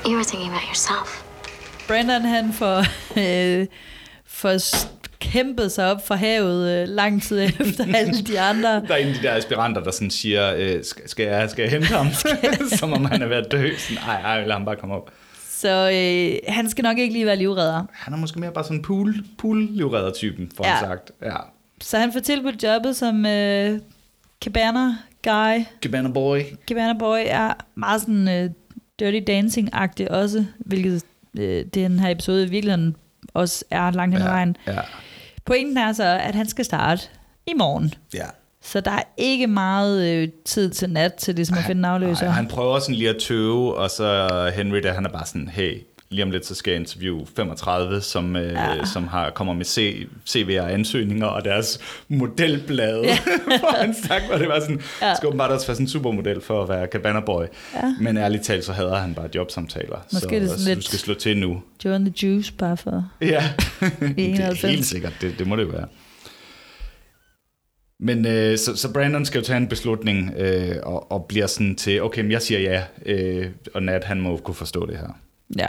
You 0.07 0.15
were 0.17 0.25
thinking 0.25 0.51
about 0.51 0.65
yourself. 0.71 1.25
Brandon 1.89 2.23
han 2.23 2.53
får, 2.53 2.79
øh, 3.23 3.67
får 4.27 4.59
kæmpet 5.21 5.73
sig 5.73 5.91
op 5.91 6.07
fra 6.07 6.15
havet 6.15 6.71
øh, 6.71 6.89
lang 6.89 7.23
tid 7.23 7.41
efter 7.61 7.85
alle 7.97 8.23
de 8.23 8.41
andre. 8.41 8.69
Der 8.69 8.95
er 8.95 8.97
en 8.97 9.09
af 9.09 9.15
de 9.15 9.23
der 9.23 9.35
aspiranter, 9.35 9.83
der 9.83 9.91
sådan 9.91 10.11
siger, 10.11 10.55
øh, 10.57 10.85
skal, 10.85 11.09
skal, 11.09 11.27
jeg, 11.27 11.51
skal 11.51 11.63
jeg 11.63 11.71
hente 11.71 11.87
ham? 11.87 12.07
Som 12.79 12.93
om 12.93 13.05
han 13.05 13.23
er 13.23 13.27
ved 13.27 13.37
at 13.37 13.53
dø. 13.53 13.71
Sådan, 13.79 14.03
ej, 14.09 14.21
ej, 14.21 14.45
lad 14.45 14.53
ham 14.53 14.65
bare 14.65 14.77
komme 14.77 14.95
op. 14.95 15.11
Så 15.61 15.91
øh, 15.95 16.53
han 16.55 16.71
skal 16.71 16.83
nok 16.83 16.99
ikke 16.99 17.13
lige 17.13 17.27
være 17.27 17.37
livredder. 17.37 17.85
Han 17.93 18.15
er 18.15 18.19
måske 18.19 18.41
mere 18.41 18.53
bare 18.53 18.65
sådan 18.65 18.83
pool, 18.83 19.15
pool 19.39 19.69
typen 20.15 20.51
får 20.57 20.67
Ja. 20.67 20.71
han 20.71 20.89
sagt. 20.89 21.13
Ja. 21.23 21.37
Så 21.81 21.99
han 21.99 22.13
får 22.13 22.21
tilbudt 22.21 22.63
jobbet 22.63 22.97
som 22.97 23.27
øh, 23.27 23.81
cabana 24.45 24.97
guy. 25.23 25.65
Cabana 25.83 26.09
Boy. 26.09 26.41
Cabana 26.69 26.99
boy 26.99 27.19
er 27.27 27.53
meget 27.75 28.01
sådan 28.01 28.29
øh, 28.29 28.51
dirty 29.01 29.31
dancing-agtig 29.31 30.11
også, 30.11 30.45
hvilket 30.59 31.03
øh, 31.39 31.65
den 31.75 31.99
her 31.99 32.11
episode 32.11 32.45
i 32.45 32.49
virkeligheden 32.51 32.97
også 33.35 33.65
er 33.71 33.91
langt 33.91 34.15
hen 34.15 34.23
ad 34.23 34.29
vejen. 34.31 34.57
Ja. 34.67 34.81
Pointen 35.45 35.77
er 35.77 35.93
så, 35.93 36.05
at 36.05 36.35
han 36.35 36.49
skal 36.49 36.65
starte 36.65 37.03
i 37.47 37.53
morgen. 37.59 37.95
ja. 38.15 38.27
Så 38.73 38.81
der 38.81 38.91
er 38.91 39.03
ikke 39.17 39.47
meget 39.47 40.09
øh, 40.15 40.29
tid 40.45 40.71
til 40.71 40.91
nat 40.91 41.15
til 41.15 41.35
ligesom 41.35 41.59
at 41.59 41.65
finde 41.65 41.79
en 41.79 41.85
afløser. 41.85 42.25
Nej, 42.25 42.35
han 42.35 42.47
prøver 42.47 42.79
sådan 42.79 42.95
lige 42.95 43.11
at 43.11 43.17
tøve, 43.17 43.75
og 43.75 43.91
så 43.91 44.51
Henry, 44.55 44.79
der 44.83 44.93
han 44.93 45.05
er 45.05 45.09
bare 45.11 45.27
sådan, 45.27 45.49
hey, 45.49 45.83
lige 46.11 46.23
om 46.23 46.31
lidt, 46.31 46.47
så 46.47 46.55
skal 46.55 46.71
jeg 46.71 46.81
interviewe 46.81 47.27
35, 47.37 48.01
som, 48.01 48.37
øh, 48.37 48.53
Ja. 48.53 48.85
som 48.85 49.09
har, 49.09 49.31
kommer 49.31 49.55
med 49.55 49.65
C, 49.65 50.07
CV 50.27 50.59
og 50.63 50.73
ansøgninger 50.73 51.27
og 51.27 51.45
deres 51.45 51.81
modelblade. 52.09 53.03
Ja. 53.05 53.15
for 53.61 53.77
han 53.81 53.95
sagt, 53.95 54.25
hvor 54.27 54.37
det 54.39 54.49
var 54.49 54.61
sådan, 54.61 54.81
ja. 55.03 55.15
skal 55.15 55.27
åbenbart 55.27 55.51
også 55.51 55.67
være 55.67 55.75
sådan 55.75 55.85
en 55.87 55.91
supermodel 55.91 56.41
for 56.41 56.63
at 56.63 56.69
være 56.69 56.87
cabana 56.87 57.21
boy. 57.21 57.43
Ja. 57.75 57.95
Men 58.01 58.17
ærligt 58.17 58.43
talt, 58.45 58.65
så 58.65 58.73
hader 58.73 58.97
han 58.97 59.15
bare 59.15 59.29
jobsamtaler. 59.35 59.97
Måske 60.13 60.29
så, 60.29 60.35
det 60.41 60.49
sådan 60.49 60.63
så 60.63 60.69
lidt- 60.69 60.79
du 60.79 60.83
skal 60.83 60.99
slå 60.99 61.15
til 61.15 61.39
nu. 61.39 61.63
Joe 61.85 61.95
and 61.95 62.13
the 62.13 62.27
Juice, 62.29 62.53
bare 62.53 62.77
for... 62.77 63.05
Ja, 63.21 63.27
det 64.01 64.09
er 64.09 64.15
91. 64.17 64.61
helt 64.63 64.87
sikkert, 64.87 65.13
det, 65.21 65.39
det 65.39 65.47
må 65.47 65.57
det 65.57 65.63
jo 65.63 65.69
være. 65.69 65.87
Men 68.01 68.27
øh, 68.27 68.59
så, 68.59 68.77
så 68.77 68.93
Brandon 68.93 69.25
skal 69.25 69.39
jo 69.39 69.45
tage 69.45 69.57
en 69.57 69.69
beslutning 69.69 70.35
øh, 70.37 70.77
og, 70.83 71.13
og 71.13 71.25
bliver 71.25 71.47
sådan 71.47 71.77
til, 71.77 72.03
okay, 72.03 72.23
men 72.23 72.31
jeg 72.31 72.43
siger 72.43 72.61
ja, 72.61 72.83
øh, 73.07 73.51
og 73.75 73.83
Nat 73.83 74.05
han 74.05 74.21
må 74.21 74.37
kunne 74.37 74.55
forstå 74.55 74.87
det 74.87 74.99
her. 74.99 75.19
Ja. 75.59 75.69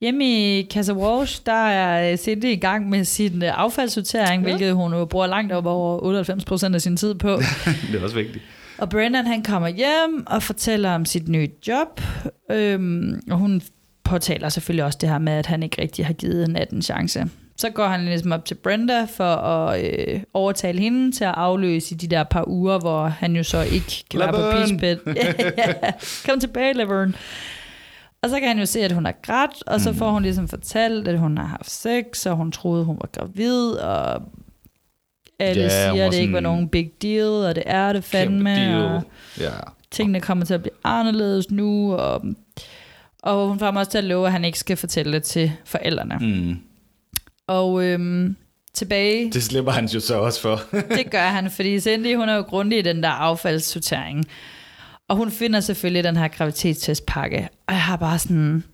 Hjemme 0.00 0.24
i 0.24 0.68
Casa 0.70 0.92
Walsh, 0.92 1.42
der 1.46 1.52
er 1.52 2.16
Cindy 2.16 2.44
i 2.44 2.56
gang 2.56 2.88
med 2.88 3.04
sin 3.04 3.42
øh, 3.42 3.60
affaldssortering, 3.60 4.42
ja. 4.42 4.48
hvilket 4.48 4.74
hun 4.74 4.92
jo 4.92 5.04
bruger 5.04 5.26
langt 5.26 5.52
op 5.52 5.66
over 5.66 6.70
98% 6.70 6.74
af 6.74 6.80
sin 6.80 6.96
tid 6.96 7.14
på. 7.14 7.28
det 7.92 7.98
er 7.98 8.02
også 8.02 8.16
vigtigt. 8.16 8.44
Og 8.78 8.88
Brandon 8.88 9.26
han 9.26 9.42
kommer 9.42 9.68
hjem 9.68 10.26
og 10.26 10.42
fortæller 10.42 10.90
om 10.90 11.04
sit 11.04 11.28
nye 11.28 11.48
job, 11.68 12.00
øhm, 12.50 13.20
og 13.30 13.38
hun 13.38 13.62
påtaler 14.04 14.48
selvfølgelig 14.48 14.84
også 14.84 14.98
det 15.00 15.08
her 15.08 15.18
med, 15.18 15.32
at 15.32 15.46
han 15.46 15.62
ikke 15.62 15.82
rigtig 15.82 16.06
har 16.06 16.12
givet 16.12 16.50
Nat 16.50 16.70
en 16.70 16.82
chance. 16.82 17.26
Så 17.56 17.70
går 17.70 17.86
han 17.86 18.04
ligesom 18.04 18.32
op 18.32 18.44
til 18.44 18.54
Brenda 18.54 19.04
for 19.04 19.34
at 19.34 19.84
øh, 19.84 20.20
overtale 20.34 20.80
hende 20.80 21.12
til 21.12 21.24
at 21.24 21.34
afløse 21.36 21.94
i 21.94 21.98
de 21.98 22.06
der 22.06 22.24
par 22.24 22.48
uger, 22.48 22.78
hvor 22.78 23.06
han 23.06 23.36
jo 23.36 23.42
så 23.42 23.60
ikke 23.62 24.04
kan 24.10 24.20
være 24.20 24.32
på 24.32 24.36
Laverne! 24.36 24.78
Peace 24.78 24.98
Pit. 25.04 25.16
ja, 25.58 25.72
kom 26.26 26.40
tilbage, 26.40 26.72
Laverne. 26.72 27.14
Og 28.22 28.30
så 28.30 28.38
kan 28.38 28.48
han 28.48 28.58
jo 28.58 28.66
se, 28.66 28.80
at 28.80 28.92
hun 28.92 29.06
er 29.06 29.12
grædt, 29.22 29.62
og 29.66 29.80
så 29.80 29.92
får 29.92 30.10
hun 30.10 30.22
ligesom 30.22 30.48
fortalt, 30.48 31.08
at 31.08 31.18
hun 31.18 31.38
har 31.38 31.44
haft 31.46 31.70
sex, 31.70 32.26
og 32.26 32.36
hun 32.36 32.52
troede, 32.52 32.84
hun 32.84 32.98
var 33.00 33.08
gravid, 33.12 33.70
og 33.70 34.22
alle 35.38 35.62
Ja, 35.62 35.68
siger, 35.92 36.06
at 36.06 36.12
det 36.12 36.18
ikke 36.18 36.32
var 36.32 36.40
nogen 36.40 36.68
big 36.68 36.90
deal, 37.02 37.26
og 37.28 37.54
det 37.54 37.62
er 37.66 37.92
det 37.92 38.04
fandme. 38.04 38.86
Og. 38.86 39.02
Ja. 39.40 39.50
tingene 39.90 40.20
kommer 40.20 40.44
til 40.44 40.54
at 40.54 40.62
blive 40.62 40.74
anderledes 40.84 41.50
nu, 41.50 41.94
og, 41.94 42.22
og 43.22 43.48
hun 43.48 43.58
får 43.58 43.66
ham 43.66 43.76
også 43.76 43.90
til 43.90 43.98
at 43.98 44.04
love, 44.04 44.26
at 44.26 44.32
han 44.32 44.44
ikke 44.44 44.58
skal 44.58 44.76
fortælle 44.76 45.12
det 45.12 45.22
til 45.22 45.52
forældrene. 45.64 46.18
Mm. 46.20 46.56
Og 47.48 47.84
øhm, 47.84 48.36
tilbage, 48.74 49.32
det. 49.32 49.42
Slipper 49.42 49.72
han 49.72 49.86
jo 49.86 50.00
så 50.00 50.18
også 50.18 50.40
for. 50.40 50.60
det 50.96 51.10
gør 51.10 51.26
han, 51.26 51.50
fordi 51.50 51.80
Cindy, 51.80 52.16
hun 52.16 52.28
er 52.28 52.34
jo 52.34 52.42
grundig 52.42 52.78
i 52.78 52.82
den 52.82 53.02
der 53.02 53.08
affaldssortering. 53.08 54.24
Og 55.08 55.16
hun 55.16 55.30
finder 55.30 55.60
selvfølgelig 55.60 56.04
den 56.04 56.16
her 56.16 56.28
graviditetstestpakke. 56.28 57.48
Og 57.66 57.74
jeg 57.74 57.82
har 57.82 57.96
bare 57.96 58.18
sådan, 58.18 58.64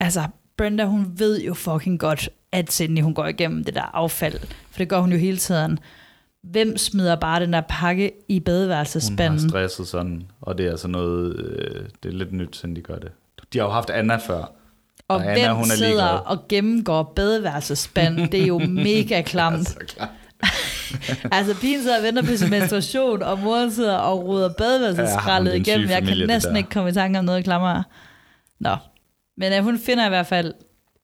altså 0.00 0.22
Brenda, 0.56 0.84
hun 0.84 1.12
ved 1.16 1.42
jo 1.42 1.54
fucking 1.54 2.00
godt, 2.00 2.28
at 2.52 2.72
Cindy, 2.72 3.02
hun 3.02 3.14
går 3.14 3.26
igennem 3.26 3.64
det 3.64 3.74
der 3.74 3.94
affald. 3.96 4.38
For 4.70 4.78
det 4.78 4.88
gør 4.88 5.00
hun 5.00 5.12
jo 5.12 5.18
hele 5.18 5.36
tiden. 5.36 5.78
Hvem 6.42 6.76
smider 6.76 7.16
bare 7.16 7.40
den 7.40 7.52
der 7.52 7.62
pakke 7.68 8.12
i 8.28 8.34
Hun 8.34 8.40
har 8.40 8.44
badeværelsespanden? 8.44 9.48
stresset 9.48 9.88
sådan, 9.88 10.22
og 10.40 10.58
det 10.58 10.66
er 10.66 10.70
altså 10.70 10.88
noget, 10.88 11.36
øh, 11.36 11.84
det 12.02 12.08
er 12.08 12.12
lidt 12.12 12.32
nyt, 12.32 12.64
de 12.76 12.80
gør 12.80 12.98
det. 12.98 13.12
De 13.52 13.58
har 13.58 13.64
jo 13.66 13.72
haft 13.72 13.90
Anna 13.90 14.16
før. 14.16 14.52
Og, 15.12 15.16
Og 15.16 15.30
Anna, 15.30 15.46
hvem 15.46 15.56
hun 15.56 15.64
er 15.70 15.74
sidder 15.74 15.86
ligeglad. 15.88 16.18
og 16.26 16.48
gennemgår 16.48 17.12
badeværelsespand? 17.16 18.28
Det 18.28 18.42
er 18.42 18.46
jo 18.46 18.58
mega 18.88 19.22
klamt. 19.22 19.68
Så 19.68 19.78
klart. 19.88 20.08
altså, 21.32 21.60
pigen 21.60 21.82
sidder 21.82 21.96
og 21.98 22.02
venter 22.02 22.22
på 22.22 22.36
sin 22.36 22.50
menstruation, 22.50 23.22
og 23.22 23.38
moren 23.38 23.72
sidder 23.72 23.96
og 23.96 24.24
ruder 24.24 24.50
badeværelseskraldet 24.58 25.52
Ja, 25.52 25.56
igennem. 25.56 25.90
Jeg 25.90 26.02
kan 26.02 26.26
næsten 26.26 26.56
ikke 26.56 26.70
komme 26.70 26.90
i 26.90 26.92
tanke 26.92 27.18
om 27.18 27.24
noget 27.24 27.44
klammere. 27.44 27.84
Nå. 28.60 28.76
Men 29.36 29.52
øh, 29.52 29.62
hun 29.64 29.78
finder 29.78 30.06
i 30.06 30.08
hvert 30.08 30.26
fald 30.26 30.54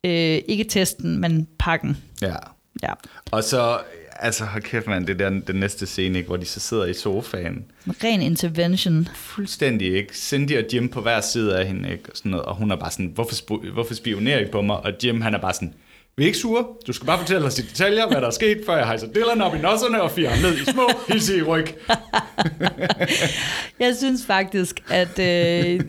øh, 0.05 0.38
ikke 0.49 0.64
testen, 0.64 1.18
men 1.18 1.49
pakken. 1.59 1.97
Ja. 2.23 2.35
Ja. 2.83 2.92
Og 3.31 3.44
så, 3.44 3.79
altså 4.19 4.45
hold 4.45 4.63
kæft 4.63 4.87
mand, 4.87 5.07
det 5.07 5.21
er 5.21 5.31
der, 5.31 5.41
den 5.41 5.57
næste 5.57 5.87
scene, 5.87 6.19
ikke, 6.19 6.27
hvor 6.27 6.37
de 6.37 6.47
så 6.47 6.61
sidder 6.61 6.85
i 6.85 6.95
sofaen. 6.95 7.65
Ren 8.05 8.23
intervention. 8.23 9.09
Fuldstændig 9.15 9.95
ikke. 9.97 10.17
Cindy 10.17 10.59
og 10.59 10.65
Jim 10.75 10.89
på 10.89 11.01
hver 11.01 11.21
side 11.21 11.59
af 11.59 11.67
hende, 11.67 11.91
ikke? 11.93 12.05
Og, 12.11 12.17
sådan 12.17 12.31
noget, 12.31 12.47
og 12.47 12.55
hun 12.57 12.71
er 12.71 12.77
bare 12.77 12.91
sådan, 12.91 13.11
hvorfor, 13.15 13.35
sp- 13.35 13.73
hvorfor 13.73 13.95
spionerer 13.95 14.41
I 14.41 14.45
på 14.53 14.63
mig? 14.63 14.77
Og 14.77 14.93
Jim, 15.05 15.21
han 15.21 15.35
er 15.35 15.39
bare 15.39 15.55
sådan, 15.55 15.75
vi 16.17 16.23
er 16.23 16.27
ikke 16.27 16.39
sure. 16.39 16.65
Du 16.87 16.93
skal 16.93 17.07
bare 17.07 17.19
fortælle 17.19 17.47
os 17.47 17.59
i 17.59 17.63
detaljer, 17.63 18.07
hvad 18.09 18.21
der 18.21 18.27
er 18.27 18.31
sket, 18.31 18.61
før 18.67 18.77
jeg 18.77 18.87
hejser 18.87 19.07
Dylan 19.13 19.41
op 19.41 19.55
i 19.55 19.59
nosserne 19.59 20.03
og 20.03 20.11
firer 20.11 20.31
ham 20.31 20.43
ned 20.43 20.59
i 20.59 20.65
små, 20.65 20.91
hilse 21.09 21.37
i 21.39 21.43
ryg. 21.43 21.67
Jeg 23.81 23.97
synes 23.97 24.27
faktisk, 24.27 24.81
at 24.91 25.19
øh, 25.19 25.81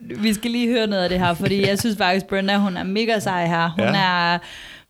vi 0.00 0.34
skal 0.34 0.50
lige 0.50 0.68
høre 0.68 0.86
noget 0.86 1.02
af 1.02 1.08
det 1.08 1.18
her, 1.18 1.34
fordi 1.34 1.66
jeg 1.66 1.78
synes 1.78 1.96
faktisk, 1.96 2.26
Brenda, 2.26 2.56
hun 2.56 2.76
er 2.76 2.82
mega 2.84 3.18
sej 3.18 3.46
her. 3.46 3.68
Hun 3.70 3.84
Ja. 3.84 4.00
er... 4.34 4.38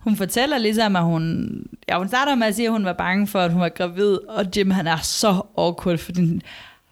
Hun 0.07 0.17
fortæller 0.17 0.59
ligesom, 0.59 0.97
at 0.97 1.03
hun... 1.03 1.49
Ja, 1.89 1.99
hun 1.99 2.09
starter 2.09 2.35
med 2.35 2.47
at 2.47 2.55
sige, 2.55 2.67
at 2.67 2.73
hun 2.73 2.85
var 2.85 2.93
bange 2.93 3.27
for, 3.27 3.41
at 3.41 3.53
hun 3.53 3.61
var 3.61 3.69
gravid, 3.69 4.19
og 4.29 4.47
Jim, 4.57 4.71
han 4.71 4.87
er 4.87 4.97
så 4.97 5.43
awkward, 5.59 5.99
fordi 5.99 6.41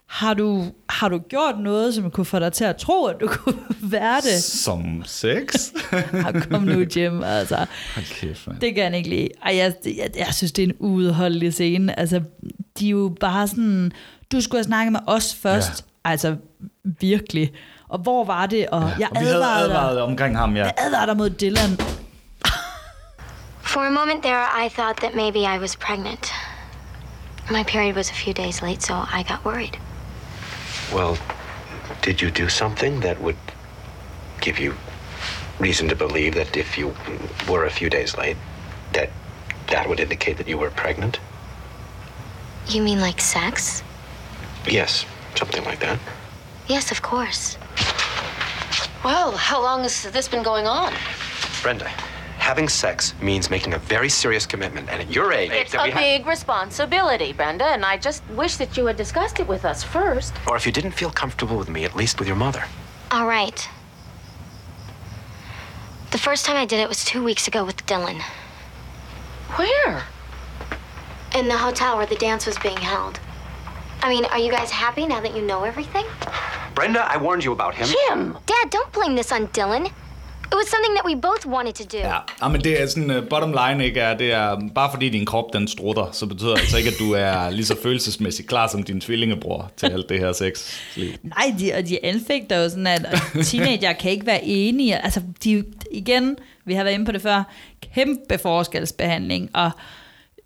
har 0.07 0.35
du, 0.35 0.65
har 0.89 1.09
du 1.09 1.19
gjort 1.19 1.55
noget, 1.61 1.95
som 1.95 2.11
kunne 2.11 2.25
få 2.25 2.39
dig 2.39 2.53
til 2.53 2.65
at 2.65 2.77
tro, 2.77 3.05
at 3.05 3.17
du 3.21 3.27
kunne 3.45 3.59
være 3.83 4.17
det? 4.17 4.43
Som 4.43 5.03
sex. 5.07 5.73
Kom 6.51 6.63
nu, 6.63 6.85
Jim, 6.97 7.23
altså. 7.23 7.67
Mand. 8.47 8.61
Det 8.61 8.75
kan 8.75 8.85
han 8.85 8.95
ikke 8.95 9.09
lide. 9.09 9.29
Ej, 9.45 9.57
jeg, 9.57 9.73
jeg, 9.85 10.11
jeg 10.19 10.29
synes, 10.33 10.53
det 10.53 10.63
er 10.63 10.67
en 10.67 10.75
uudholdelig 10.79 11.53
scene. 11.53 11.99
Altså, 11.99 12.21
de 12.79 12.87
er 12.87 12.91
jo 12.91 13.17
bare 13.21 13.49
sådan, 13.49 13.93
du 14.33 14.41
skulle 14.41 14.59
have 14.59 14.65
snakket 14.65 14.93
med 14.93 15.01
os 15.07 15.35
først. 15.35 15.85
Ja. 16.05 16.11
Altså, 16.11 16.37
virkelig. 17.01 17.53
Og 17.89 17.99
hvor 17.99 18.25
var 18.25 18.47
det? 18.47 18.67
Og 18.67 18.83
ja, 18.83 18.97
jeg 18.99 19.09
Og 19.11 19.21
vi 19.21 19.27
havde 19.27 19.45
advaret 19.45 20.01
omkring 20.01 20.37
ham, 20.39 20.57
ja. 20.57 20.65
Jeg 20.65 20.73
advarede 20.79 21.07
dig 21.07 21.17
mod 21.17 21.31
Dylan. 21.31 21.79
For 23.75 23.89
a 23.89 23.91
moment 23.91 24.23
there, 24.23 24.39
I 24.39 24.69
thought 24.69 24.99
that 24.99 25.17
maybe 25.17 25.47
I 25.47 25.59
was 25.59 25.75
pregnant. 25.75 26.33
My 27.51 27.65
period 27.65 27.97
was 27.97 28.09
a 28.09 28.13
few 28.15 28.33
days 28.33 28.63
late, 28.63 28.83
so 28.83 28.95
I 28.95 29.25
got 29.25 29.45
worried. 29.45 29.77
Well, 30.93 31.19
did 32.01 32.23
you 32.23 32.31
do 32.31 32.49
something 32.49 33.01
that 33.01 33.21
would 33.21 33.37
give 34.41 34.61
you 34.61 34.77
reason 35.59 35.89
to 35.89 35.97
believe 35.97 36.35
that 36.35 36.57
if 36.57 36.79
you 36.79 36.95
were 37.49 37.65
a 37.65 37.71
few 37.71 37.91
days 37.91 38.17
late, 38.17 38.37
that 38.93 39.11
that 39.67 39.89
would 39.89 39.99
indicate 39.99 40.37
that 40.37 40.47
you 40.47 40.57
were 40.57 40.71
pregnant? 40.71 41.19
You 42.69 42.81
mean 42.81 43.01
like 43.01 43.21
sex? 43.21 43.83
Yes, 44.69 45.05
something 45.35 45.65
like 45.65 45.81
that. 45.81 45.99
Yes, 46.69 46.93
of 46.93 47.03
course. 47.03 47.59
Well, 49.05 49.33
how 49.33 49.61
long 49.61 49.83
has 49.83 50.05
this 50.05 50.29
been 50.29 50.45
going 50.45 50.69
on? 50.69 50.95
Brenda, 51.61 51.91
having 52.45 52.69
sex 52.69 53.15
means 53.23 53.49
making 53.49 53.73
a 53.73 53.79
very 53.79 54.09
serious 54.11 54.45
commitment. 54.45 54.91
And 54.91 55.01
at 55.01 55.11
your 55.11 55.33
age, 55.33 55.51
It's 55.51 55.73
that 55.73 55.81
a 55.81 55.85
we 55.85 55.91
ha- 55.91 55.99
big 56.01 56.27
responsibility, 56.27 57.33
Brenda, 57.33 57.65
and 57.65 57.85
I 57.87 57.97
just 57.97 58.23
wish 58.31 58.57
that 58.57 58.77
you 58.77 58.85
had 58.85 58.97
discussed 58.99 59.41
it 59.41 59.49
with 59.49 59.65
us 59.65 59.83
first. 59.83 60.35
or 60.47 60.55
if 60.55 60.67
you 60.67 60.73
didn't 60.73 60.93
feel 60.93 61.11
comfortable 61.11 61.57
with 61.57 61.71
me, 61.71 61.85
at 61.87 61.97
least 61.97 62.19
with 62.19 62.29
your 62.29 62.37
mother. 62.37 62.65
All 63.11 63.27
right. 63.27 63.67
The 66.11 66.19
first 66.19 66.45
time 66.45 66.57
I 66.57 66.67
did 66.67 66.81
it 66.81 66.89
was 66.89 67.03
two 67.05 67.25
weeks 67.25 67.49
ago 67.49 67.65
with 67.65 67.79
Dylan. 67.87 68.21
Where? 69.57 70.03
In 71.35 71.49
the 71.49 71.57
hotel 71.57 71.97
where 71.97 72.07
the 72.07 72.17
dance 72.17 72.45
was 72.47 72.59
being 72.59 72.77
held. 72.77 73.19
I 74.03 74.11
mean, 74.11 74.27
are 74.27 74.39
you 74.39 74.51
guys 74.53 74.71
happy 74.71 75.07
now 75.07 75.21
that 75.21 75.35
you 75.35 75.41
know 75.43 75.65
everything? 75.65 76.05
Brenda, 76.75 77.01
I 77.11 77.17
warned 77.17 77.43
you 77.43 77.53
about 77.53 77.75
him. 77.75 77.87
Jim! 77.89 78.39
Dad, 78.45 78.69
don't 78.71 78.93
blame 78.93 79.15
this 79.15 79.33
on 79.33 79.49
Dylan. 79.49 79.91
It 80.53 80.55
was 80.55 80.69
something 80.69 80.95
that 80.97 81.05
we 81.07 81.15
both 81.21 81.47
wanted 81.47 81.73
to 81.73 81.85
do. 81.99 81.99
Ja, 81.99 82.17
ja 82.43 82.49
men 82.49 82.61
det 82.65 82.83
er 82.83 82.87
sådan, 82.87 83.11
uh, 83.11 83.29
bottom 83.31 83.55
line 83.69 83.85
ikke 83.85 84.01
er, 84.01 84.17
det 84.17 84.33
er, 84.33 84.61
bare 84.75 84.91
fordi 84.93 85.09
din 85.09 85.27
krop 85.27 85.53
den 85.53 85.69
strutter, 85.69 86.09
så 86.13 86.27
betyder 86.27 86.51
det 86.55 86.61
altså 86.61 86.77
ikke, 86.79 86.91
at 86.91 86.97
du 86.99 87.13
er 87.13 87.51
lige 87.59 87.67
så 87.67 87.77
følelsesmæssigt 87.83 88.49
klar 88.49 88.67
som 88.69 88.83
din 88.83 89.01
tvillingebror 89.01 89.73
til 89.77 89.87
alt 89.87 90.09
det 90.09 90.19
her 90.21 90.33
sexliv. 90.33 91.11
Nej, 91.23 91.55
de, 91.59 91.73
og 91.75 91.89
de 91.89 92.05
anfægter 92.05 92.57
jo 92.63 92.69
sådan, 92.69 92.87
at 92.87 93.07
teenager 93.45 93.93
kan 93.93 94.11
ikke 94.11 94.27
være 94.27 94.45
enige. 94.45 95.05
Altså, 95.05 95.23
de, 95.45 95.65
igen, 95.93 96.37
vi 96.65 96.75
har 96.75 96.85
været 96.85 96.95
inde 96.95 97.05
på 97.07 97.13
det 97.13 97.23
før, 97.23 97.43
kæmpe 97.95 98.39
forskelsbehandling, 98.39 99.51
og 99.55 99.71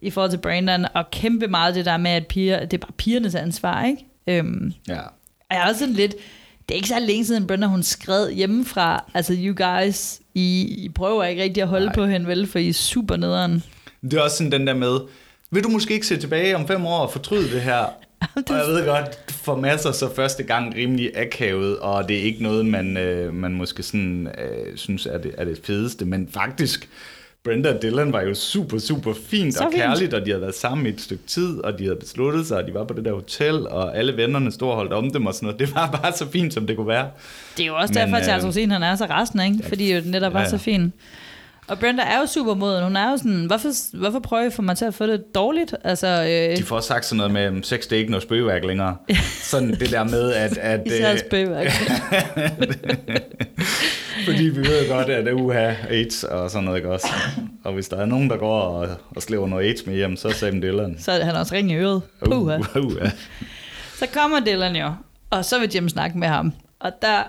i 0.02 0.10
forhold 0.10 0.30
til 0.30 0.38
Brandon, 0.38 0.86
og 0.94 1.10
kæmpe 1.10 1.46
meget 1.48 1.74
det 1.74 1.84
der 1.84 1.96
med, 1.96 2.10
at 2.10 2.26
piger, 2.26 2.60
det 2.64 2.72
er 2.74 2.78
bare 2.86 2.92
pigernes 2.98 3.34
ansvar, 3.34 3.84
ikke? 3.84 4.04
Øhm, 4.26 4.72
Ja. 4.88 5.00
og 5.00 5.50
jeg 5.50 5.58
er 5.58 5.66
også 5.68 5.78
sådan 5.78 5.94
lidt, 5.94 6.14
det 6.68 6.74
er 6.74 6.76
ikke 6.76 6.88
så 6.88 6.98
længe 6.98 7.24
siden, 7.24 7.46
Brenda, 7.46 7.66
hun 7.66 7.82
skred 7.82 8.30
hjemmefra, 8.30 9.04
altså, 9.14 9.36
you 9.38 9.54
guys, 9.66 10.20
I, 10.34 10.62
I 10.84 10.88
prøver 10.88 11.24
ikke 11.24 11.42
rigtig 11.42 11.62
at 11.62 11.68
holde 11.68 11.86
Nej. 11.86 11.94
på 11.94 12.06
hende, 12.06 12.26
vel, 12.26 12.46
for 12.46 12.58
I 12.58 12.68
er 12.68 12.72
super 12.72 13.16
nederen. 13.16 13.62
Det 14.02 14.14
er 14.14 14.20
også 14.20 14.36
sådan 14.36 14.52
den 14.52 14.66
der 14.66 14.74
med, 14.74 14.98
vil 15.50 15.64
du 15.64 15.68
måske 15.68 15.94
ikke 15.94 16.06
se 16.06 16.16
tilbage 16.16 16.56
om 16.56 16.66
fem 16.66 16.86
år 16.86 16.98
og 16.98 17.12
fortryde 17.12 17.50
det 17.50 17.60
her? 17.60 17.78
Og 18.50 18.56
jeg 18.56 18.66
ved 18.66 18.86
godt, 18.86 19.30
for 19.30 19.56
masser 19.56 19.92
så 19.92 20.14
første 20.14 20.42
gang 20.42 20.74
rimelig 20.76 21.18
akavet, 21.18 21.78
og 21.78 22.08
det 22.08 22.18
er 22.18 22.22
ikke 22.22 22.42
noget, 22.42 22.66
man, 22.66 22.96
øh, 22.96 23.34
man 23.34 23.54
måske 23.54 23.82
sådan, 23.82 24.28
øh, 24.38 24.76
synes 24.76 25.06
er 25.06 25.18
det, 25.18 25.34
er 25.38 25.44
det 25.44 25.60
fedeste, 25.64 26.04
men 26.04 26.28
faktisk, 26.34 26.88
Brenda 27.44 27.74
og 27.74 27.82
Dylan 27.82 28.12
var 28.12 28.22
jo 28.22 28.34
super, 28.34 28.78
super 28.78 29.14
fint 29.30 29.54
Så 29.54 29.64
og 29.64 29.70
fint. 29.72 29.82
kærligt, 29.82 30.14
og 30.14 30.20
de 30.26 30.30
havde 30.30 30.40
været 30.40 30.54
sammen 30.54 30.86
i 30.86 30.88
et 30.88 31.00
stykke 31.00 31.24
tid, 31.26 31.58
og 31.64 31.78
de 31.78 31.84
havde 31.84 31.96
besluttet 31.96 32.46
sig, 32.46 32.56
og 32.58 32.66
de 32.66 32.74
var 32.74 32.84
på 32.84 32.94
det 32.94 33.04
der 33.04 33.12
hotel, 33.12 33.68
og 33.68 33.96
alle 33.98 34.16
vennerne 34.16 34.52
stod 34.52 34.68
og 34.70 34.76
holdt 34.76 34.92
om 34.92 35.10
dem 35.10 35.26
og 35.26 35.34
sådan 35.34 35.46
noget. 35.46 35.60
Det 35.60 35.74
var 35.74 35.90
bare 36.02 36.12
så 36.12 36.26
fint, 36.30 36.54
som 36.54 36.66
det 36.66 36.76
kunne 36.76 36.88
være. 36.88 37.08
Det 37.56 37.62
er 37.62 37.66
jo 37.66 37.76
også 37.76 37.94
Men, 37.94 38.02
derfor, 38.02 38.16
at 38.16 38.24
Charles 38.24 38.44
øh, 38.44 38.48
Rosin, 38.48 38.70
han 38.70 38.82
er 38.82 38.96
så 38.96 39.04
resten, 39.10 39.40
ikke? 39.40 39.68
Fordi 39.68 39.94
jo 39.94 40.00
netop 40.04 40.32
var 40.32 40.40
ja, 40.40 40.44
ja. 40.44 40.50
så 40.50 40.58
fin. 40.58 40.92
Og 41.68 41.78
Brenda 41.78 42.02
er 42.02 42.20
jo 42.20 42.26
super 42.26 42.54
moden. 42.54 42.84
Hun 42.84 42.96
er 42.96 43.10
jo 43.10 43.16
sådan, 43.16 43.44
hvorfor, 43.46 43.96
hvorfor 43.96 44.18
prøver 44.18 44.44
I 44.44 44.50
få 44.50 44.62
mig 44.62 44.76
til 44.76 44.84
at 44.84 44.94
få 44.94 45.06
det 45.06 45.34
dårligt? 45.34 45.74
Altså, 45.84 46.06
øh, 46.06 46.56
De 46.56 46.62
får 46.62 46.80
sagt 46.80 47.04
sådan 47.04 47.16
noget 47.16 47.32
med, 47.32 47.62
sex 47.62 47.82
det 47.82 47.92
er 47.92 47.96
ikke 47.96 48.10
noget 48.10 48.22
spøgeværk 48.22 48.64
længere. 48.64 48.96
Sådan 49.50 49.70
det 49.70 49.90
der 49.90 50.04
med, 50.04 50.32
at... 50.32 50.58
at 50.58 50.80
især 50.86 51.12
øh, 51.12 51.18
spøgværk. 51.18 51.66
Fordi 54.26 54.44
vi 54.44 54.58
ved 54.58 54.88
godt, 54.88 55.08
at 55.08 55.32
uha, 55.32 55.74
AIDS 55.90 56.24
og 56.24 56.50
sådan 56.50 56.64
noget, 56.64 56.78
ikke 56.78 56.90
også? 56.90 57.06
Og 57.64 57.72
hvis 57.72 57.88
der 57.88 57.96
er 57.96 58.06
nogen, 58.06 58.30
der 58.30 58.36
går 58.36 58.60
og, 58.60 58.88
og 59.16 59.22
slæver 59.22 59.48
noget 59.48 59.64
AIDS 59.64 59.86
med 59.86 59.94
hjem, 59.94 60.16
så 60.16 60.28
er 60.28 60.32
Sam 60.32 60.62
Dylan. 60.62 60.96
så 60.98 61.12
er 61.12 61.24
han 61.24 61.34
også 61.34 61.54
ringe 61.54 61.74
i 61.74 61.76
øret. 61.76 62.02
Puha. 62.24 62.56
Uh, 62.56 62.76
uh, 62.76 62.84
uh. 62.84 63.10
Så 63.98 64.06
kommer 64.14 64.40
Dylan 64.40 64.76
jo, 64.76 64.92
og 65.30 65.44
så 65.44 65.58
vil 65.58 65.70
Jim 65.74 65.88
snakke 65.88 66.18
med 66.18 66.28
ham. 66.28 66.52
Og 66.80 66.92
der 67.02 67.22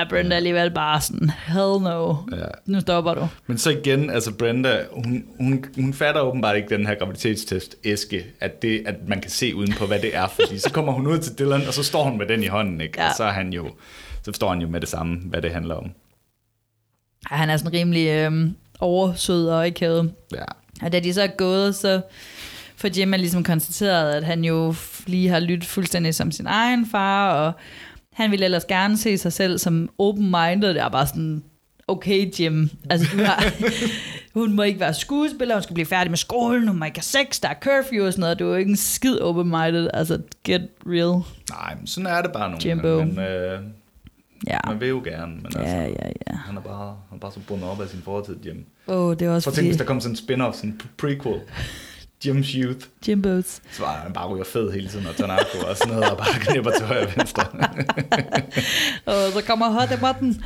er 0.00 0.08
Brenda 0.08 0.36
alligevel 0.36 0.70
bare 0.70 1.00
sådan, 1.00 1.30
hell 1.46 1.80
no, 1.82 2.14
Ja. 2.32 2.44
nu 2.66 2.80
stopper 2.80 3.14
du. 3.14 3.28
Men 3.46 3.58
så 3.58 3.70
igen, 3.70 4.10
altså 4.10 4.34
Brenda, 4.34 4.84
hun, 4.92 5.24
hun, 5.40 5.64
hun 5.74 5.94
fatter 5.94 6.20
åbenbart 6.20 6.56
ikke 6.56 6.68
den 6.76 6.86
her 6.86 6.94
graviditetstest 6.94 7.76
æske, 7.84 8.24
at, 8.40 8.62
det, 8.62 8.82
at 8.86 8.94
man 9.08 9.20
kan 9.20 9.30
se 9.30 9.54
uden 9.54 9.72
på, 9.72 9.86
hvad 9.86 9.98
det 9.98 10.16
er. 10.16 10.26
Fordi 10.28 10.58
så 10.58 10.70
kommer 10.72 10.92
hun 10.92 11.06
ud 11.06 11.18
til 11.18 11.38
Dylan, 11.38 11.66
og 11.66 11.74
så 11.74 11.82
står 11.82 12.04
hun 12.04 12.18
med 12.18 12.26
den 12.26 12.42
i 12.42 12.46
hånden, 12.46 12.80
ikke? 12.80 13.00
Ja. 13.02 13.08
Og 13.08 13.14
så 13.16 13.24
er 13.24 13.32
han 13.32 13.52
jo, 13.52 13.68
så 14.22 14.24
forstår 14.32 14.48
han 14.50 14.60
jo 14.60 14.68
med 14.68 14.80
det 14.80 14.88
samme, 14.88 15.16
hvad 15.24 15.42
det 15.42 15.50
handler 15.52 15.74
om. 15.74 15.90
Ej, 17.30 17.36
Han 17.36 17.50
er 17.50 17.56
sådan 17.56 17.72
rimelig 17.72 18.08
øh, 18.08 18.32
oversød 18.80 19.48
og 19.48 19.66
ikke. 19.66 19.86
Ja. 20.34 20.44
Og 20.82 20.92
da 20.92 21.00
de 21.00 21.14
så 21.14 21.22
er 21.22 21.26
gået, 21.26 21.74
så 21.74 22.00
får 22.76 22.98
Jim 22.98 23.12
er 23.12 23.16
ligesom 23.18 23.44
konstateret, 23.44 24.12
at 24.14 24.24
han 24.24 24.44
jo 24.44 24.74
lige 25.06 25.28
har 25.28 25.40
lyttet 25.40 25.68
fuldstændig 25.68 26.14
som 26.14 26.30
sin 26.30 26.46
egen 26.46 26.86
far, 26.90 27.32
og 27.32 27.52
han 28.16 28.30
ville 28.30 28.44
ellers 28.44 28.64
gerne 28.64 28.96
se 28.96 29.18
sig 29.18 29.32
selv 29.32 29.58
som 29.58 29.88
open-minded. 29.98 30.68
Det 30.68 30.80
er 30.82 30.88
bare 30.88 31.06
sådan, 31.06 31.44
okay 31.88 32.32
Jim, 32.40 32.70
altså 32.90 33.06
du 33.12 33.22
har, 33.22 33.44
hun 34.40 34.52
må 34.52 34.62
ikke 34.62 34.80
være 34.80 34.94
skuespiller, 34.94 35.54
hun 35.54 35.62
skal 35.62 35.74
blive 35.74 35.86
færdig 35.86 36.10
med 36.10 36.18
skolen, 36.18 36.68
hun 36.68 36.78
må 36.78 36.84
ikke 36.84 36.98
have 36.98 37.24
sex, 37.26 37.40
der 37.40 37.48
er 37.48 37.54
curfew 37.54 38.06
og 38.06 38.12
sådan 38.12 38.20
noget, 38.20 38.38
du 38.38 38.44
er 38.44 38.48
jo 38.48 38.54
ikke 38.54 38.70
en 38.70 38.76
skid 38.76 39.20
open-minded, 39.20 39.90
altså 39.94 40.18
get 40.44 40.62
real. 40.86 41.22
Nej, 41.50 41.74
men 41.78 41.86
sådan 41.86 42.06
er 42.06 42.22
det 42.22 42.32
bare 42.32 42.50
nogle 42.50 42.68
Jimbo. 42.68 43.04
Men, 43.04 43.18
øh, 43.18 43.60
Ja, 44.46 44.58
man 44.66 44.80
vil 44.80 44.88
jo 44.88 45.02
gerne, 45.04 45.34
men 45.34 45.46
altså, 45.46 45.76
ja, 45.76 45.82
ja, 45.82 46.08
ja. 46.30 46.36
han 46.36 46.56
er 46.56 46.60
bare, 46.60 46.96
han 47.08 47.16
er 47.16 47.20
bare 47.20 47.32
så 47.32 47.40
bundet 47.48 47.68
op 47.68 47.80
af 47.80 47.88
sin 47.88 48.02
fortid, 48.02 48.36
Jim. 48.46 48.64
Åh, 48.88 49.06
oh, 49.06 49.16
det 49.16 49.22
er 49.22 49.30
også 49.30 49.50
For 49.50 49.54
tænk, 49.54 49.56
fordi 49.56 49.66
hvis 49.66 49.76
der 49.76 49.84
kom 49.84 50.00
sådan 50.00 50.12
en 50.12 50.18
spin-off, 50.18 50.56
sådan 50.56 50.70
en 50.70 50.80
prequel. 50.98 51.40
Jim's 52.24 52.56
Youth. 52.56 52.86
Jimbos. 53.08 53.60
Så 53.72 53.82
var 53.82 53.92
han 53.96 54.12
bare 54.12 54.26
ryger 54.28 54.44
fed 54.44 54.72
hele 54.72 54.88
tiden 54.88 55.06
og 55.06 55.16
tager 55.16 55.28
narko 55.28 55.58
og 55.70 55.76
sådan 55.76 55.94
noget, 55.94 56.10
og 56.10 56.18
bare 56.18 56.40
knipper 56.40 56.70
til 56.70 56.86
højre 56.86 57.06
og 57.06 57.12
venstre. 57.16 57.44
Og 59.06 59.32
så 59.32 59.42
kommer 59.46 59.68
hot 59.70 59.88
button. 60.00 60.42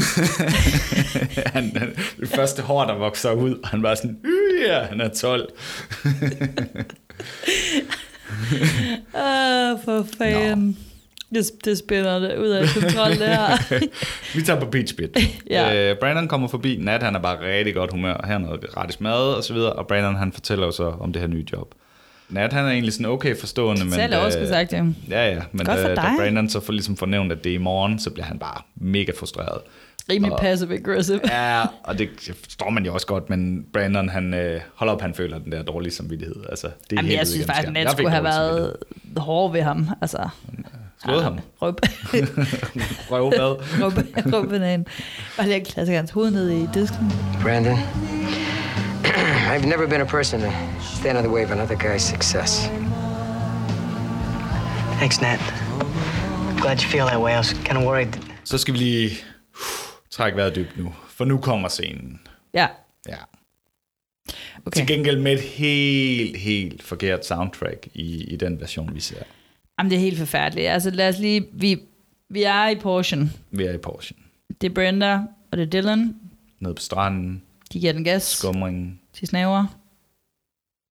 han, 1.54 1.76
han, 1.76 1.96
det 2.20 2.28
første 2.28 2.62
hår, 2.62 2.84
der 2.84 2.94
vokser 2.94 3.32
ud, 3.32 3.54
og 3.62 3.68
han 3.68 3.82
var 3.82 3.94
sådan, 3.94 4.16
"Øh, 4.24 4.62
ja, 4.68 4.82
han 4.82 5.00
er 5.00 5.08
12. 5.08 5.48
Ah, 9.14 9.78
for 9.84 10.06
fanden. 10.18 10.78
Det, 11.34 11.50
det 11.64 11.78
spænder 11.78 12.18
det 12.18 12.38
ud 12.38 12.48
af 12.48 12.66
kontrol, 12.74 13.10
det 13.10 13.18
her. 13.26 13.78
Vi 14.36 14.42
tager 14.42 14.60
på 14.60 14.66
Beach 14.66 14.94
Bit. 14.96 15.18
Ja. 15.50 15.90
øh, 15.90 15.96
Brandon 15.98 16.28
kommer 16.28 16.48
forbi. 16.48 16.76
Nat, 16.80 17.02
han 17.02 17.14
er 17.14 17.18
bare 17.18 17.56
rigtig 17.56 17.74
godt 17.74 17.90
humør. 17.92 18.24
Her 18.26 18.34
er 18.34 18.38
noget 18.38 18.60
gratis 18.60 19.00
mad 19.00 19.34
og 19.34 19.44
så 19.44 19.52
videre. 19.54 19.72
Og 19.72 19.86
Brandon, 19.86 20.16
han 20.16 20.32
fortæller 20.32 20.66
jo 20.66 20.72
så 20.72 20.92
om 21.00 21.12
det 21.12 21.20
her 21.22 21.28
nye 21.28 21.44
job. 21.52 21.74
Nat, 22.28 22.52
han 22.52 22.64
er 22.64 22.70
egentlig 22.70 22.92
sådan 22.92 23.06
okay 23.06 23.36
forstående. 23.36 23.84
men, 23.84 23.92
Selv 23.92 24.16
også 24.16 24.46
sagt, 24.48 24.72
ja. 24.72 24.84
Ja, 25.10 25.28
ja. 25.34 25.40
Men 25.52 25.66
Godt 25.66 25.80
for 25.80 25.88
øh, 25.88 25.96
da. 25.96 26.02
Brandon 26.18 26.48
så 26.48 26.60
får 26.60 26.72
ligesom 26.72 26.96
fornævnt, 26.96 27.32
at 27.32 27.44
det 27.44 27.50
er 27.50 27.54
i 27.54 27.58
morgen, 27.58 27.98
så 27.98 28.10
bliver 28.10 28.26
han 28.26 28.38
bare 28.38 28.62
mega 28.76 29.12
frustreret. 29.18 29.60
Rimelig 30.10 30.32
Og- 30.32 30.40
passive 30.40 30.74
aggressive. 30.74 31.20
Ja, 31.24 31.62
og 31.84 31.98
det 31.98 32.08
forstår 32.44 32.70
man 32.70 32.84
jo 32.86 32.94
også 32.94 33.06
godt, 33.06 33.30
men 33.30 33.64
Brandon, 33.72 34.08
han 34.08 34.34
øh, 34.34 34.60
holder 34.74 34.94
op, 34.94 35.00
han 35.00 35.14
føler 35.14 35.38
den 35.38 35.52
der 35.52 35.62
dårlige 35.62 35.92
samvittighed. 35.92 36.36
Altså, 36.50 36.66
det 36.66 36.72
er 36.74 36.96
Jamen, 36.96 37.04
helt 37.08 37.18
jeg 37.18 37.26
synes 37.26 37.46
faktisk, 37.46 37.66
at. 37.68 37.72
Nat 37.72 37.84
Jeg 37.84 37.92
skulle 37.92 38.10
have 38.10 38.24
været 38.24 38.76
hård 39.16 39.52
ved 39.52 39.62
ham. 39.62 39.88
Altså, 40.00 40.28
Slået 41.04 41.22
ham. 41.22 41.38
Røb, 41.62 41.74
Røvbad. 43.10 43.56
røb, 43.82 43.92
røb 44.34 44.50
banan. 44.50 44.86
Og 45.38 45.44
lige 45.44 45.64
klasse 45.64 45.92
hans 45.94 46.10
hoved 46.10 46.30
ned 46.30 46.48
i 46.50 46.66
disken. 46.74 47.12
Brandon, 47.42 47.78
I've 49.52 49.66
never 49.66 49.86
been 49.88 50.00
a 50.00 50.04
person 50.04 50.40
to 50.40 50.50
stand 50.98 51.18
in 51.18 51.24
the 51.24 51.32
way 51.32 51.44
of 51.44 51.50
another 51.50 51.74
guy's 51.76 51.98
success. 52.02 52.70
Thanks, 54.98 55.20
Nat. 55.20 55.38
Glad 56.60 56.76
you 56.82 56.88
feel 56.88 57.06
that 57.06 57.20
way. 57.20 57.32
I 57.32 57.36
was 57.38 57.52
kind 57.52 57.78
of 57.78 57.84
worried. 57.84 58.12
Så 58.44 58.58
skal 58.58 58.74
vi 58.74 58.78
lige 58.78 59.10
trække 60.10 60.36
vejret 60.36 60.56
dybt 60.56 60.78
nu, 60.78 60.94
for 61.08 61.24
nu 61.24 61.38
kommer 61.38 61.68
scenen. 61.68 62.20
Ja, 62.54 62.66
Ja. 63.08 63.16
okay. 64.66 64.76
Til 64.76 64.86
gengæld 64.86 65.20
med 65.20 65.32
et 65.32 65.40
helt, 65.40 66.36
helt 66.36 66.82
forkert 66.82 67.26
soundtrack 67.26 67.88
i, 67.94 68.24
i 68.24 68.36
den 68.36 68.60
version, 68.60 68.94
vi 68.94 69.00
ser. 69.00 69.22
Jamen, 69.78 69.90
det 69.90 69.96
er 69.96 70.00
helt 70.00 70.18
forfærdeligt. 70.18 70.68
Altså, 70.68 70.90
lad 70.90 71.08
os 71.08 71.18
lige... 71.18 71.46
Vi, 71.52 71.80
vi 72.28 72.42
er 72.42 72.68
i 72.68 72.74
Porsche. 72.74 73.18
Vi 73.50 73.64
er 73.64 73.72
i 73.72 73.78
Porsche. 73.78 74.16
Det 74.60 74.70
er 74.70 74.74
Brenda, 74.74 75.14
og 75.50 75.58
det 75.58 75.60
er 75.60 75.66
Dylan. 75.82 76.16
Nede 76.60 76.74
på 76.74 76.80
stranden, 76.82 77.42
De 77.72 77.80
giver 77.80 77.92
den 77.92 78.04
gas. 78.04 78.22
skumringen. 78.22 79.00
De 79.20 79.26
snaver. 79.26 79.66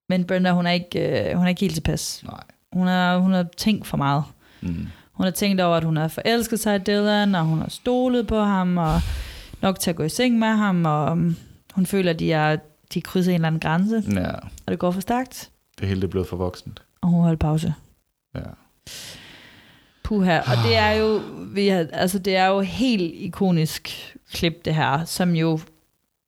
Men 0.09 0.25
Brenda, 0.25 0.51
hun 0.51 0.65
er 0.67 0.71
ikke, 0.71 1.29
øh, 1.29 1.35
hun 1.37 1.45
er 1.45 1.49
ikke 1.49 1.61
helt 1.61 1.73
tilpas. 1.73 2.23
Nej. 2.25 2.43
Hun 2.73 2.87
har, 2.87 3.17
hun 3.17 3.31
har 3.33 3.45
tænkt 3.57 3.87
for 3.87 3.97
meget. 3.97 4.23
Mm. 4.61 4.87
Hun 5.19 5.23
har 5.23 5.31
tænkt 5.31 5.61
over, 5.61 5.77
at 5.77 5.83
hun 5.83 5.97
har 5.97 6.07
forelsket 6.07 6.59
sig 6.59 6.75
i 6.75 6.79
Dylan, 6.79 7.35
og 7.35 7.45
hun 7.45 7.59
har 7.59 7.69
stolet 7.69 8.27
på 8.27 8.39
ham, 8.39 8.77
og 8.77 9.01
nok 9.61 9.79
til 9.79 9.89
at 9.89 9.95
gå 9.95 10.03
i 10.03 10.09
seng 10.09 10.39
med 10.39 10.47
ham, 10.47 10.85
og 10.85 11.11
um, 11.11 11.35
hun 11.73 11.85
føler, 11.85 12.11
at 12.11 12.19
de, 12.19 12.31
er, 12.31 12.57
de 12.93 13.01
krydser 13.01 13.31
en 13.31 13.35
eller 13.35 13.47
anden 13.47 13.59
grænse, 13.59 14.03
Ja, 14.15 14.31
og 14.65 14.67
det 14.71 14.79
går 14.79 14.91
for 14.91 15.01
stærkt, 15.01 15.49
det 15.79 15.87
hele 15.87 16.03
er 16.03 16.07
blevet 16.07 16.27
for 16.27 16.37
voksent. 16.37 16.81
og 17.01 17.09
hun 17.09 17.21
holder 17.21 17.37
pause. 17.37 17.73
Ja. 18.35 18.39
Puha, 20.03 20.39
og 20.39 20.57
det 20.67 20.75
er 20.75 20.91
jo, 20.91 21.21
vi 21.53 21.67
har, 21.67 21.85
altså 21.93 22.19
det 22.19 22.35
er 22.35 22.45
jo 22.45 22.59
helt 22.59 23.13
ikonisk 23.15 24.15
klip, 24.33 24.65
det 24.65 24.75
her, 24.75 25.05
som 25.05 25.35
jo 25.35 25.59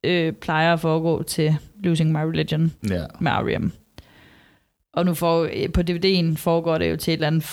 øh, 0.03 0.33
plejer 0.33 0.73
at 0.73 0.79
foregå 0.79 1.23
til 1.23 1.57
Losing 1.83 2.11
My 2.11 2.17
Religion 2.17 2.73
ja. 2.89 3.03
med 3.19 3.31
R.E.M. 3.31 3.71
Og 4.93 5.05
nu 5.05 5.13
for, 5.13 5.49
øh, 5.53 5.71
på 5.73 5.81
DVD'en 5.81 6.35
foregår 6.37 6.77
det 6.77 6.91
jo 6.91 6.95
til 6.97 7.11
et 7.11 7.17
eller 7.17 7.27
andet 7.27 7.43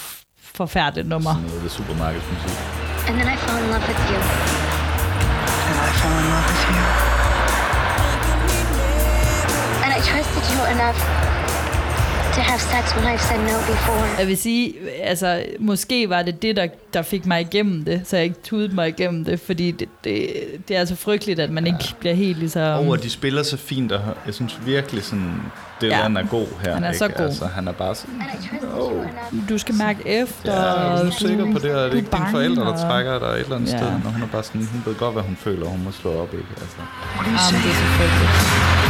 forfærdeligt 0.63 1.09
nummer. 1.15 1.33
Sådan 1.35 1.49
noget, 1.49 1.63
det 1.65 1.71
supermarkedsmusik. 1.79 2.57
And 3.09 3.15
then 3.19 3.29
I 3.35 3.37
fell 3.45 3.57
in 3.63 3.67
love 3.75 3.85
with 3.91 4.03
you. 4.11 4.21
And 5.69 5.77
I 5.87 5.91
fell 6.01 6.15
in 6.21 6.27
love 6.35 6.47
with 6.51 6.65
you. 6.71 6.83
And 9.85 9.91
I 9.97 10.01
trusted 10.11 10.45
you 10.53 10.61
enough 10.75 11.38
to 12.39 12.43
have 12.43 12.61
sex 12.61 12.85
when 12.97 13.05
I've 13.15 13.21
said 13.29 13.39
no 13.39 13.57
before. 13.73 14.19
Jeg 14.19 14.27
vil 14.27 14.37
sige, 14.37 14.75
altså, 15.03 15.43
måske 15.59 16.09
var 16.09 16.23
det 16.23 16.43
det, 16.43 16.57
der, 16.57 16.67
der 16.95 17.03
fik 17.03 17.27
mig 17.27 17.41
igennem 17.41 17.85
det, 17.85 18.03
så 18.05 18.17
jeg 18.17 18.25
ikke 18.25 18.41
tudede 18.45 18.75
mig 18.75 18.89
igennem 18.89 19.25
det, 19.25 19.41
fordi 19.41 19.71
det, 19.71 19.89
det, 20.05 20.27
det 20.69 20.77
er 20.77 20.85
så 20.85 20.97
frygteligt, 20.97 21.41
at 21.41 21.51
man 21.51 21.67
ja. 21.67 21.73
ikke 21.73 21.95
bliver 22.01 22.15
helt 22.15 22.39
ligesom... 22.39 22.89
Og 22.89 23.03
de 23.03 23.11
spiller 23.11 23.43
så 23.43 23.57
fint, 23.57 23.93
og 23.93 24.01
jeg 24.27 24.35
synes 24.35 24.59
virkelig 24.67 25.05
sådan, 25.05 25.43
Dylan 25.81 26.13
ja. 26.17 26.21
er 26.23 26.27
god 26.27 26.47
her. 26.65 26.75
Han 26.75 26.85
er 26.85 26.89
ikke? 26.89 26.99
så 26.99 27.09
god. 27.09 27.27
Altså, 27.27 27.47
han 27.47 27.69
er 27.69 27.73
bare 27.73 27.95
sådan, 27.95 28.23
oh. 28.81 29.05
Du 29.49 29.59
skal 29.59 29.75
mærke 29.75 30.09
efter. 30.09 30.53
Ja, 30.55 30.99
er 30.99 31.05
du 31.05 31.11
sikker 31.11 31.53
på 31.53 31.59
det, 31.59 31.75
og 31.75 31.91
det 31.91 31.93
er 31.93 31.97
ikke 31.97 32.11
dine 32.13 32.27
forældre, 32.31 32.63
der 32.65 32.77
trækker 32.77 33.19
dig 33.19 33.29
et 33.29 33.41
eller 33.41 33.57
andet 33.57 33.73
Ja. 33.73 33.77
sted, 33.79 33.91
når 34.05 34.11
hun 34.11 34.23
er 34.23 34.27
bare 34.27 34.43
sådan, 34.43 34.67
hun 34.73 34.83
ved 34.87 34.95
godt, 34.95 35.13
hvad 35.13 35.23
hun 35.23 35.37
føler, 35.37 35.65
og 35.65 35.71
hun 35.71 35.85
må 35.85 35.91
slå 35.93 36.23
op, 36.23 36.35
ikke? 36.35 36.47
Altså. 36.61 36.77
Jamen, 37.17 37.35
det 37.65 37.71
er 37.71 37.75
så 37.75 37.85
frygteligt. 37.99 38.89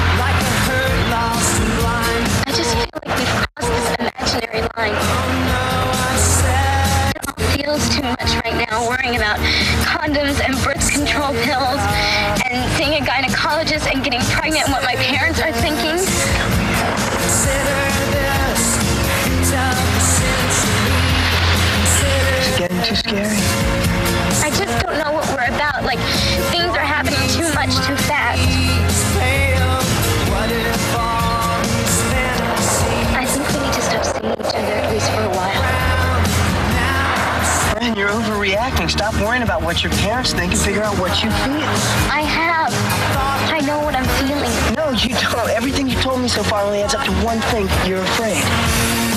I 2.49 2.51
just 2.53 2.73
feel 2.73 2.89
like 3.05 3.13
we've 3.19 3.29
crossed 3.29 3.69
this 3.69 3.89
imaginary 4.01 4.63
line. 4.73 4.97
It 7.13 7.21
all 7.29 7.37
feels 7.53 7.85
too 7.95 8.09
much 8.09 8.33
right 8.43 8.57
now, 8.71 8.89
worrying 8.89 9.17
about 9.17 9.37
condoms 9.85 10.41
and 10.41 10.57
birth 10.65 10.81
control 10.91 11.37
pills, 11.45 11.83
and 12.49 12.65
seeing 12.73 12.95
a 12.97 13.05
gynecologist 13.05 13.93
and 13.93 14.03
getting 14.03 14.23
pregnant 14.33 14.65
and 14.65 14.73
what 14.73 14.83
my 14.83 14.97
parents 14.97 15.39
are 15.43 15.53
thinking. 15.61 16.01
Is 16.01 16.17
it 22.49 22.57
getting 22.57 22.81
too 22.83 22.97
scary? 22.97 23.37
I 24.41 24.49
just 24.57 24.87
don't 24.87 24.97
know 24.97 25.13
what 25.13 25.29
we're 25.29 25.55
about. 25.55 25.85
Like, 25.85 26.01
things 26.49 26.73
are 26.73 26.81
happening 26.81 27.29
too 27.29 27.53
much 27.53 27.77
too 27.87 27.97
fast. 28.09 28.58
You're 37.99 38.09
overreacting. 38.11 38.89
Stop 38.89 39.15
worrying 39.15 39.43
about 39.43 39.63
what 39.63 39.83
your 39.83 39.93
parents 40.07 40.33
think 40.33 40.53
and 40.53 40.61
figure 40.61 40.83
out 40.83 40.97
what 40.99 41.23
you 41.23 41.31
feel. 41.43 41.69
I 42.09 42.23
have. 42.23 42.73
I 43.51 43.61
know 43.67 43.81
what 43.81 43.97
I'm 43.97 44.07
feeling. 44.23 44.53
No, 44.75 44.91
you 44.91 45.11
don't. 45.19 45.51
Everything 45.51 45.89
you 45.89 45.97
told 46.01 46.21
me 46.21 46.29
so 46.29 46.43
far 46.43 46.63
only 46.63 46.83
adds 46.83 46.95
up 46.95 47.05
to 47.05 47.13
one 47.27 47.41
thing. 47.51 47.67
You're 47.89 48.03
afraid. 48.03 48.43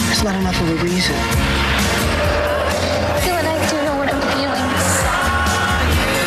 It's 0.10 0.24
not 0.24 0.36
enough 0.36 0.60
of 0.62 0.70
a 0.70 0.84
reason. 0.84 1.16
Dylan, 3.22 3.46
I 3.46 3.58
do 3.70 3.78
know 3.86 3.98
what 4.02 4.10
I'm 4.10 4.22
feeling. 4.34 4.70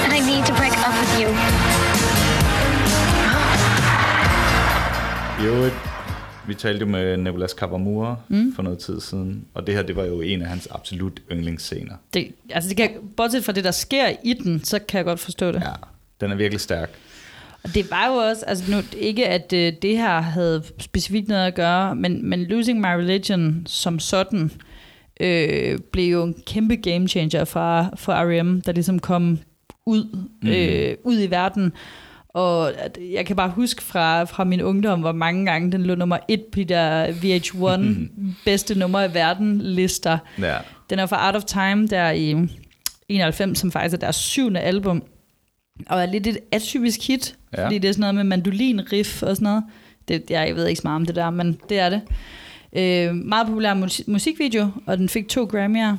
And 0.05 0.13
I 0.13 0.21
need 0.21 0.47
to 0.47 0.55
break 0.55 0.77
up 0.79 0.95
with 0.95 1.21
you. 1.21 1.29
I 5.37 5.47
øvrigt, 5.47 5.94
vi 6.49 6.55
talte 6.55 6.81
jo 6.81 6.87
med 6.91 7.17
Nicolas 7.17 7.53
Kawamura 7.53 8.17
mm. 8.29 8.55
for 8.55 8.63
noget 8.63 8.79
tid 8.79 9.01
siden, 9.01 9.45
og 9.55 9.67
det 9.67 9.75
her, 9.75 9.83
det 9.83 9.97
var 9.97 10.05
jo 10.05 10.21
en 10.21 10.43
af 10.43 10.49
hans 10.49 10.69
absolut 10.71 11.21
yndlingsscener. 11.33 11.95
Det, 12.15 12.33
altså 12.51 12.69
det 12.69 12.77
kan, 12.77 12.91
bortset 13.17 13.45
fra 13.45 13.53
det, 13.53 13.65
der 13.65 13.71
sker 13.71 14.07
i 14.25 14.33
den, 14.33 14.65
så 14.65 14.79
kan 14.79 14.99
jeg 14.99 15.05
godt 15.05 15.21
forstå 15.21 15.53
det. 15.53 15.61
Ja, 15.61 15.73
den 16.21 16.31
er 16.33 16.37
virkelig 16.37 16.61
stærk. 16.61 16.91
Og 17.65 17.75
det 17.75 17.91
var 17.91 18.07
jo 18.09 18.13
også, 18.15 18.45
altså 18.47 18.71
nu, 18.73 18.77
ikke 18.99 19.29
at 19.29 19.53
øh, 19.53 19.73
det 19.83 19.97
her 19.97 20.21
havde 20.21 20.63
specifikt 20.79 21.29
noget 21.29 21.47
at 21.47 21.55
gøre, 21.55 21.95
men, 21.95 22.29
men 22.31 22.45
Losing 22.45 22.81
My 22.81 22.87
Religion 22.87 23.63
som 23.67 23.99
sådan, 23.99 24.51
øh, 25.21 25.79
blev 25.93 26.13
jo 26.13 26.23
en 26.25 26.35
kæmpe 26.47 26.77
game 26.77 27.09
changer 27.09 27.45
for, 27.45 27.93
for 27.97 28.13
R.E.M., 28.13 28.61
der 28.61 28.73
ligesom 28.73 28.99
kom 28.99 29.39
ud, 29.87 30.05
Mhm. 30.43 30.51
øh, 30.53 30.97
ud 31.05 31.21
i 31.23 31.27
verden. 31.31 31.73
Og 32.35 32.73
jeg 33.13 33.27
kan 33.27 33.37
bare 33.37 33.51
huske 33.51 33.83
fra, 33.83 34.25
fra 34.25 34.45
min 34.45 34.63
ungdom, 34.63 35.01
hvor 35.01 35.13
mange 35.13 35.47
gange 35.47 35.73
den 35.73 35.83
lå 35.83 35.95
nummer 35.95 36.19
et 36.29 36.45
på 36.53 36.57
de 36.59 36.65
der 36.65 37.07
VH1 37.07 37.81
bedste 38.45 38.79
nummer 38.79 39.03
i 39.05 39.15
verden 39.15 39.61
lister. 39.61 40.19
Ja. 40.41 40.57
Den 40.91 40.99
er 40.99 41.07
fra 41.07 41.27
Out 41.27 41.37
of 41.37 41.45
Time 41.45 41.87
der 41.87 42.11
i 42.11 42.31
91, 43.09 43.59
som 43.59 43.73
faktisk 43.73 43.95
er 43.95 43.99
deres 43.99 44.17
syvende 44.17 44.61
album. 44.61 45.03
Og 45.87 46.03
er 46.03 46.07
lidt 46.07 46.27
et 46.27 46.39
atypisk 46.53 47.07
hit, 47.07 47.37
Ja. 47.57 47.65
fordi 47.65 47.79
det 47.79 47.89
er 47.89 47.93
sådan 47.93 48.15
noget 48.15 48.27
med 48.27 48.37
mandolin-riff 48.39 49.23
og 49.23 49.37
sådan 49.37 49.43
noget. 49.45 49.63
Det, 50.09 50.23
jeg, 50.31 50.49
jeg 50.49 50.57
ved 50.57 50.67
ikke 50.67 50.81
så 50.81 50.89
meget 50.89 50.97
om 50.97 51.07
det 51.07 51.15
der, 51.17 51.31
men 51.31 51.59
det 51.69 51.79
er 51.79 51.89
det. 51.91 52.01
Øh, 52.77 53.15
meget 53.15 53.47
populær 53.47 53.75
musik- 53.75 54.09
musikvideo, 54.09 54.69
og 54.87 54.99
den 54.99 55.09
fik 55.09 55.29
to 55.29 55.45
Grammy'er. 55.55 55.97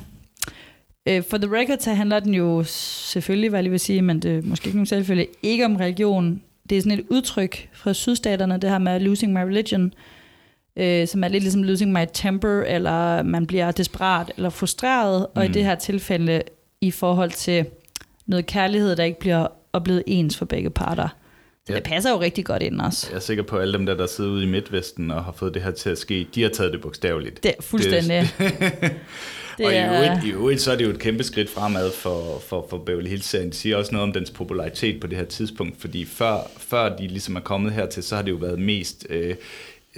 Øh, 1.08 1.22
for 1.30 1.38
The 1.38 1.56
Record, 1.60 1.78
så 1.80 1.94
handler 1.94 2.20
den 2.20 2.34
jo 2.34 2.62
selvfølgelig, 2.66 3.50
hvad 3.50 3.58
jeg 3.58 3.62
lige 3.62 3.70
vil 3.70 3.80
sige, 3.80 4.02
men 4.02 4.20
det 4.20 4.36
er 4.38 4.42
måske 4.44 4.66
ikke 4.66 4.76
nogen 4.76 4.86
selvfølgelig, 4.86 5.28
ikke 5.42 5.64
om 5.64 5.76
religion. 5.76 6.42
Det 6.70 6.78
er 6.78 6.82
sådan 6.82 6.98
et 6.98 7.04
udtryk 7.10 7.68
fra 7.72 7.92
sydstaterne, 7.92 8.58
det 8.58 8.70
her 8.70 8.78
med 8.78 9.00
losing 9.00 9.32
my 9.32 9.38
religion, 9.38 9.94
øh, 10.76 11.06
som 11.08 11.24
er 11.24 11.28
lidt 11.28 11.42
ligesom 11.42 11.62
losing 11.62 11.92
my 11.92 12.04
temper, 12.12 12.62
eller 12.62 13.22
man 13.22 13.46
bliver 13.46 13.70
desperat 13.70 14.32
eller 14.36 14.50
frustreret, 14.50 15.26
og 15.34 15.44
i 15.44 15.48
Mm. 15.48 15.52
det 15.52 15.64
her 15.64 15.74
tilfælde 15.74 16.42
i 16.80 16.90
forhold 16.90 17.30
til 17.30 17.64
noget 18.26 18.46
kærlighed, 18.46 18.96
der 18.96 19.04
ikke 19.04 19.18
bliver 19.20 19.46
oplevet 19.72 20.02
ens 20.06 20.36
for 20.38 20.44
begge 20.44 20.70
parter. 20.70 21.08
Så 21.66 21.72
Ja. 21.72 21.74
det 21.78 21.84
passer 21.84 22.10
jo 22.10 22.20
rigtig 22.20 22.44
godt 22.44 22.62
ind 22.62 22.80
også. 22.80 23.06
Jeg 23.10 23.16
er 23.16 23.20
sikker 23.20 23.42
på, 23.42 23.56
at 23.56 23.62
alle 23.62 23.72
dem 23.78 23.86
der, 23.86 23.94
der 23.96 24.06
sidder 24.06 24.30
ude 24.30 24.42
i 24.42 24.46
Midtvesten 24.46 25.10
og 25.10 25.24
har 25.24 25.32
fået 25.32 25.54
det 25.54 25.62
her 25.62 25.70
til 25.70 25.90
at 25.90 25.98
ske, 25.98 26.26
de 26.34 26.42
har 26.42 26.48
taget 26.48 26.72
det 26.72 26.80
bogstaveligt. 26.80 27.42
Det 27.42 27.52
er 27.58 27.62
fuldstændig. 27.62 28.28
Det, 28.38 28.52
og 29.64 29.72
i 29.72 29.78
øvrigt, 29.78 30.24
i 30.24 30.30
øvrigt, 30.30 30.60
så 30.60 30.72
er 30.72 30.76
det 30.76 30.84
jo 30.84 30.90
et 30.90 30.98
kæmpe 30.98 31.24
skridt 31.24 31.50
fremad 31.50 31.92
for, 31.92 32.38
for, 32.48 32.66
for 32.70 32.78
Beverly 32.78 33.08
Hills-serien. 33.08 33.48
Det 33.48 33.56
siger 33.56 33.76
også 33.76 33.92
noget 33.92 34.02
om 34.02 34.12
dens 34.12 34.30
popularitet 34.30 35.00
på 35.00 35.06
det 35.06 35.18
her 35.18 35.24
tidspunkt, 35.24 35.80
fordi 35.80 36.04
før, 36.04 36.50
før 36.58 36.96
de 36.96 37.06
ligesom 37.06 37.36
er 37.36 37.40
kommet 37.40 37.72
hertil, 37.72 38.02
så 38.02 38.16
har 38.16 38.22
det 38.22 38.30
jo 38.30 38.36
været 38.36 38.58
mest 38.58 39.06
øh, 39.10 39.34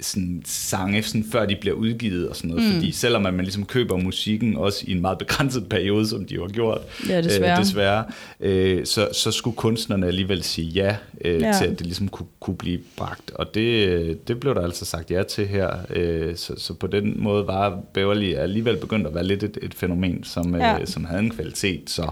sådan 0.00 0.42
sange, 0.44 1.02
sådan 1.02 1.24
før 1.32 1.46
de 1.46 1.56
bliver 1.60 1.76
udgivet 1.76 2.28
og 2.28 2.36
sådan 2.36 2.50
noget. 2.50 2.64
Mm. 2.68 2.74
Fordi 2.74 2.92
selvom 2.92 3.26
at 3.26 3.34
man 3.34 3.44
ligesom 3.44 3.64
køber 3.66 3.96
musikken 3.96 4.56
også 4.56 4.84
i 4.88 4.92
en 4.92 5.00
meget 5.00 5.18
begrænset 5.18 5.68
periode, 5.68 6.06
som 6.08 6.24
de 6.24 6.34
har 6.38 6.48
gjort, 6.48 6.80
Ja, 7.08 7.20
desværre. 7.22 7.58
øh, 7.58 7.64
desværre 7.64 8.04
øh, 8.40 8.86
så, 8.86 9.08
så 9.12 9.30
skulle 9.30 9.56
kunstnerne 9.56 10.06
alligevel 10.06 10.42
sige 10.42 10.68
ja, 10.68 10.96
øh, 11.24 11.40
Ja. 11.40 11.52
til, 11.58 11.64
at 11.64 11.78
det 11.78 11.86
ligesom 11.86 12.08
kunne, 12.08 12.26
kunne 12.40 12.56
blive 12.56 12.78
bragt. 12.96 13.30
Og 13.34 13.54
det, 13.54 13.88
øh, 13.88 14.16
det 14.28 14.40
blev 14.40 14.54
der 14.54 14.62
altså 14.62 14.84
sagt 14.84 15.10
ja 15.10 15.22
til 15.22 15.46
her. 15.46 15.70
Øh, 15.90 16.36
så, 16.36 16.54
så 16.56 16.74
på 16.74 16.86
den 16.86 17.14
måde 17.22 17.46
var 17.46 17.80
Beverly 17.94 18.34
alligevel 18.34 18.76
begyndt 18.76 19.06
at 19.06 19.14
være 19.14 19.24
lidt 19.24 19.42
et, 19.42 19.58
et 19.62 19.74
fænomen, 19.74 20.24
som, 20.24 20.54
Ja. 20.54 20.66
ja. 20.68 20.80
øh, 20.80 20.86
som 20.86 21.04
havde 21.04 21.20
en 21.22 21.30
kvalitet. 21.30 21.90
Så 21.90 22.10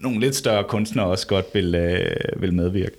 nogle 0.00 0.20
lidt 0.20 0.36
større 0.36 0.64
kunstnere 0.64 1.06
også 1.06 1.26
godt 1.26 1.46
vil, 1.54 1.74
øh, 1.74 2.42
vil 2.42 2.54
medvirke. 2.54 2.96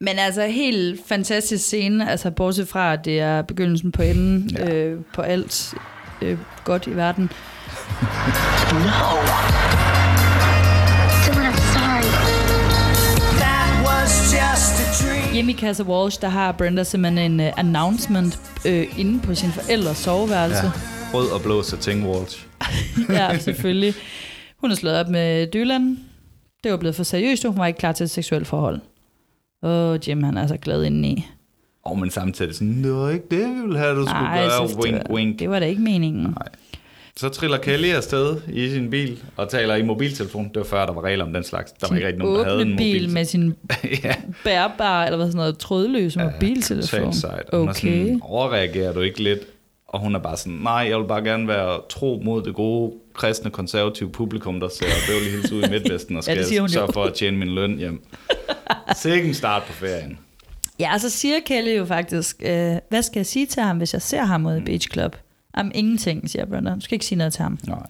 Men 0.00 0.18
altså 0.18 0.46
helt 0.46 1.00
fantastisk 1.06 1.64
scene, 1.64 2.10
altså 2.10 2.30
bortset 2.30 2.68
fra, 2.68 2.92
at 2.92 3.04
det 3.04 3.20
er 3.20 3.42
begyndelsen 3.42 3.92
på 3.92 4.02
enden 4.02 4.50
ja. 4.50 4.74
øh, 4.74 5.00
på 5.14 5.22
alt 5.22 5.74
øh, 6.22 6.38
godt 6.64 6.86
i 6.86 6.96
verden. 6.96 7.30
No. 8.72 9.16
Hjemme 15.32 15.52
i 15.52 15.54
Casa 15.54 15.82
Walsh, 15.82 16.20
der 16.20 16.28
har 16.28 16.52
Brenda 16.52 16.84
simpelthen 16.84 17.32
en 17.32 17.46
uh, 17.46 17.58
announcement 17.58 18.40
øh, 18.66 18.98
inde 18.98 19.20
på 19.20 19.34
sin 19.34 19.50
forældres 19.50 19.96
soveværelse. 19.96 20.64
Ja. 20.64 20.70
Rød 21.14 21.30
og 21.30 21.40
blå 21.42 21.62
satin 21.62 22.06
Walsh. 22.06 22.46
ja, 23.08 23.38
selvfølgelig. 23.38 23.94
Hun 24.60 24.70
har 24.70 24.76
slået 24.76 24.96
op 24.96 25.08
med 25.08 25.46
Dylan. 25.46 25.98
Det 26.64 26.70
var 26.70 26.76
blevet 26.76 26.96
for 26.96 27.02
seriøst, 27.02 27.44
og 27.44 27.50
hun 27.50 27.58
var 27.58 27.66
ikke 27.66 27.78
klar 27.78 27.92
til 27.92 28.04
et 28.04 28.10
seksuelt 28.10 28.46
forhold. 28.46 28.80
Åh, 29.66 29.98
Jim, 30.08 30.22
han 30.22 30.36
er 30.36 30.46
så 30.46 30.56
glad 30.56 30.84
indeni. 30.84 31.26
Og 31.84 31.98
men 31.98 32.10
samtidig 32.10 32.54
sådan, 32.54 32.84
det 32.84 32.92
var 32.92 33.10
ikke 33.10 33.24
det, 33.30 33.54
vi 33.56 33.60
ville 33.60 33.78
have, 33.78 33.96
du 33.96 34.06
skulle 34.06 34.20
Nej, 34.22 34.46
gøre. 34.46 34.68
det 34.68 34.76
wink, 34.84 34.96
var- 35.08 35.14
wink. 35.14 35.38
Det 35.38 35.50
var 35.50 35.60
da 35.60 35.66
ikke 35.66 35.82
meningen. 35.82 36.22
Nej. 36.22 36.48
Så 37.16 37.28
triller 37.28 37.58
Kelly 37.58 37.88
afsted 37.88 38.36
i 38.52 38.70
sin 38.70 38.90
bil 38.90 39.18
og 39.36 39.48
taler 39.48 39.74
i 39.74 39.82
mobiltelefon. 39.82 40.44
Det 40.48 40.56
var 40.56 40.64
før, 40.64 40.86
der 40.86 40.92
var 40.92 41.04
regler 41.04 41.24
om 41.24 41.32
den 41.32 41.44
slags. 41.44 41.72
Der 41.72 41.86
var 41.88 41.96
ikke 41.96 42.06
rigtig 42.08 42.22
nogen, 42.24 42.38
der 42.38 42.44
havde 42.44 42.62
en 42.62 42.68
åbne 42.68 42.76
bil 42.76 42.86
mobiltelefon. 42.86 43.14
med 43.14 43.24
sin 43.24 43.54
ja. 44.04 44.14
bærbare, 44.44 45.06
eller 45.06 45.16
hvad 45.16 45.26
sådan 45.26 45.36
noget, 45.36 45.58
trådløse 45.58 46.18
mobiltelefon. 46.18 46.98
Totalt 47.00 47.14
sejt. 47.14 47.42
Hun 47.52 47.68
er 47.68 47.70
Okay. 47.70 48.04
sådan, 48.04 48.20
overreagerer 48.22 48.92
du 48.92 49.00
ikke 49.00 49.22
lidt? 49.22 49.40
Og 49.88 50.00
hun 50.00 50.14
er 50.14 50.18
bare 50.18 50.36
sådan, 50.36 50.52
nej, 50.52 50.72
jeg 50.72 50.98
vil 50.98 51.04
bare 51.06 51.24
gerne 51.24 51.48
være 51.48 51.80
tro 51.90 52.22
mod 52.24 52.42
det 52.42 52.54
gode 52.54 52.92
kristne 53.14 53.50
konservative 53.50 54.10
publikum, 54.10 54.60
der 54.60 54.68
ser 54.68 54.86
Beverly 55.08 55.30
Hills 55.30 55.52
ud 55.52 55.62
i 55.62 55.70
Midtvesten 55.70 56.16
og 56.16 56.22
Ja, 56.28 56.34
skal 56.42 56.48
det 56.50 56.58
jo. 56.58 56.68
sørge 56.68 56.92
for 56.92 57.04
at 57.04 57.14
tjene 57.14 57.36
min 57.36 57.48
løn 57.48 57.78
hjem. 57.78 58.02
Sikke 58.96 59.28
en 59.28 59.34
start 59.34 59.62
på 59.62 59.72
ferien. 59.72 60.18
Ja, 60.78 60.94
og 60.94 61.00
så 61.00 61.10
siger 61.10 61.34
Kelly 61.46 61.78
jo 61.78 61.84
faktisk, 61.84 62.36
øh, 62.42 62.76
hvad 62.88 63.02
skal 63.02 63.18
jeg 63.18 63.26
sige 63.26 63.46
til 63.46 63.62
ham, 63.62 63.76
hvis 63.76 63.92
jeg 63.92 64.02
ser 64.02 64.22
ham 64.22 64.46
ude 64.46 64.58
i 64.58 64.64
Beach 64.64 64.88
Club? 64.92 65.16
Jamen, 65.56 65.72
ingenting, 65.74 66.30
siger 66.30 66.46
Brenda. 66.46 66.74
Du 66.74 66.80
skal 66.80 66.94
ikke 66.94 67.06
sige 67.06 67.18
noget 67.18 67.32
til 67.32 67.42
ham. 67.42 67.58
Nej. 67.66 67.86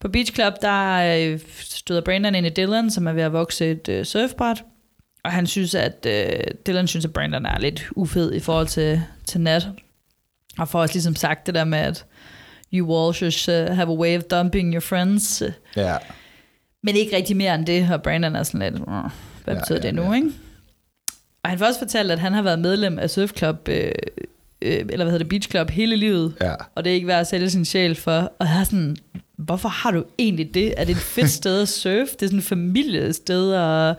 På 0.00 0.08
Beach 0.08 0.34
Club, 0.34 0.54
der 0.62 1.16
øh, 1.16 1.40
støder 1.60 2.00
Brandon 2.00 2.34
ind 2.34 2.46
i 2.46 2.50
Dylan, 2.50 2.90
som 2.90 3.06
er 3.06 3.12
ved 3.12 3.22
at 3.22 3.32
vokse 3.32 3.70
et 3.70 3.88
øh, 3.88 4.04
surfbræt. 4.04 4.64
Og 5.24 5.32
han 5.32 5.46
synes, 5.46 5.74
at 5.74 6.06
øh, 6.06 6.40
Dylan 6.66 6.86
synes, 6.86 7.04
at 7.04 7.12
Brandon 7.12 7.46
er 7.46 7.58
lidt 7.58 7.88
ufed 7.96 8.32
i 8.32 8.40
forhold 8.40 8.66
til, 8.66 9.02
til 9.24 9.40
Nat. 9.40 9.68
Og 10.58 10.68
får 10.68 10.80
også 10.80 10.94
ligesom 10.94 11.16
sagt 11.16 11.46
det 11.46 11.54
der 11.54 11.64
med, 11.64 11.78
at 11.78 12.04
you 12.72 12.86
Walshers 12.86 13.48
uh, 13.48 13.54
have 13.54 13.88
a 13.88 13.94
way 13.94 14.16
of 14.16 14.22
dumping 14.22 14.72
your 14.72 14.80
friends. 14.80 15.42
Ja. 15.76 15.96
Men 16.82 16.96
ikke 16.96 17.16
rigtig 17.16 17.36
mere 17.36 17.54
end 17.54 17.66
det, 17.66 17.88
og 17.92 18.02
Brandon 18.02 18.36
er 18.36 18.42
sådan 18.42 18.72
lidt, 18.72 18.82
"Åh, 18.88 18.94
hvad 19.44 19.54
Ja, 19.54 19.60
betyder 19.60 19.78
ja, 19.82 19.86
det 19.86 19.94
nu, 19.94 20.02
ja. 20.02 20.12
ikke? 20.12 20.30
Og 21.42 21.50
han 21.50 21.58
får 21.58 21.66
også 21.66 21.78
fortalt, 21.80 22.10
at 22.10 22.18
han 22.18 22.32
har 22.32 22.42
været 22.42 22.58
medlem 22.58 22.98
af 22.98 23.10
Surf 23.10 23.30
Club, 23.36 23.68
øh, 23.68 23.92
øh, 24.62 24.72
eller 24.78 24.96
hvad 24.96 25.04
hedder 25.06 25.18
det, 25.18 25.28
Beach 25.28 25.50
Club, 25.50 25.70
hele 25.70 25.96
livet. 25.96 26.34
Ja. 26.40 26.54
Og 26.74 26.84
det 26.84 26.90
er 26.90 26.94
ikke 26.94 27.06
værd 27.06 27.20
at 27.20 27.26
sælge 27.26 27.50
sin 27.50 27.64
sjæl 27.64 27.94
for. 27.94 28.32
Og 28.38 28.46
jeg 28.46 28.60
er 28.60 28.64
sådan, 28.64 28.96
hvorfor 29.36 29.68
har 29.68 29.90
du 29.90 30.04
egentlig 30.18 30.54
det? 30.54 30.74
Er 30.76 30.84
det 30.84 30.92
et 30.96 31.02
fedt 31.02 31.30
sted 31.30 31.62
at 31.62 31.68
surfe? 31.68 32.12
Det 32.12 32.22
er 32.22 32.26
sådan 32.26 32.38
et 32.38 32.44
familiested, 32.44 33.52
og 33.52 33.94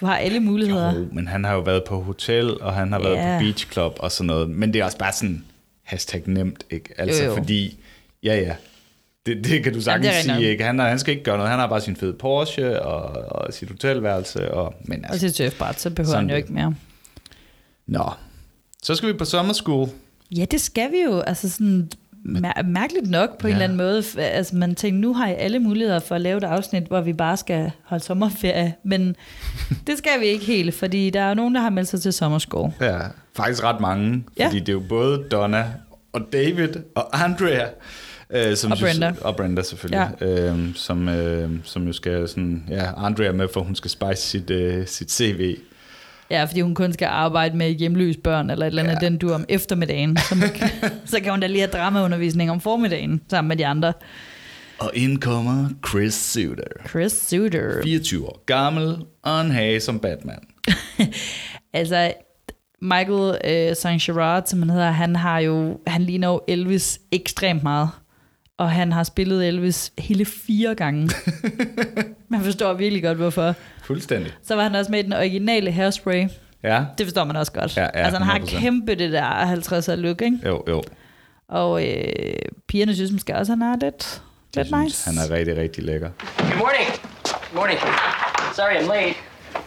du 0.00 0.06
har 0.06 0.16
alle 0.16 0.40
muligheder. 0.40 0.94
Jo, 0.94 1.08
men 1.12 1.28
han 1.28 1.44
har 1.44 1.54
jo 1.54 1.60
været 1.60 1.82
på 1.88 2.00
hotel, 2.02 2.60
og 2.60 2.74
han 2.74 2.92
har 2.92 2.98
været 3.02 3.14
Ja. 3.16 3.38
på 3.38 3.42
beach 3.44 3.72
club 3.72 3.92
og 3.98 4.12
sådan 4.12 4.26
noget. 4.26 4.50
Men 4.50 4.72
det 4.72 4.80
er 4.80 4.84
også 4.84 4.98
bare 4.98 5.12
sådan 5.12 5.44
hashtag 5.82 6.22
nemt, 6.26 6.64
ikke? 6.70 6.94
Altså 6.98 7.22
Jo, 7.24 7.28
jo. 7.30 7.36
fordi, 7.36 7.78
ja 8.22 8.34
ja, 8.40 8.54
det, 9.28 9.44
det 9.44 9.64
kan 9.64 9.72
du 9.72 9.80
sagtens 9.80 10.06
er 10.16 10.20
sige, 10.34 10.50
ikke? 10.50 10.64
Han, 10.64 10.78
har, 10.78 10.88
han 10.88 10.98
skal 10.98 11.12
ikke 11.12 11.24
gøre 11.24 11.36
noget. 11.36 11.50
Han 11.50 11.60
har 11.60 11.66
bare 11.66 11.80
sin 11.80 11.96
fede 11.96 12.12
Porsche 12.12 12.82
og, 12.82 13.02
og 13.32 13.54
sit 13.54 13.70
hotelværelse. 13.70 14.50
Og, 14.54 14.74
men 14.84 15.04
Og 15.04 15.10
altså, 15.12 15.30
til 15.30 15.50
surfbræt, 15.50 15.80
så 15.80 15.90
behøver 15.90 16.16
han 16.16 16.24
jo 16.28 16.30
det. 16.30 16.36
ikke 16.36 16.52
mere. 16.52 16.74
nå. 17.86 18.10
Så 18.82 18.94
skal 18.94 19.08
vi 19.08 19.12
på 19.12 19.24
summer 19.24 19.52
school. 19.52 19.88
Ja, 20.36 20.44
det 20.44 20.60
skal 20.60 20.90
vi 20.92 20.96
jo. 21.06 21.20
Altså 21.20 21.48
sådan 21.50 21.88
mær- 22.24 22.62
mærkeligt 22.62 23.10
nok 23.10 23.38
på 23.38 23.48
ja. 23.48 23.54
en 23.54 23.58
Ja. 23.60 23.64
eller 23.64 23.74
anden 23.82 23.86
måde. 24.16 24.22
Altså 24.30 24.56
man 24.56 24.74
tænker, 24.74 25.00
nu 25.00 25.14
har 25.14 25.28
I 25.28 25.34
alle 25.34 25.58
muligheder 25.58 25.98
for 26.00 26.14
at 26.14 26.20
lave 26.20 26.36
et 26.38 26.44
afsnit, 26.44 26.82
hvor 26.82 27.00
vi 27.00 27.12
bare 27.12 27.36
skal 27.36 27.70
holde 27.84 28.04
sommerferie. 28.04 28.74
Men 28.84 29.16
det 29.86 29.98
skal 29.98 30.20
vi 30.20 30.26
ikke 30.26 30.44
helt, 30.44 30.74
fordi 30.74 31.10
der 31.10 31.20
er 31.20 31.28
jo 31.28 31.34
nogen, 31.34 31.54
der 31.54 31.60
har 31.60 31.70
meldt 31.70 31.88
sig 31.88 32.00
til 32.02 32.12
sommerskole. 32.12 32.72
Ja, 32.80 32.98
faktisk 33.36 33.64
ret 33.64 33.80
mange. 33.80 34.24
Ja. 34.38 34.46
Fordi 34.46 34.58
det 34.60 34.68
er 34.68 34.72
jo 34.72 34.82
både 34.88 35.24
Donna 35.30 35.66
og 36.12 36.20
David 36.32 36.68
og 36.94 37.24
Andrea. 37.24 37.66
Øh, 38.30 38.56
som 38.56 38.72
Og 38.72 38.78
Brenda. 38.78 39.12
og 39.20 39.36
Brenda 39.36 39.62
selvfølgelig. 39.62 40.10
Ja. 40.20 40.26
Øh, 40.26 40.74
som, 40.74 41.08
øh, 41.08 41.50
som 41.64 41.86
jo 41.86 41.92
skal 41.92 42.28
sådan... 42.28 42.64
Ja, 42.68 43.06
Andrea 43.06 43.32
med, 43.32 43.48
for 43.52 43.60
hun 43.60 43.74
skal 43.74 43.90
spice 43.90 44.22
sit, 44.22 44.50
øh, 44.50 44.86
sit 44.86 45.12
CV. 45.12 45.56
Ja, 46.30 46.44
fordi 46.44 46.60
hun 46.60 46.74
kun 46.74 46.92
skal 46.92 47.06
arbejde 47.06 47.56
med 47.56 47.70
hjemløse 47.70 48.18
børn, 48.18 48.50
eller 48.50 48.66
et 48.66 48.70
eller 48.70 48.82
andet 48.82 48.98
ja. 49.02 49.08
den 49.08 49.18
du 49.18 49.32
om 49.32 49.44
eftermiddagen. 49.48 50.18
Kan, 50.54 50.68
så 51.06 51.20
kan 51.20 51.30
hun 51.30 51.40
da 51.40 51.46
lige 51.46 51.60
have 51.60 51.70
dramaundervisning 51.70 52.50
om 52.50 52.60
formiddagen, 52.60 53.20
sammen 53.30 53.48
med 53.48 53.56
de 53.56 53.66
andre. 53.66 53.92
Og 54.78 54.90
ind 54.94 55.18
kommer 55.18 55.68
Chris 55.88 56.14
Suter. 56.14 56.64
Chris 56.88 57.12
Suter. 57.12 57.82
24 57.82 58.26
år 58.26 58.42
gammel, 58.46 58.96
og 59.22 59.40
en 59.40 59.50
hage 59.50 59.80
som 59.80 59.98
Batman. 60.00 60.40
Altså, 61.72 62.12
Michael 62.82 63.38
øh, 63.44 63.76
Saint 63.76 64.02
Gerard, 64.02 64.42
som 64.46 64.58
han 64.58 64.70
hedder, 64.70 64.90
han 64.90 65.16
har 65.16 65.38
jo, 65.38 65.80
han 65.86 66.02
ligner 66.02 66.28
jo 66.28 66.40
Elvis 66.48 67.00
ekstremt 67.12 67.62
meget. 67.62 67.88
Og 68.58 68.70
han 68.70 68.92
har 68.92 69.02
spillet 69.02 69.48
Elvis 69.48 69.92
hele 69.98 70.24
fire 70.24 70.74
gange. 70.74 71.10
man 72.28 72.40
forstår 72.44 72.72
virkelig 72.74 73.02
godt, 73.02 73.16
hvorfor. 73.18 73.54
Fuldstændig. 73.84 74.32
Så 74.42 74.54
var 74.54 74.62
han 74.62 74.74
også 74.74 74.90
med 74.90 74.98
i 74.98 75.02
den 75.02 75.12
originale 75.12 75.72
Hairspray. 75.72 76.28
Ja, 76.62 76.84
Det 76.98 77.06
forstår 77.06 77.24
man 77.24 77.36
også 77.36 77.52
godt. 77.52 77.76
Ja, 77.76 77.82
ja, 77.82 77.88
altså, 77.94 78.18
han 78.18 78.26
har 78.26 78.38
100%. 78.38 78.60
kæmpe 78.60 78.94
det 78.94 79.12
der 79.12 79.54
50'er 79.54 79.94
look, 79.94 80.22
ikke? 80.22 80.38
jo, 80.46 80.62
jo. 80.68 80.82
Og 81.48 81.86
øh, 81.88 81.94
pigerne 82.68 82.94
synes 82.94 83.12
måske 83.12 83.36
også, 83.36 83.52
han 83.52 83.62
er 83.62 83.76
lidt, 83.76 84.22
lidt 84.54 84.66
synes, 84.66 84.84
nice. 84.84 85.10
han 85.10 85.18
er 85.18 85.36
rigtig, 85.36 85.56
rigtig 85.56 85.84
lækker. 85.84 86.10
Good 86.38 86.58
morning. 86.58 86.88
Good 87.24 87.54
morning. 87.54 87.78
Sorry 88.54 88.74
I'm 88.76 88.88
late. 88.94 89.14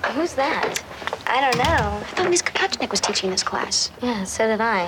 Who's 0.04 0.36
that? 0.36 0.84
I 1.28 1.38
don't 1.46 1.58
know. 1.66 2.00
I 2.02 2.04
thought 2.16 2.30
Miss 2.30 2.42
Kopachnik 2.42 2.90
was 2.90 3.02
teaching 3.02 3.32
this 3.32 3.44
class. 3.52 3.94
Yeah, 4.04 4.26
so 4.26 4.44
did 4.44 4.60
I. 4.60 4.80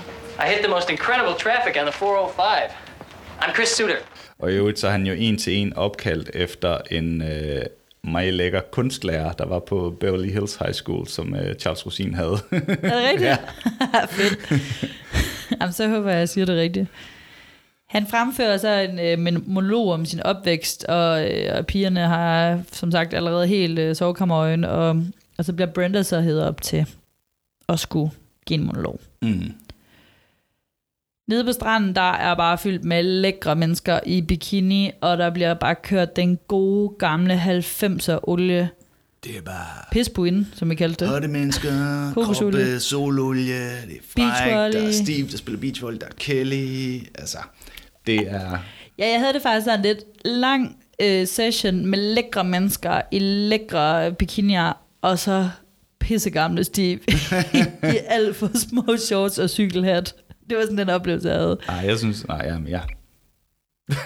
I 0.43 0.45
hit 0.53 0.59
the 0.65 0.71
most 0.77 0.89
incredible 0.89 1.33
traffic 1.45 1.73
on 1.79 1.85
the 1.85 1.91
405. 1.91 2.69
I'm 3.43 3.53
Chris 3.55 3.69
Suter. 3.69 3.95
Og 4.39 4.51
i 4.51 4.55
øvrigt 4.55 4.79
så 4.79 4.87
er 4.87 4.91
han 4.91 5.05
jo 5.05 5.13
en 5.13 5.37
til 5.37 5.53
en 5.53 5.73
opkaldt 5.73 6.29
efter 6.33 6.77
en 6.91 7.21
øh, 7.21 7.61
meget 8.03 8.33
lækker 8.33 8.61
kunstlærer, 8.71 9.31
der 9.31 9.45
var 9.45 9.59
på 9.59 9.97
Beverly 9.99 10.29
Hills 10.29 10.55
High 10.55 10.73
School, 10.73 11.07
som 11.07 11.35
øh, 11.35 11.55
Charles 11.55 11.85
Rosin 11.85 12.13
havde. 12.13 12.37
Er 12.51 12.59
det 12.59 12.81
rigtigt? 12.81 13.21
ja. 13.29 13.37
Fedt. 14.09 14.63
Jamen, 15.61 15.73
så 15.73 15.87
håber 15.87 16.09
jeg, 16.09 16.15
at 16.15 16.19
jeg 16.19 16.29
siger 16.29 16.45
det 16.45 16.57
rigtigt. 16.57 16.87
Han 17.89 18.07
fremfører 18.07 18.57
så 18.57 18.69
en 18.69 18.99
øh, 18.99 19.41
monolog 19.47 19.91
om 19.93 20.05
sin 20.05 20.23
opvækst, 20.23 20.83
og, 20.83 21.31
øh, 21.31 21.57
og 21.57 21.65
pigerne 21.65 22.07
har 22.07 22.61
som 22.71 22.91
sagt 22.91 23.13
allerede 23.13 23.47
helt 23.47 23.79
øh, 23.79 23.95
sovekammerøjen, 23.95 24.63
og, 24.63 25.03
og 25.37 25.45
så 25.45 25.53
bliver 25.53 25.71
Brenda 25.71 26.03
så 26.03 26.21
hedder 26.21 26.47
op 26.47 26.61
til 26.61 26.85
at 27.69 27.79
skulle 27.79 28.11
give 28.45 28.59
en 28.59 28.65
monolog. 28.65 28.99
Mm. 29.21 29.53
Nede 31.27 31.45
på 31.45 31.51
stranden, 31.51 31.95
der 31.95 32.11
er 32.11 32.35
bare 32.35 32.57
fyldt 32.57 32.83
med 32.83 33.03
lækre 33.03 33.55
mennesker 33.55 33.99
i 34.05 34.21
bikini, 34.21 34.91
og 35.01 35.17
der 35.17 35.29
bliver 35.29 35.53
bare 35.53 35.75
kørt 35.75 36.15
den 36.15 36.39
gode 36.47 36.95
gamle 36.99 37.33
90'er 37.33 38.19
olie 38.23 38.69
Det 39.23 39.37
er 39.37 39.41
bare 39.41 39.85
pisbuinde, 39.91 40.45
som 40.55 40.69
vi 40.69 40.75
kaldte 40.75 41.05
det. 41.05 41.13
hotte 41.13 41.27
mennesker, 41.27 41.71
kroppe, 42.23 42.79
sololie, 42.79 43.53
det 43.53 43.97
er 43.97 44.01
Beachvolley. 44.15 44.81
der 44.81 44.87
er 44.87 44.91
Steve, 44.91 45.27
der 45.31 45.37
spiller 45.37 45.59
beachvolley, 45.59 45.99
der 45.99 46.05
er 46.05 46.11
Kelly, 46.19 46.99
altså, 47.15 47.37
det 48.07 48.15
er... 48.15 48.57
Ja, 48.97 49.07
jeg 49.11 49.19
havde 49.19 49.33
det 49.33 49.41
faktisk 49.41 49.65
sådan 49.65 49.79
en 49.79 49.85
lidt 49.85 50.03
lang 50.25 50.77
øh, 51.01 51.27
session 51.27 51.85
med 51.85 51.99
lækre 52.15 52.43
mennesker 52.43 53.01
i 53.11 53.19
lækre 53.19 54.11
bikinier, 54.11 54.73
og 55.01 55.19
så 55.19 55.49
pissegamle 55.99 56.63
Steve 56.63 56.99
i 57.93 57.97
alt 58.07 58.35
for 58.35 58.49
små 58.57 58.97
shorts 58.97 59.39
og 59.39 59.49
cykelhat. 59.49 60.15
Det 60.53 60.59
var 60.59 60.65
sådan 60.65 60.77
den 60.77 60.89
oplevelse, 60.89 61.29
jeg 61.29 61.37
havde. 61.37 61.57
Nej, 61.67 61.77
jeg 61.85 61.97
synes, 61.97 62.27
nej, 62.27 62.41
jamen, 62.43 62.67
ja. 62.67 62.79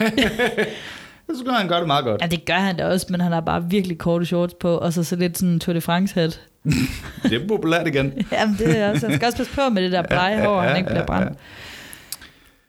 jeg 1.28 1.36
synes, 1.36 1.58
han 1.58 1.68
gør 1.68 1.78
det 1.78 1.88
meget 1.88 2.06
godt. 2.06 2.22
Ja, 2.22 2.28
det 2.28 2.46
gør 2.46 2.54
han 2.54 2.78
da 2.78 2.86
også, 2.86 3.08
men 3.10 3.22
han 3.22 3.32
har 3.32 3.42
bare 3.42 3.70
virkelig 3.70 3.98
korte 3.98 4.26
shorts 4.26 4.54
på, 4.60 4.78
og 4.78 4.94
så 4.94 5.04
så 5.04 5.16
lidt 5.16 5.38
sådan 5.38 5.60
Tour 5.60 5.74
de 5.74 5.82
France-hat. 5.82 6.42
Det 7.24 7.44
er 7.44 7.48
populært 7.48 7.88
igen. 7.88 8.14
Jamen, 8.32 8.56
det 8.58 8.80
er 8.80 8.90
også, 8.90 9.08
han 9.08 9.16
skal 9.16 9.26
også 9.26 9.38
passe 9.38 9.54
på 9.54 9.70
med 9.70 9.84
det 9.84 9.92
der 9.92 10.02
blege 10.02 10.46
hår, 10.46 10.62
han 10.62 10.78
ikke 10.78 10.90
bliver 10.90 11.06
brændt. 11.06 11.38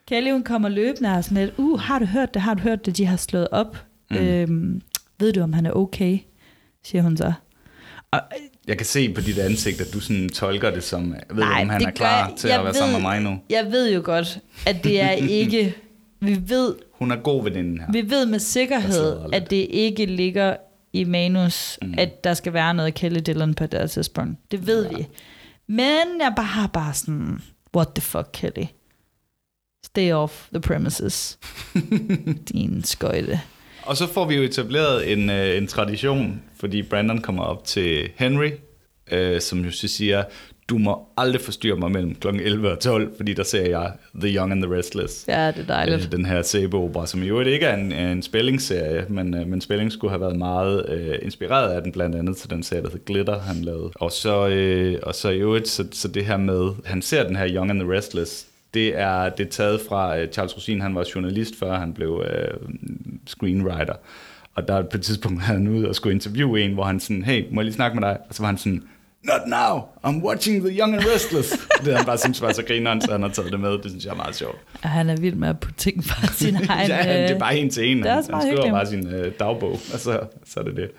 Kelly, 0.07 0.31
hun 0.31 0.43
kommer 0.43 0.69
løbende 0.69 1.09
og 1.09 1.15
er 1.15 1.21
sådan 1.21 1.37
lidt, 1.37 1.53
uh, 1.57 1.79
har 1.79 1.99
du 1.99 2.05
hørt 2.05 2.33
det, 2.33 2.41
har 2.41 2.53
du 2.53 2.61
hørt 2.61 2.85
det, 2.85 2.97
de 2.97 3.05
har 3.05 3.17
slået 3.17 3.47
op. 3.51 3.77
Mm. 4.11 4.17
Øhm, 4.17 4.81
ved 5.19 5.33
du, 5.33 5.41
om 5.41 5.53
han 5.53 5.65
er 5.65 5.71
okay, 5.71 6.19
siger 6.83 7.01
hun 7.01 7.17
så. 7.17 7.33
Og, 8.11 8.19
Jeg 8.67 8.77
kan 8.77 8.85
se 8.85 9.13
på 9.13 9.21
dit 9.21 9.37
ansigt, 9.39 9.81
at 9.81 9.93
du 9.93 9.99
sådan 9.99 10.29
tolker 10.29 10.71
det 10.71 10.83
som, 10.83 11.11
ved 11.11 11.19
du, 11.29 11.35
Nej, 11.49 11.61
om 11.61 11.69
han 11.69 11.85
er 11.85 11.91
klar 11.91 12.27
jeg- 12.27 12.37
til 12.37 12.47
jeg 12.47 12.57
at 12.57 12.63
være 12.63 12.73
ved- 12.73 12.79
sammen 12.79 12.93
med 12.93 13.01
mig 13.01 13.21
nu. 13.21 13.39
jeg 13.49 13.65
ved 13.71 13.93
jo 13.93 14.01
godt, 14.03 14.39
at 14.67 14.83
det 14.83 15.01
er 15.01 15.11
ikke, 15.41 15.73
vi 16.19 16.37
ved, 16.47 16.75
Hun 16.91 17.11
er 17.11 17.15
god 17.15 17.43
ved 17.43 17.51
den 17.51 17.77
her. 17.81 17.91
vi 17.91 18.09
ved 18.09 18.25
med 18.25 18.33
Jeg 18.33 18.41
sikkerhed, 18.41 19.19
at 19.33 19.49
det 19.49 19.67
ikke 19.69 20.05
ligger 20.05 20.55
i 20.93 21.03
manus, 21.03 21.79
mm. 21.81 21.93
at 21.97 22.23
der 22.23 22.33
skal 22.33 22.53
være 22.53 22.73
noget 22.73 22.93
Kelly 22.93 23.19
Dillon 23.25 23.53
på 23.53 23.65
det 23.65 23.91
tidspunkt. 23.91 24.51
Det 24.51 24.67
ved 24.67 24.89
ja. 24.89 24.97
vi. 24.97 25.07
Men 25.67 26.21
jeg 26.21 26.33
bare 26.35 26.45
har 26.45 26.67
bare 26.67 26.93
sådan, 26.93 27.41
what 27.75 27.87
the 27.95 28.01
fuck, 28.01 28.27
Kelly? 28.33 28.65
Stay 29.85 30.11
off 30.11 30.47
the 30.53 30.61
premises. 30.61 31.39
Din 32.53 32.83
skøjte. 32.83 33.39
Og 33.83 33.97
så 33.97 34.07
får 34.07 34.25
vi 34.25 34.35
jo 34.35 34.41
etableret 34.41 35.11
en, 35.11 35.29
øh, 35.29 35.57
en 35.57 35.67
tradition, 35.67 36.41
fordi 36.59 36.83
Brandon 36.83 37.21
kommer 37.21 37.43
op 37.43 37.63
til 37.63 38.09
Henry, 38.15 38.51
øh, 39.11 39.41
som 39.41 39.65
jo 39.65 39.71
så 39.71 39.87
siger, 39.87 40.23
du 40.69 40.77
må 40.77 41.07
aldrig 41.17 41.41
forstyrre 41.41 41.75
mig 41.75 41.91
mellem 41.91 42.15
kl. 42.15 42.27
11 42.27 42.71
og 42.71 42.79
12, 42.79 43.17
fordi 43.17 43.33
der 43.33 43.43
ser 43.43 43.69
jeg 43.69 43.91
The 44.15 44.35
Young 44.35 44.51
and 44.51 44.63
the 44.63 44.77
Restless. 44.77 45.25
Ja, 45.27 45.47
det 45.47 45.59
er 45.59 45.67
dejligt. 45.67 46.05
Øh, 46.05 46.11
den 46.11 46.25
her 46.25 46.41
sæbeopera, 46.41 47.07
som 47.07 47.23
i 47.23 47.27
øvrigt 47.27 47.49
ikke 47.49 47.65
er 47.65 47.75
en, 47.75 47.91
en 47.91 48.21
spillingsserie, 48.21 49.05
men, 49.09 49.33
øh, 49.33 49.47
men 49.47 49.61
Spelling 49.61 49.91
skulle 49.91 50.11
have 50.11 50.21
været 50.21 50.35
meget 50.35 50.89
øh, 50.89 51.15
inspireret 51.21 51.71
af 51.71 51.81
den, 51.81 51.91
blandt 51.91 52.15
andet 52.15 52.37
til 52.37 52.49
den 52.49 52.63
serie, 52.63 52.81
der 52.81 52.89
hedder 52.89 53.05
Glitter, 53.05 53.39
han 53.39 53.55
lavede. 53.55 53.91
Og 53.95 54.11
så, 54.11 54.47
øh, 54.47 54.99
og 55.03 55.15
så 55.15 55.29
i 55.29 55.37
øvrigt, 55.37 55.67
så, 55.67 55.85
så 55.91 56.07
det 56.07 56.25
her 56.25 56.37
med, 56.37 56.71
han 56.85 57.01
ser 57.01 57.27
den 57.27 57.35
her 57.35 57.49
Young 57.49 57.69
and 57.69 57.79
the 57.79 57.91
Restless, 57.91 58.45
det 58.73 58.99
er, 58.99 59.29
det 59.29 59.45
er 59.45 59.49
taget 59.49 59.81
fra 59.89 60.17
øh, 60.17 60.31
Charles 60.31 60.57
Rosin, 60.57 60.81
han 60.81 60.95
var 60.95 61.05
journalist, 61.15 61.59
før 61.59 61.77
han 61.77 61.93
blev 61.93 62.23
øh, 62.29 62.53
screenwriter. 63.27 63.93
Og 64.61 64.67
der 64.67 64.81
på 64.81 64.97
et 64.97 65.01
tidspunkt 65.03 65.41
havde 65.41 65.59
han 65.59 65.67
ude 65.67 65.89
og 65.89 65.95
skulle 65.95 66.13
interviewe 66.13 66.61
en, 66.61 66.73
hvor 66.73 66.83
han 66.83 66.99
sådan, 66.99 67.23
hey, 67.23 67.45
må 67.51 67.61
jeg 67.61 67.65
lige 67.65 67.75
snakke 67.75 67.99
med 67.99 68.07
dig? 68.07 68.17
Og 68.29 68.35
så 68.35 68.41
var 68.43 68.47
han 68.47 68.57
sådan, 68.57 68.83
not 69.23 69.41
now, 69.47 69.79
I'm 70.05 70.23
watching 70.25 70.65
The 70.65 70.79
Young 70.79 70.95
and 70.95 71.03
Restless. 71.15 71.49
det 71.85 71.95
han 71.97 72.05
bare 72.05 72.17
synes 72.17 72.41
var 72.41 72.51
så 72.53 72.63
grineren, 72.63 73.01
så 73.01 73.11
han 73.11 73.21
har 73.21 73.29
taget 73.29 73.51
det 73.51 73.59
med. 73.59 73.71
Det 73.71 73.85
synes 73.91 74.05
jeg 74.05 74.11
er 74.11 74.15
meget 74.15 74.35
sjovt. 74.35 74.57
Og 74.83 74.89
han 74.89 75.09
er 75.09 75.15
vild 75.21 75.35
med 75.35 75.49
at 75.49 75.59
putte 75.59 75.77
ting 75.77 76.03
fra 76.03 76.27
sin 76.27 76.55
egen... 76.69 76.89
ja, 76.89 77.21
det 77.21 77.31
er 77.31 77.39
bare 77.39 77.57
en 77.57 77.69
til 77.69 77.91
en. 77.91 77.97
Det 77.97 78.05
er 78.05 78.13
Han, 78.13 78.15
han 78.15 78.41
skriver 78.41 78.45
hyggeligt. 78.45 78.71
bare 78.73 78.87
sin 78.87 79.07
øh, 79.07 79.31
dagbog, 79.39 79.71
og 79.71 79.99
så, 79.99 80.19
så 80.45 80.59
er 80.59 80.63
det 80.63 80.75
det. 80.75 80.91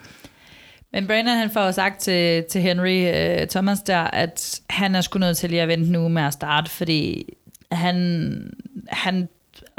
Men 0.93 1.07
Brandon 1.07 1.37
han 1.37 1.51
får 1.51 1.71
sagt 1.71 2.01
til, 2.01 2.45
til 2.51 2.61
Henry 2.61 3.07
øh, 3.15 3.47
Thomas 3.47 3.81
der, 3.81 3.99
at 4.01 4.61
han 4.71 4.95
er 4.95 5.01
sgu 5.01 5.19
nødt 5.19 5.37
til 5.37 5.51
lige 5.51 5.63
at 5.63 5.69
vente 5.69 5.93
nu 5.93 6.09
med 6.09 6.23
at 6.23 6.33
starte, 6.33 6.71
fordi 6.71 7.25
han, 7.73 8.51
han 8.89 9.29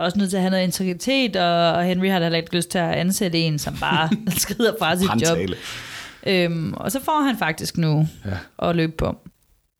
også 0.01 0.17
nødt 0.17 0.29
til 0.29 0.37
at 0.37 0.41
have 0.43 0.51
noget 0.51 0.63
integritet, 0.63 1.35
og, 1.35 1.71
og 1.73 1.83
Henry 1.85 2.07
har 2.09 2.19
da 2.19 2.29
ikke 2.35 2.55
lyst 2.55 2.69
til 2.69 2.77
at 2.77 2.91
ansætte 2.93 3.37
en, 3.37 3.59
som 3.59 3.75
bare 3.79 4.09
skrider 4.37 4.71
fra 4.79 4.95
sit 4.97 5.09
job. 5.29 5.37
Øhm, 6.27 6.73
og 6.73 6.91
så 6.91 6.99
får 7.03 7.21
han 7.25 7.37
faktisk 7.37 7.77
nu 7.77 8.07
Ja. 8.25 8.67
at 8.69 8.75
løbe 8.75 8.93
på. 8.97 9.15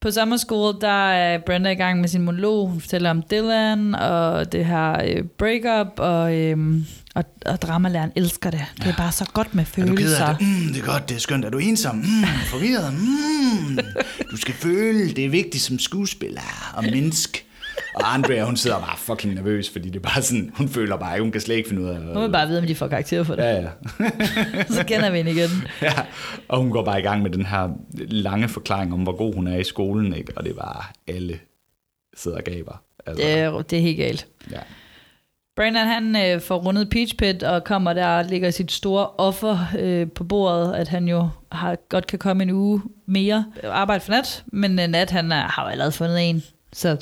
På 0.00 0.10
summer 0.10 0.36
school, 0.36 0.74
der 0.80 1.10
er 1.10 1.38
Brenda 1.46 1.70
i 1.70 1.74
gang 1.74 2.00
med 2.00 2.08
sin 2.08 2.22
monolog. 2.22 2.68
Hun 2.68 2.80
fortæller 2.80 3.10
om 3.10 3.22
Dylan 3.30 3.94
og 3.94 4.52
det 4.52 4.66
her 4.66 5.02
øh, 5.04 5.22
breakup, 5.38 5.88
og, 5.98 6.34
øhm, 6.36 6.86
Og, 7.14 7.24
og 7.46 7.62
dramalæreren 7.62 8.12
elsker 8.16 8.50
det. 8.50 8.60
Det 8.78 8.86
er 8.86 8.96
bare 8.96 9.12
så 9.12 9.30
godt 9.32 9.54
med 9.54 9.64
Er 9.64 9.66
du 9.66 9.86
ked 9.86 9.96
følelser. 9.96 10.24
af 10.24 10.36
det? 10.38 10.46
Mm, 10.46 10.72
det 10.72 10.82
er 10.82 10.86
godt, 10.86 11.08
det 11.08 11.14
er 11.16 11.20
skønt. 11.20 11.44
Er 11.44 11.50
du 11.50 11.58
ensom? 11.58 11.96
Mm, 11.96 12.04
forvirret? 12.46 12.92
Mm, 12.94 13.78
du 14.30 14.36
skal 14.36 14.54
føle, 14.54 15.12
det 15.12 15.24
er 15.24 15.28
vigtigt 15.28 15.64
som 15.64 15.78
skuespiller 15.78 16.72
og 16.74 16.84
menneske. 16.84 17.44
Og 17.94 18.14
Andrea, 18.14 18.44
hun 18.44 18.56
sidder 18.56 18.78
bare 18.78 18.96
fucking 18.98 19.34
nervøs, 19.34 19.70
fordi 19.70 19.88
det 19.88 19.96
er 19.96 20.00
bare 20.10 20.22
sådan, 20.22 20.52
hun 20.54 20.68
føler 20.68 20.96
bare, 20.96 21.20
hun 21.20 21.32
kan 21.32 21.40
slet 21.40 21.56
ikke 21.56 21.68
finde 21.68 21.82
ud 21.82 21.88
af... 21.88 22.00
Nu 22.00 22.20
vil 22.20 22.30
bare 22.32 22.46
vide, 22.48 22.58
om 22.58 22.66
de 22.66 22.74
får 22.74 22.88
karakter 22.88 23.22
for 23.24 23.34
det. 23.34 23.42
Ja, 23.42 23.60
ja. 23.60 23.68
så 24.76 24.84
kender 24.86 25.10
vi 25.10 25.16
hende 25.16 25.30
igen. 25.30 25.50
ja. 25.82 25.92
Og 26.48 26.58
hun 26.58 26.70
går 26.70 26.84
bare 26.84 26.98
i 27.00 27.02
gang 27.02 27.22
med 27.22 27.30
den 27.30 27.46
her 27.46 27.68
lange 27.96 28.48
forklaring 28.48 28.92
om, 28.92 29.02
hvor 29.02 29.16
god 29.16 29.34
hun 29.34 29.46
er 29.46 29.56
i 29.56 29.64
skolen, 29.64 30.14
ikke? 30.14 30.32
Og 30.36 30.44
det 30.44 30.56
bare 30.56 30.82
alle 31.06 31.38
sidder 32.16 32.36
og 32.36 32.44
gaber. 32.44 32.82
Altså, 33.06 33.22
Det 33.22 33.32
er, 33.38 33.62
det 33.62 33.78
er 33.78 33.82
helt 33.82 33.96
galt. 33.98 34.26
Ja. 34.50 34.58
Brandon 35.56 35.86
han 35.86 36.16
øh, 36.16 36.40
får 36.40 36.58
rundet 36.58 36.90
Peach 36.90 37.16
Pit 37.16 37.42
og 37.42 37.64
kommer 37.64 37.92
der 37.92 38.06
og 38.06 38.24
lægger 38.24 38.50
sit 38.50 38.72
store 38.72 39.06
offer 39.06 39.58
øh, 39.78 40.06
på 40.14 40.24
bordet, 40.24 40.74
at 40.74 40.88
han 40.88 41.08
jo 41.08 41.28
har, 41.52 41.76
godt 41.88 42.06
kan 42.06 42.18
komme 42.18 42.42
en 42.42 42.50
uge 42.50 42.82
mere 43.06 43.44
arbejde 43.64 44.04
for 44.04 44.12
nat, 44.12 44.44
men 44.46 44.78
øh, 44.78 44.86
nat 44.86 45.10
han 45.10 45.32
er, 45.32 45.42
har 45.42 45.62
jo 45.62 45.68
allerede 45.68 45.92
fundet 45.92 46.28
en, 46.30 46.42
så 46.72 46.96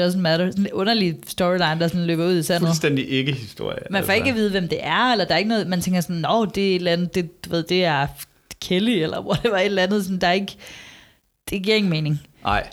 doesn't 0.00 0.18
matter. 0.18 0.50
Sådan 0.50 0.66
en 0.66 0.72
underlig 0.72 1.16
storyline, 1.26 1.80
der 1.80 1.88
sådan 1.88 2.06
løber 2.06 2.26
ud 2.26 2.36
i 2.38 2.42
sandet. 2.42 2.68
Fuldstændig 2.68 3.08
ikke 3.10 3.32
historie. 3.32 3.78
Man 3.90 4.04
får 4.04 4.12
ikke 4.12 4.28
at 4.30 4.34
vide, 4.34 4.50
hvem 4.50 4.68
det 4.68 4.78
er, 4.82 5.12
eller 5.12 5.24
der 5.24 5.34
er 5.34 5.38
ikke 5.38 5.48
noget, 5.48 5.66
man 5.66 5.80
tænker 5.80 6.00
sådan, 6.00 6.16
nå, 6.16 6.44
det 6.44 6.62
er 6.66 6.70
et 6.70 6.74
eller 6.76 6.92
andet, 6.92 7.14
det, 7.14 7.44
du 7.44 7.50
ved, 7.50 7.62
det 7.62 7.84
er 7.84 8.06
Kelly, 8.60 8.90
eller 9.02 9.20
whatever, 9.26 9.56
et 9.56 9.64
eller 9.64 9.82
andet, 9.82 10.04
sådan, 10.04 10.18
der 10.20 10.26
er 10.26 10.32
ikke, 10.32 10.56
det 11.50 11.62
giver 11.62 11.76
ingen 11.76 11.90
mening. 11.90 12.20
Nej. 12.42 12.66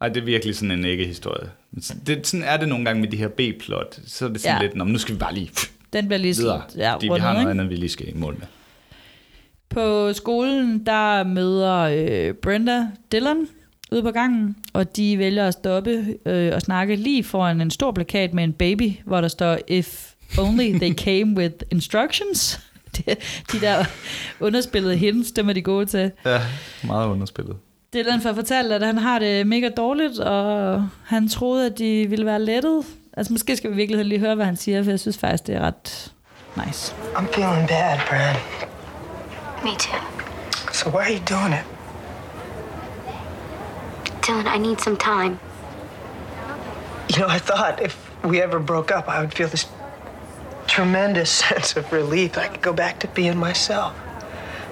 Ej, 0.00 0.08
det 0.08 0.20
er 0.20 0.24
virkelig 0.24 0.56
sådan 0.56 0.70
en 0.70 0.84
ikke-historie. 0.84 1.48
Det, 2.06 2.26
sådan 2.26 2.44
er 2.46 2.56
det 2.56 2.68
nogle 2.68 2.84
gange 2.84 3.00
med 3.00 3.08
de 3.08 3.16
her 3.16 3.28
B-plot. 3.28 3.98
Så 4.06 4.24
er 4.24 4.28
det 4.28 4.40
sådan 4.40 4.56
Ja. 4.56 4.62
lidt, 4.62 4.76
"Nå, 4.76 4.84
men 4.84 4.92
nu 4.92 4.98
skal 4.98 5.14
vi 5.14 5.18
bare 5.18 5.34
lige 5.34 5.50
Den 5.92 6.06
bliver 6.06 6.18
lige 6.18 6.36
videre. 6.36 6.62
slut- 6.68 6.78
ja, 6.80 6.94
fordi 6.94 7.08
vi 7.14 7.18
har 7.20 7.32
noget 7.32 7.50
andet, 7.50 7.70
vi 7.70 7.74
lige 7.76 7.88
skal 7.88 8.08
i 8.08 8.12
mål 8.14 8.34
med. 8.38 8.46
På 9.70 10.12
skolen, 10.12 10.86
der 10.86 11.24
møder 11.24 11.76
øh, 11.78 12.34
Brenda 12.34 12.86
Dillon 13.12 13.48
ude 13.92 14.02
på 14.02 14.10
gangen, 14.10 14.56
og 14.72 14.96
de 14.96 15.18
vælger 15.18 15.46
at 15.48 15.52
stoppe 15.54 16.04
øh, 16.26 16.54
og 16.54 16.60
snakke 16.60 16.96
lige 16.96 17.24
foran 17.24 17.60
en 17.60 17.70
stor 17.70 17.92
plakat 17.92 18.34
med 18.34 18.44
en 18.44 18.52
baby, 18.52 18.92
hvor 19.04 19.20
der 19.20 19.28
står, 19.28 19.58
if 19.68 20.10
only 20.38 20.78
they 20.78 20.94
came 20.94 21.36
with 21.36 21.54
instructions. 21.70 22.60
Det- 22.96 23.18
De 23.52 23.60
der 23.60 23.84
underspillede 24.40 24.96
hints, 24.96 25.32
dem 25.32 25.48
er 25.48 25.52
de 25.52 25.62
gode 25.62 25.86
til. 25.86 26.10
Ja, 26.26 26.40
meget 26.84 27.08
underspillet. 27.08 27.56
Dylan 27.94 28.20
får 28.20 28.32
fortalt, 28.34 28.72
at 28.72 28.82
han 28.86 28.98
har 28.98 29.18
det 29.18 29.46
mega 29.46 29.68
dårligt, 29.68 30.18
og 30.18 30.88
han 31.04 31.28
troede, 31.28 31.66
at 31.66 31.78
de 31.78 32.06
ville 32.08 32.26
være 32.26 32.42
lettet. 32.42 32.84
Altså 33.16 33.32
måske 33.32 33.56
skal 33.56 33.70
vi 33.70 33.76
virkelig 33.76 34.04
lige 34.04 34.18
høre, 34.18 34.34
hvad 34.34 34.46
han 34.46 34.56
siger, 34.56 34.82
for 34.82 34.90
jeg 34.90 35.00
synes 35.00 35.18
faktisk, 35.18 35.46
det 35.46 35.54
er 35.54 35.60
ret 35.60 36.12
nice. 36.66 36.94
I'm 37.14 37.34
feeling 37.34 37.68
bad, 37.68 37.98
Brad. 38.08 38.34
Me 39.64 39.70
too. 39.78 39.98
So 40.72 40.90
why 40.90 40.98
are 41.02 41.12
you 41.12 41.36
doing 41.38 41.54
it? 41.54 41.64
Dylan, 44.22 44.46
I 44.46 44.56
need 44.56 44.80
some 44.80 44.96
time. 44.96 45.40
You 47.08 47.18
know, 47.18 47.28
I 47.28 47.38
thought 47.38 47.82
if 47.82 48.10
we 48.24 48.40
ever 48.40 48.60
broke 48.60 48.92
up, 48.92 49.08
I 49.08 49.20
would 49.20 49.34
feel 49.34 49.48
this 49.48 49.66
tremendous 50.68 51.30
sense 51.44 51.76
of 51.76 51.92
relief. 51.92 52.38
I 52.38 52.48
could 52.48 52.62
go 52.62 52.72
back 52.72 53.00
to 53.00 53.08
being 53.08 53.36
myself. 53.36 53.96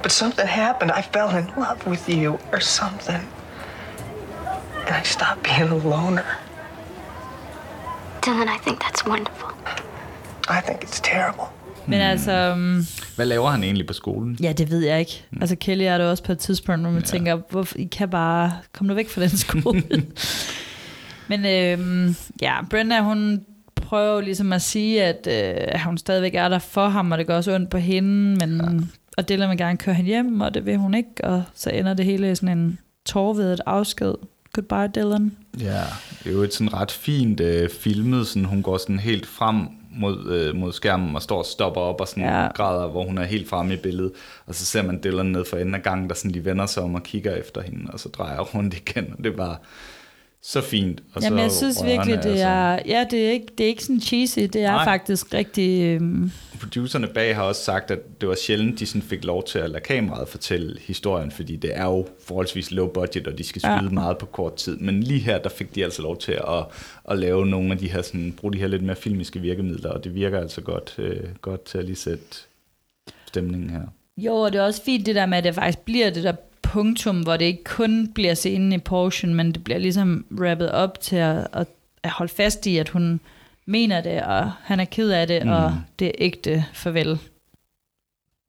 But 0.03 0.12
something 0.12 0.46
happened. 0.46 0.92
I 0.92 1.03
fell 1.03 1.36
in 1.36 1.48
love 1.57 1.86
with 1.86 2.09
you 2.09 2.38
or 2.53 2.61
something. 2.61 3.26
And 4.86 4.88
I 4.88 5.03
stopped 5.03 5.42
being 5.42 5.62
a 5.62 5.74
loner. 5.76 6.38
Dylan, 8.20 8.48
I 8.48 8.57
think 8.59 8.80
that's 8.80 9.05
wonderful. 9.05 9.51
I 10.48 10.61
think 10.61 10.82
it's 10.82 11.01
terrible. 11.01 11.53
Men 11.91 12.01
altså, 12.01 12.53
um, 12.53 12.86
Hvad 13.16 13.26
laver 13.26 13.51
han 13.51 13.64
egentlig 13.64 13.86
på 13.86 13.93
skolen? 13.93 14.38
ja, 14.43 14.53
det 14.53 14.70
ved 14.70 14.80
jeg 14.80 15.01
ikke. 15.01 15.24
Altså 15.41 15.57
Kelly 15.57 15.82
er 15.82 15.99
det 15.99 16.07
også 16.07 16.22
på 16.22 16.32
et 16.32 16.38
tidspunkt, 16.38 16.80
hvor 16.80 16.91
man 16.91 17.01
ja. 17.03 17.07
tænker, 17.07 17.41
hvorfor, 17.51 17.78
I 17.78 17.84
kan 17.84 18.09
bare 18.09 18.53
komme 18.72 18.88
nu 18.88 18.95
væk 18.95 19.09
fra 19.09 19.20
den 19.20 19.30
skole. 19.30 19.82
Men 21.28 21.47
øhm, 21.47 22.16
ja, 22.43 22.57
Brenda, 22.70 23.01
hun 23.01 23.45
prøver 23.74 24.20
ligesom 24.20 24.53
at 24.53 24.62
sige, 24.62 25.03
at 25.03 25.28
øh, 25.30 25.80
hun 25.84 25.99
stadigvæk 25.99 26.34
er 26.34 26.49
der 26.49 26.59
for 26.59 26.88
ham, 26.88 27.12
og 27.12 27.18
det 27.18 27.26
gør 27.26 27.36
også 27.36 27.55
ondt 27.55 27.70
på 27.70 27.78
hende, 27.78 28.47
men, 28.47 28.61
ja. 28.61 28.86
og 29.16 29.28
Dylan 29.28 29.51
vil 29.51 29.59
gerne 29.59 29.78
køre 29.78 29.95
hende 29.95 30.09
hjem, 30.09 30.41
og 30.41 30.55
det 30.55 30.66
vil 30.66 30.76
hun 30.76 30.95
ikke, 30.95 31.24
og 31.24 31.43
så 31.55 31.70
ender 31.70 31.95
det 31.95 32.05
hele 32.05 32.30
i 32.30 32.34
sådan 32.34 32.59
en 32.59 32.78
tårvedet 33.07 33.61
afsked. 33.66 34.14
Goodbye, 34.53 35.01
Dylan. 35.01 35.32
Ja, 35.61 35.82
det 36.18 36.26
er 36.26 36.32
jo 36.32 36.43
et 36.43 36.55
sådan 36.55 36.74
ret 36.74 36.91
fint 36.91 37.41
øh, 37.41 37.68
filmet, 37.68 38.26
sådan, 38.26 38.45
hun 38.45 38.62
går 38.62 38.78
sådan 38.78 38.99
helt 38.99 39.26
frem 39.26 39.57
mod, 39.91 40.26
øh, 40.32 40.55
mod 40.57 40.72
skærmen 40.72 41.16
og 41.16 41.22
står 41.22 41.38
og 41.38 41.47
stopper 41.47 41.80
op 41.80 42.01
og 42.01 42.09
sådan 42.09 42.22
Ja. 42.24 42.47
græder, 42.55 42.86
hvor 42.88 43.05
hun 43.05 43.18
er 43.18 43.24
helt 43.24 43.49
fremme 43.49 43.74
i 43.74 43.76
billedet. 43.76 44.12
Og 44.47 44.55
så 44.55 44.64
ser 44.64 44.82
man 44.82 45.01
Dylan 45.05 45.26
ned 45.26 45.45
for 45.45 45.57
enden 45.57 45.74
af 45.74 45.82
gangen, 45.82 46.09
der 46.09 46.14
sådan 46.14 46.30
lige 46.30 46.45
vender 46.45 46.66
sig 46.66 46.82
om 46.82 46.95
og 46.95 47.03
kigger 47.03 47.34
efter 47.36 47.61
hende, 47.62 47.91
og 47.93 48.01
så 48.01 48.09
drejer 48.09 48.41
rundt 48.41 48.74
igen. 48.88 49.14
Og 49.18 49.24
det 49.24 49.38
var 49.38 49.61
så 50.43 50.61
fint. 50.61 51.03
Og 51.14 51.22
Jamen, 51.22 51.38
så 51.38 51.43
jeg 51.43 51.53
synes 51.53 51.84
virkelig, 51.84 52.22
det 52.22 52.30
altså. 52.30 52.47
er, 52.47 52.78
ja, 52.86 53.07
det 53.11 53.26
er 53.26 53.30
ikke, 53.30 53.47
det 53.59 53.64
er 53.64 53.68
ikke 53.68 53.84
sådan 53.84 54.01
cheesy, 54.01 54.38
det 54.38 54.57
er 54.57 54.72
Nej. 54.72 54.84
faktisk 54.84 55.34
rigtig, 55.34 55.82
øhm, 55.82 56.32
Producerne 56.61 57.07
bag 57.07 57.36
har 57.36 57.43
også 57.43 57.64
sagt, 57.64 57.91
at 57.91 58.20
det 58.20 58.28
var 58.28 58.34
sjældent, 58.34 58.78
de 58.80 58.86
sådan 58.86 59.03
fik 59.03 59.24
lov 59.24 59.45
til 59.45 59.59
at 59.59 59.70
lade 59.70 59.82
kameraet 59.82 60.28
fortælle 60.28 60.80
historien, 60.80 61.30
fordi 61.30 61.57
det 61.57 61.76
er 61.76 61.84
jo 61.84 62.07
forholdsvis 62.26 62.70
low 62.70 62.86
budget, 62.86 63.26
og 63.26 63.38
de 63.38 63.45
skal 63.45 63.62
skyde 63.62 63.74
ja. 63.74 63.88
meget 63.91 64.18
på 64.18 64.26
kort 64.26 64.55
tid. 64.55 64.76
Men 64.76 65.03
lige 65.03 65.20
her, 65.20 65.38
der 65.38 65.49
fik 65.49 65.74
de 65.74 65.84
altså 65.84 66.03
lov 66.03 66.18
til 66.18 66.32
at, 66.32 66.64
at 67.11 67.18
lave 67.18 67.47
nogle 67.47 67.72
af 67.72 67.78
de 67.78 67.91
her, 67.91 68.03
sådan, 68.03 68.32
bruge 68.32 68.53
de 68.53 68.59
her 68.59 68.66
lidt 68.66 68.82
mere 68.82 68.97
filmiske 68.97 69.41
virkemidler, 69.41 69.91
og 69.91 70.05
det 70.05 70.14
virker 70.14 70.41
altså 70.41 70.61
godt, 70.61 70.95
øh, 70.99 71.20
godt 71.41 71.64
til 71.64 71.78
at 71.78 71.84
lige 71.84 71.97
sætte 71.97 72.24
stemningen 73.26 73.70
her. 73.70 73.82
Jo, 74.16 74.34
og 74.34 74.53
det 74.53 74.59
er 74.59 74.64
også 74.64 74.82
fint 74.82 75.07
det 75.07 75.14
der 75.14 75.26
med, 75.26 75.38
at 75.38 75.45
det 75.45 75.55
faktisk 75.55 75.78
bliver 75.78 76.11
det 76.11 76.24
der 76.24 76.32
punktum, 76.70 77.20
hvor 77.20 77.36
det 77.36 77.44
ikke 77.44 77.64
kun 77.64 78.08
bliver 78.14 78.34
scenen 78.34 78.72
i 78.72 78.78
portion, 78.78 79.34
men 79.34 79.52
det 79.52 79.64
bliver 79.64 79.78
ligesom 79.78 80.26
rappet 80.40 80.70
op 80.70 81.00
til 81.00 81.16
at, 81.16 81.46
at, 81.52 81.66
at 82.02 82.10
holde 82.10 82.32
fast 82.32 82.66
i, 82.66 82.76
at 82.76 82.88
hun 82.88 83.20
mener 83.66 84.00
det, 84.00 84.22
og 84.22 84.52
han 84.62 84.80
er 84.80 84.84
ked 84.84 85.10
af 85.10 85.26
det, 85.26 85.46
mm. 85.46 85.52
og 85.52 85.80
det 85.98 86.06
er 86.06 86.12
ægte 86.18 86.64
farvel. 86.72 87.18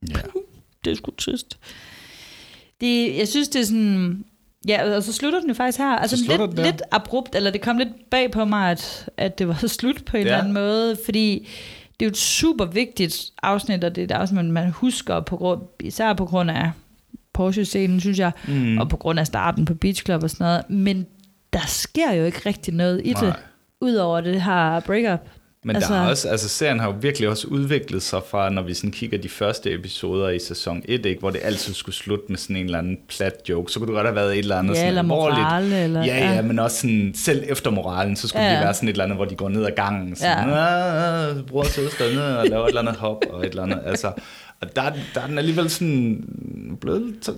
Ja. 0.10 0.16
Det 0.86 0.92
er 0.92 0.96
sgu 0.96 1.12
trist. 1.12 1.58
Det, 2.82 3.18
jeg 3.18 3.28
synes, 3.28 3.50
det 3.50 3.62
er 3.62 3.66
sådan... 3.66 4.26
Ja, 4.68 4.96
og 4.96 5.04
så 5.04 5.14
slutter 5.14 5.40
den 5.40 5.50
jo 5.50 5.54
faktisk 5.54 5.78
her. 5.80 5.90
Altså 5.90 6.16
lidt, 6.16 6.56
lidt 6.56 6.82
abrupt, 6.92 7.36
eller 7.36 7.52
det 7.52 7.62
kom 7.62 7.78
lidt 7.78 8.10
bag 8.10 8.32
på 8.32 8.46
mig, 8.46 8.72
at, 8.72 9.10
at 9.18 9.40
det 9.40 9.48
var 9.48 9.68
slut 9.68 10.06
på 10.06 10.18
en 10.18 10.24
Ja. 10.24 10.28
eller 10.28 10.38
anden 10.40 10.54
måde, 10.54 10.98
fordi 11.06 11.48
det 12.00 12.06
er 12.06 12.10
jo 12.10 12.10
et 12.10 12.18
super 12.18 12.66
vigtigt 12.66 13.32
afsnit, 13.44 13.84
og 13.84 13.96
det 13.96 14.02
er 14.02 14.06
et 14.06 14.12
afsnit, 14.12 14.46
man 14.46 14.72
husker, 14.72 15.20
på 15.20 15.38
grund, 15.38 15.62
især 15.80 16.14
på 16.14 16.26
grund 16.26 16.52
af 16.52 16.72
Porsche-scenen, 17.34 18.00
synes 18.00 18.20
jeg, 18.20 18.32
Mm. 18.48 18.78
og 18.78 18.90
på 18.90 18.98
grund 18.98 19.20
af 19.20 19.28
starten 19.28 19.66
på 19.66 19.74
Beach 19.74 20.06
Club 20.06 20.24
og 20.24 20.30
sådan 20.30 20.46
noget. 20.46 20.70
Men 20.70 21.06
der 21.54 21.66
sker 21.68 22.12
jo 22.14 22.26
ikke 22.26 22.42
rigtig 22.46 22.74
noget 22.74 23.02
i 23.06 23.12
Nej. 23.14 23.22
det, 23.26 23.34
udover 23.82 24.22
det 24.22 24.42
her 24.42 24.80
breakup. 24.80 25.20
Men 25.66 25.76
altså, 25.76 25.94
der 25.94 26.00
er 26.00 26.10
også, 26.10 26.30
altså 26.30 26.50
serien 26.50 26.80
har 26.80 26.88
jo 26.88 26.96
virkelig 27.02 27.30
også 27.30 27.48
udviklet 27.48 28.04
sig 28.04 28.20
fra, 28.30 28.50
når 28.50 28.62
vi 28.62 28.74
sådan 28.74 28.92
kigger 28.92 29.18
de 29.18 29.30
første 29.30 29.74
episoder 29.74 30.30
i 30.30 30.40
sæson 30.40 30.82
1, 30.86 31.06
ikke, 31.06 31.20
hvor 31.20 31.30
det 31.30 31.40
altid 31.44 31.74
skulle 31.74 31.96
slutte 31.96 32.26
med 32.30 32.38
sådan 32.38 32.56
en 32.56 32.66
eller 32.66 32.78
anden 32.78 32.98
plat 33.10 33.34
joke. 33.50 33.72
Så 33.72 33.80
kunne 33.80 33.88
det 33.88 33.94
godt 33.96 34.08
have 34.08 34.16
været 34.16 34.32
et 34.34 34.40
eller 34.40 34.58
andet 34.58 34.70
Ja, 34.74 34.76
sådan 34.76 34.88
eller 34.88 35.02
morale, 35.02 35.84
eller- 35.84 36.04
ja, 36.06 36.18
ja, 36.18 36.34
ja. 36.34 36.42
men 36.42 36.60
også 36.60 36.78
sådan, 36.78 37.12
selv 37.16 37.44
efter 37.50 37.72
moralen, 37.72 38.16
så 38.16 38.28
skulle 38.28 38.44
Ja, 38.44 38.50
ja, 38.52 38.56
det 38.58 38.64
være 38.66 38.74
sådan 38.74 38.90
et 38.90 38.94
eller 38.94 39.04
andet, 39.04 39.18
hvor 39.18 39.26
de 39.26 39.36
går 39.36 39.50
ned 39.50 39.66
ad 39.66 39.72
gangen. 39.76 40.16
Sådan, 40.16 40.50
Ja. 40.50 41.26
ja. 41.28 41.34
bror 41.48 41.60
og 41.60 41.66
søster 41.66 42.06
ned 42.14 42.22
og 42.22 42.46
laver 42.48 42.64
et 42.64 42.68
eller 42.68 42.82
andet 42.82 42.96
hop 42.96 43.18
og 43.30 43.40
et 43.46 43.50
eller 43.50 43.64
andet. 43.64 43.80
Altså, 43.86 44.12
og 44.62 44.76
der, 44.76 44.94
der 45.16 45.22
er 45.22 45.28
den 45.28 45.38
alligevel 45.38 45.70
sådan 45.70 46.78
blevet, 46.82 47.30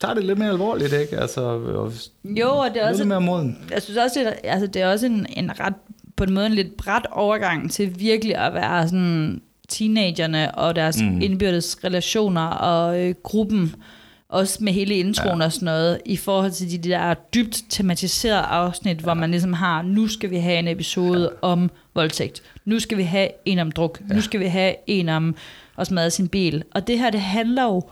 tager 0.00 0.14
det 0.14 0.24
lidt 0.24 0.38
mere 0.38 0.50
alvorligt, 0.50 0.92
ikke? 0.92 1.18
Altså, 1.18 1.40
og 1.40 1.92
Jo, 2.24 2.48
og 2.48 2.68
det 2.74 2.82
er 2.82 2.86
lidt 2.86 2.90
også... 2.90 3.04
mere 3.04 3.20
moden. 3.20 3.58
Jeg 3.70 3.82
synes 3.82 3.98
også, 3.98 4.20
det 4.20 4.28
er, 4.28 4.52
altså, 4.52 4.66
det 4.66 4.82
er 4.82 4.92
også 4.92 5.06
en, 5.06 5.26
en 5.36 5.60
ret, 5.60 5.74
på 6.16 6.24
en 6.24 6.32
måde 6.32 6.46
en 6.46 6.52
lidt 6.52 6.76
bræt 6.76 7.06
overgang 7.12 7.70
til 7.70 8.00
virkelig 8.00 8.36
at 8.36 8.54
være 8.54 8.88
sådan 8.88 9.42
teenagerne 9.68 10.54
og 10.54 10.76
deres 10.76 11.02
mm. 11.02 11.20
Indbyrdes 11.20 11.84
relationer 11.84 12.46
og 12.46 13.00
øh, 13.00 13.14
gruppen, 13.22 13.74
også 14.28 14.64
med 14.64 14.72
hele 14.72 14.94
introen 14.94 15.38
ja. 15.38 15.44
og 15.44 15.52
sådan 15.52 15.66
noget, 15.66 16.00
i 16.04 16.16
forhold 16.16 16.50
til 16.50 16.70
de 16.70 16.88
der 16.88 17.14
dybt 17.14 17.62
tematiserede 17.68 18.40
afsnit, 18.40 18.96
ja. 18.96 19.02
hvor 19.02 19.14
man 19.14 19.30
ligesom 19.30 19.52
har, 19.52 19.82
nu 19.82 20.08
skal 20.08 20.30
vi 20.30 20.36
have 20.36 20.58
en 20.58 20.68
episode 20.68 21.22
ja. 21.22 21.48
om 21.48 21.70
voldtægt, 21.94 22.42
nu 22.64 22.78
skal 22.78 22.98
vi 22.98 23.02
have 23.02 23.28
en 23.44 23.58
om 23.58 23.72
druk, 23.72 24.00
ja. 24.08 24.14
nu 24.14 24.20
skal 24.20 24.40
vi 24.40 24.46
have 24.46 24.74
en 24.86 25.08
om 25.08 25.34
at 25.80 25.86
smadre 25.86 26.10
sin 26.10 26.28
bil. 26.28 26.64
Og 26.70 26.86
det 26.86 26.98
her, 26.98 27.10
det 27.10 27.20
handler 27.20 27.64
jo 27.64 27.82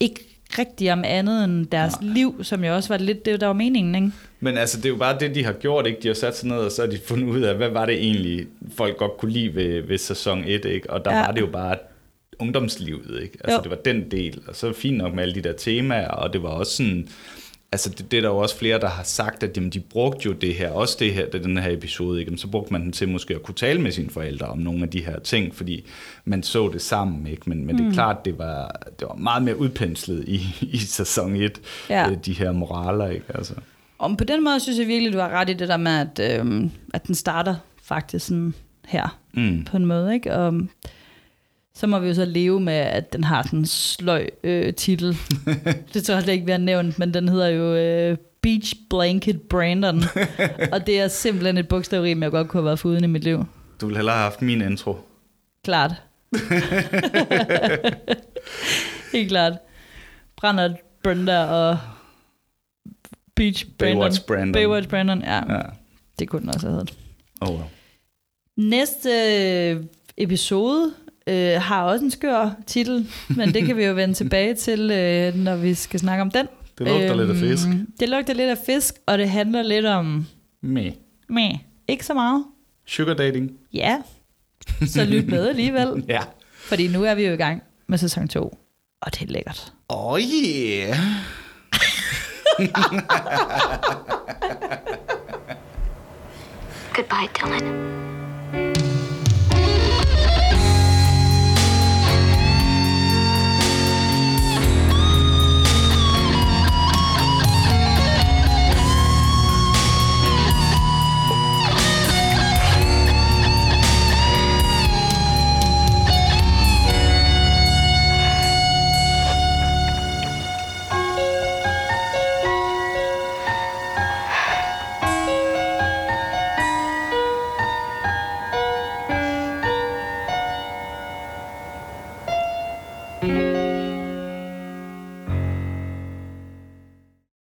ikke 0.00 0.20
rigtig 0.58 0.92
om 0.92 1.02
andet 1.06 1.44
end 1.44 1.66
deres 1.66 1.94
ja. 2.02 2.06
liv, 2.06 2.40
som 2.44 2.64
jo 2.64 2.74
også 2.74 2.88
var 2.88 2.98
lidt 2.98 3.24
det, 3.26 3.40
der 3.40 3.46
var 3.46 3.52
meningen, 3.52 3.94
ikke? 3.94 4.10
Men 4.40 4.58
altså, 4.58 4.76
det 4.76 4.84
er 4.84 4.88
jo 4.88 4.96
bare 4.96 5.18
det, 5.20 5.34
de 5.34 5.44
har 5.44 5.52
gjort, 5.52 5.86
ikke? 5.86 6.00
De 6.02 6.08
har 6.08 6.14
sat 6.14 6.36
sig 6.36 6.48
ned, 6.48 6.56
og 6.56 6.72
så 6.72 6.82
har 6.82 6.90
de 6.90 6.98
fundet 7.06 7.28
ud 7.28 7.40
af, 7.40 7.54
hvad 7.56 7.68
var 7.68 7.86
det 7.86 7.94
egentlig, 7.94 8.46
folk 8.76 8.96
godt 8.96 9.16
kunne 9.18 9.32
lide 9.32 9.54
ved, 9.54 9.82
ved 9.82 9.98
sæson 9.98 10.44
1, 10.46 10.64
ikke? 10.64 10.90
Og 10.90 11.04
der 11.04 11.14
Ja. 11.16 11.20
var 11.20 11.32
det 11.32 11.40
jo 11.40 11.46
bare 11.46 11.76
ungdomslivet, 12.38 13.22
ikke? 13.22 13.38
Altså, 13.44 13.56
jo. 13.56 13.62
det 13.62 13.70
var 13.70 13.76
den 13.84 14.10
del, 14.10 14.40
og 14.48 14.56
så 14.56 14.72
fint 14.72 14.96
nok 14.96 15.14
med 15.14 15.22
alle 15.22 15.34
de 15.34 15.40
der 15.42 15.52
temaer, 15.52 16.08
og 16.08 16.32
det 16.32 16.42
var 16.42 16.48
også 16.48 16.72
sådan 16.72 17.08
altså 17.72 17.90
det, 17.90 18.10
det 18.10 18.16
er 18.16 18.20
der 18.20 18.28
jo 18.28 18.36
også 18.36 18.56
flere, 18.58 18.80
der 18.80 18.88
har 18.88 19.02
sagt, 19.02 19.42
at 19.42 19.56
jamen, 19.56 19.70
de 19.70 19.80
brugte 19.80 20.26
jo 20.26 20.32
det 20.32 20.54
her, 20.54 20.70
også 20.70 20.96
det 21.00 21.14
her, 21.14 21.26
det, 21.30 21.44
den 21.44 21.58
her 21.58 21.70
episode, 21.72 22.20
ikke? 22.20 22.38
Så 22.38 22.48
brugte 22.48 22.72
man 22.72 22.82
den 22.82 22.92
til 22.92 23.08
måske 23.08 23.34
at 23.34 23.42
kunne 23.42 23.54
tale 23.54 23.80
med 23.80 23.92
sine 23.92 24.10
forældre 24.10 24.46
om 24.46 24.58
nogle 24.58 24.82
af 24.82 24.88
de 24.90 25.04
her 25.04 25.18
ting, 25.18 25.54
fordi 25.54 25.86
man 26.24 26.42
så 26.42 26.68
det 26.72 26.82
sammen, 26.82 27.26
ikke? 27.26 27.42
Men, 27.50 27.66
men 27.66 27.76
det 27.76 27.82
er 27.84 27.88
Mm. 27.88 27.92
klart, 27.94 28.24
det 28.24 28.38
var, 28.38 28.80
det 29.00 29.08
var 29.08 29.14
meget 29.14 29.42
mere 29.42 29.58
udpenslet 29.58 30.24
i, 30.28 30.40
i 30.76 30.78
sæson 30.78 31.36
1, 31.36 31.60
Ja. 31.90 32.10
øh, 32.10 32.16
de 32.26 32.32
her 32.32 32.52
moraler, 32.52 33.08
ikke? 33.10 33.26
Altså. 33.34 33.54
Og 33.98 34.16
på 34.18 34.24
den 34.24 34.44
måde 34.44 34.60
synes 34.60 34.78
jeg 34.78 34.86
virkelig, 34.86 35.12
du 35.12 35.18
har 35.18 35.28
ret 35.28 35.50
i 35.50 35.52
det 35.52 35.68
der 35.68 35.76
med, 35.76 35.92
at, 36.20 36.40
øhm, 36.40 36.70
at 36.94 37.06
den 37.06 37.14
starter 37.14 37.54
faktisk 37.82 38.26
sådan 38.26 38.54
her, 38.86 39.18
Mm. 39.32 39.64
på 39.64 39.76
en 39.76 39.86
måde, 39.86 40.14
ikke? 40.14 40.34
Og 40.34 40.54
så 41.76 41.86
må 41.86 41.98
vi 41.98 42.08
jo 42.08 42.14
så 42.14 42.24
leve 42.24 42.60
med, 42.60 42.74
at 42.74 43.12
den 43.12 43.24
har 43.24 43.42
sådan 43.42 43.58
en 43.58 43.66
sløj 43.66 44.26
øh, 44.44 44.74
titel. 44.74 45.16
det 45.94 46.04
tror 46.04 46.14
jeg 46.14 46.22
slet 46.22 46.32
ikke, 46.32 46.46
vi 46.46 46.50
har 46.50 46.58
nævnt, 46.58 46.98
men 46.98 47.14
den 47.14 47.28
hedder 47.28 47.48
jo 47.48 47.74
øh, 47.74 48.16
Beach 48.40 48.74
Blanket 48.90 49.42
Brandon. 49.42 50.02
og 50.72 50.86
det 50.86 51.00
er 51.00 51.08
simpelthen 51.08 51.58
et 51.58 51.68
bogstavrim, 51.68 52.22
jeg 52.22 52.30
godt 52.30 52.48
kunne 52.48 52.60
have 52.60 52.66
været 52.66 52.78
foruden 52.78 53.04
i 53.04 53.06
mit 53.06 53.24
liv. 53.24 53.44
Du 53.80 53.86
ville 53.86 53.98
hellere 53.98 54.16
have 54.16 54.22
haft 54.22 54.42
min 54.42 54.60
intro. 54.60 54.96
Klart. 55.64 55.92
Helt 59.12 59.28
klart. 59.28 59.52
Brænder 60.36 60.74
Brenda 61.02 61.44
og 61.44 61.78
Beach 63.34 63.66
Brandon. 63.78 63.98
Baywatch 63.98 64.26
Brandon. 64.26 64.52
Baywatch 64.52 64.88
Brandon, 64.88 65.22
ja. 65.22 65.54
Ja. 65.54 65.60
Det 66.18 66.28
kunne 66.28 66.42
den 66.42 66.48
også 66.48 66.66
have 66.66 66.74
heddet. 66.74 66.94
Oh, 67.40 67.50
well. 67.50 67.64
Næste 68.56 69.10
øh, 69.10 69.84
episode 70.16 70.92
øh, 71.26 71.60
har 71.62 71.82
også 71.82 72.04
en 72.04 72.10
skør 72.10 72.50
titel, 72.66 73.12
men 73.28 73.54
det 73.54 73.66
kan 73.66 73.76
vi 73.76 73.84
jo 73.84 73.94
vende 73.94 74.14
tilbage 74.22 74.54
til, 74.54 74.90
øh, 74.90 75.34
når 75.34 75.56
vi 75.56 75.74
skal 75.74 76.00
snakke 76.00 76.22
om 76.22 76.30
den. 76.30 76.46
Det 76.78 76.86
lugter 76.86 77.14
lidt 77.14 77.30
af 77.30 77.36
fisk. 77.36 77.66
Det 78.00 78.08
lugter 78.08 78.34
lidt 78.34 78.50
af 78.50 78.58
fisk, 78.66 78.94
og 79.06 79.18
det 79.18 79.30
handler 79.30 79.62
lidt 79.62 79.86
om... 79.86 80.26
Med. 80.62 80.92
Meh, 81.28 81.54
ikke 81.88 82.06
så 82.06 82.14
meget. 82.14 82.44
Sugar 82.86 83.14
dating. 83.14 83.52
Ja, 83.72 83.98
så 84.86 85.04
lyt 85.04 85.26
med 85.26 85.48
alligevel. 85.48 86.04
Ja. 86.08 86.20
Fordi 86.54 86.88
nu 86.88 87.04
er 87.04 87.14
vi 87.14 87.26
jo 87.26 87.32
i 87.32 87.36
gang 87.36 87.62
med 87.86 87.98
sæson 87.98 88.28
2, 88.28 88.58
og 89.02 89.14
det 89.14 89.22
er 89.22 89.26
lækkert. 89.32 89.72
Oh 89.88 90.20
yeah. 90.20 90.96
Goodbye, 96.94 97.28
Dylan. 97.36 98.05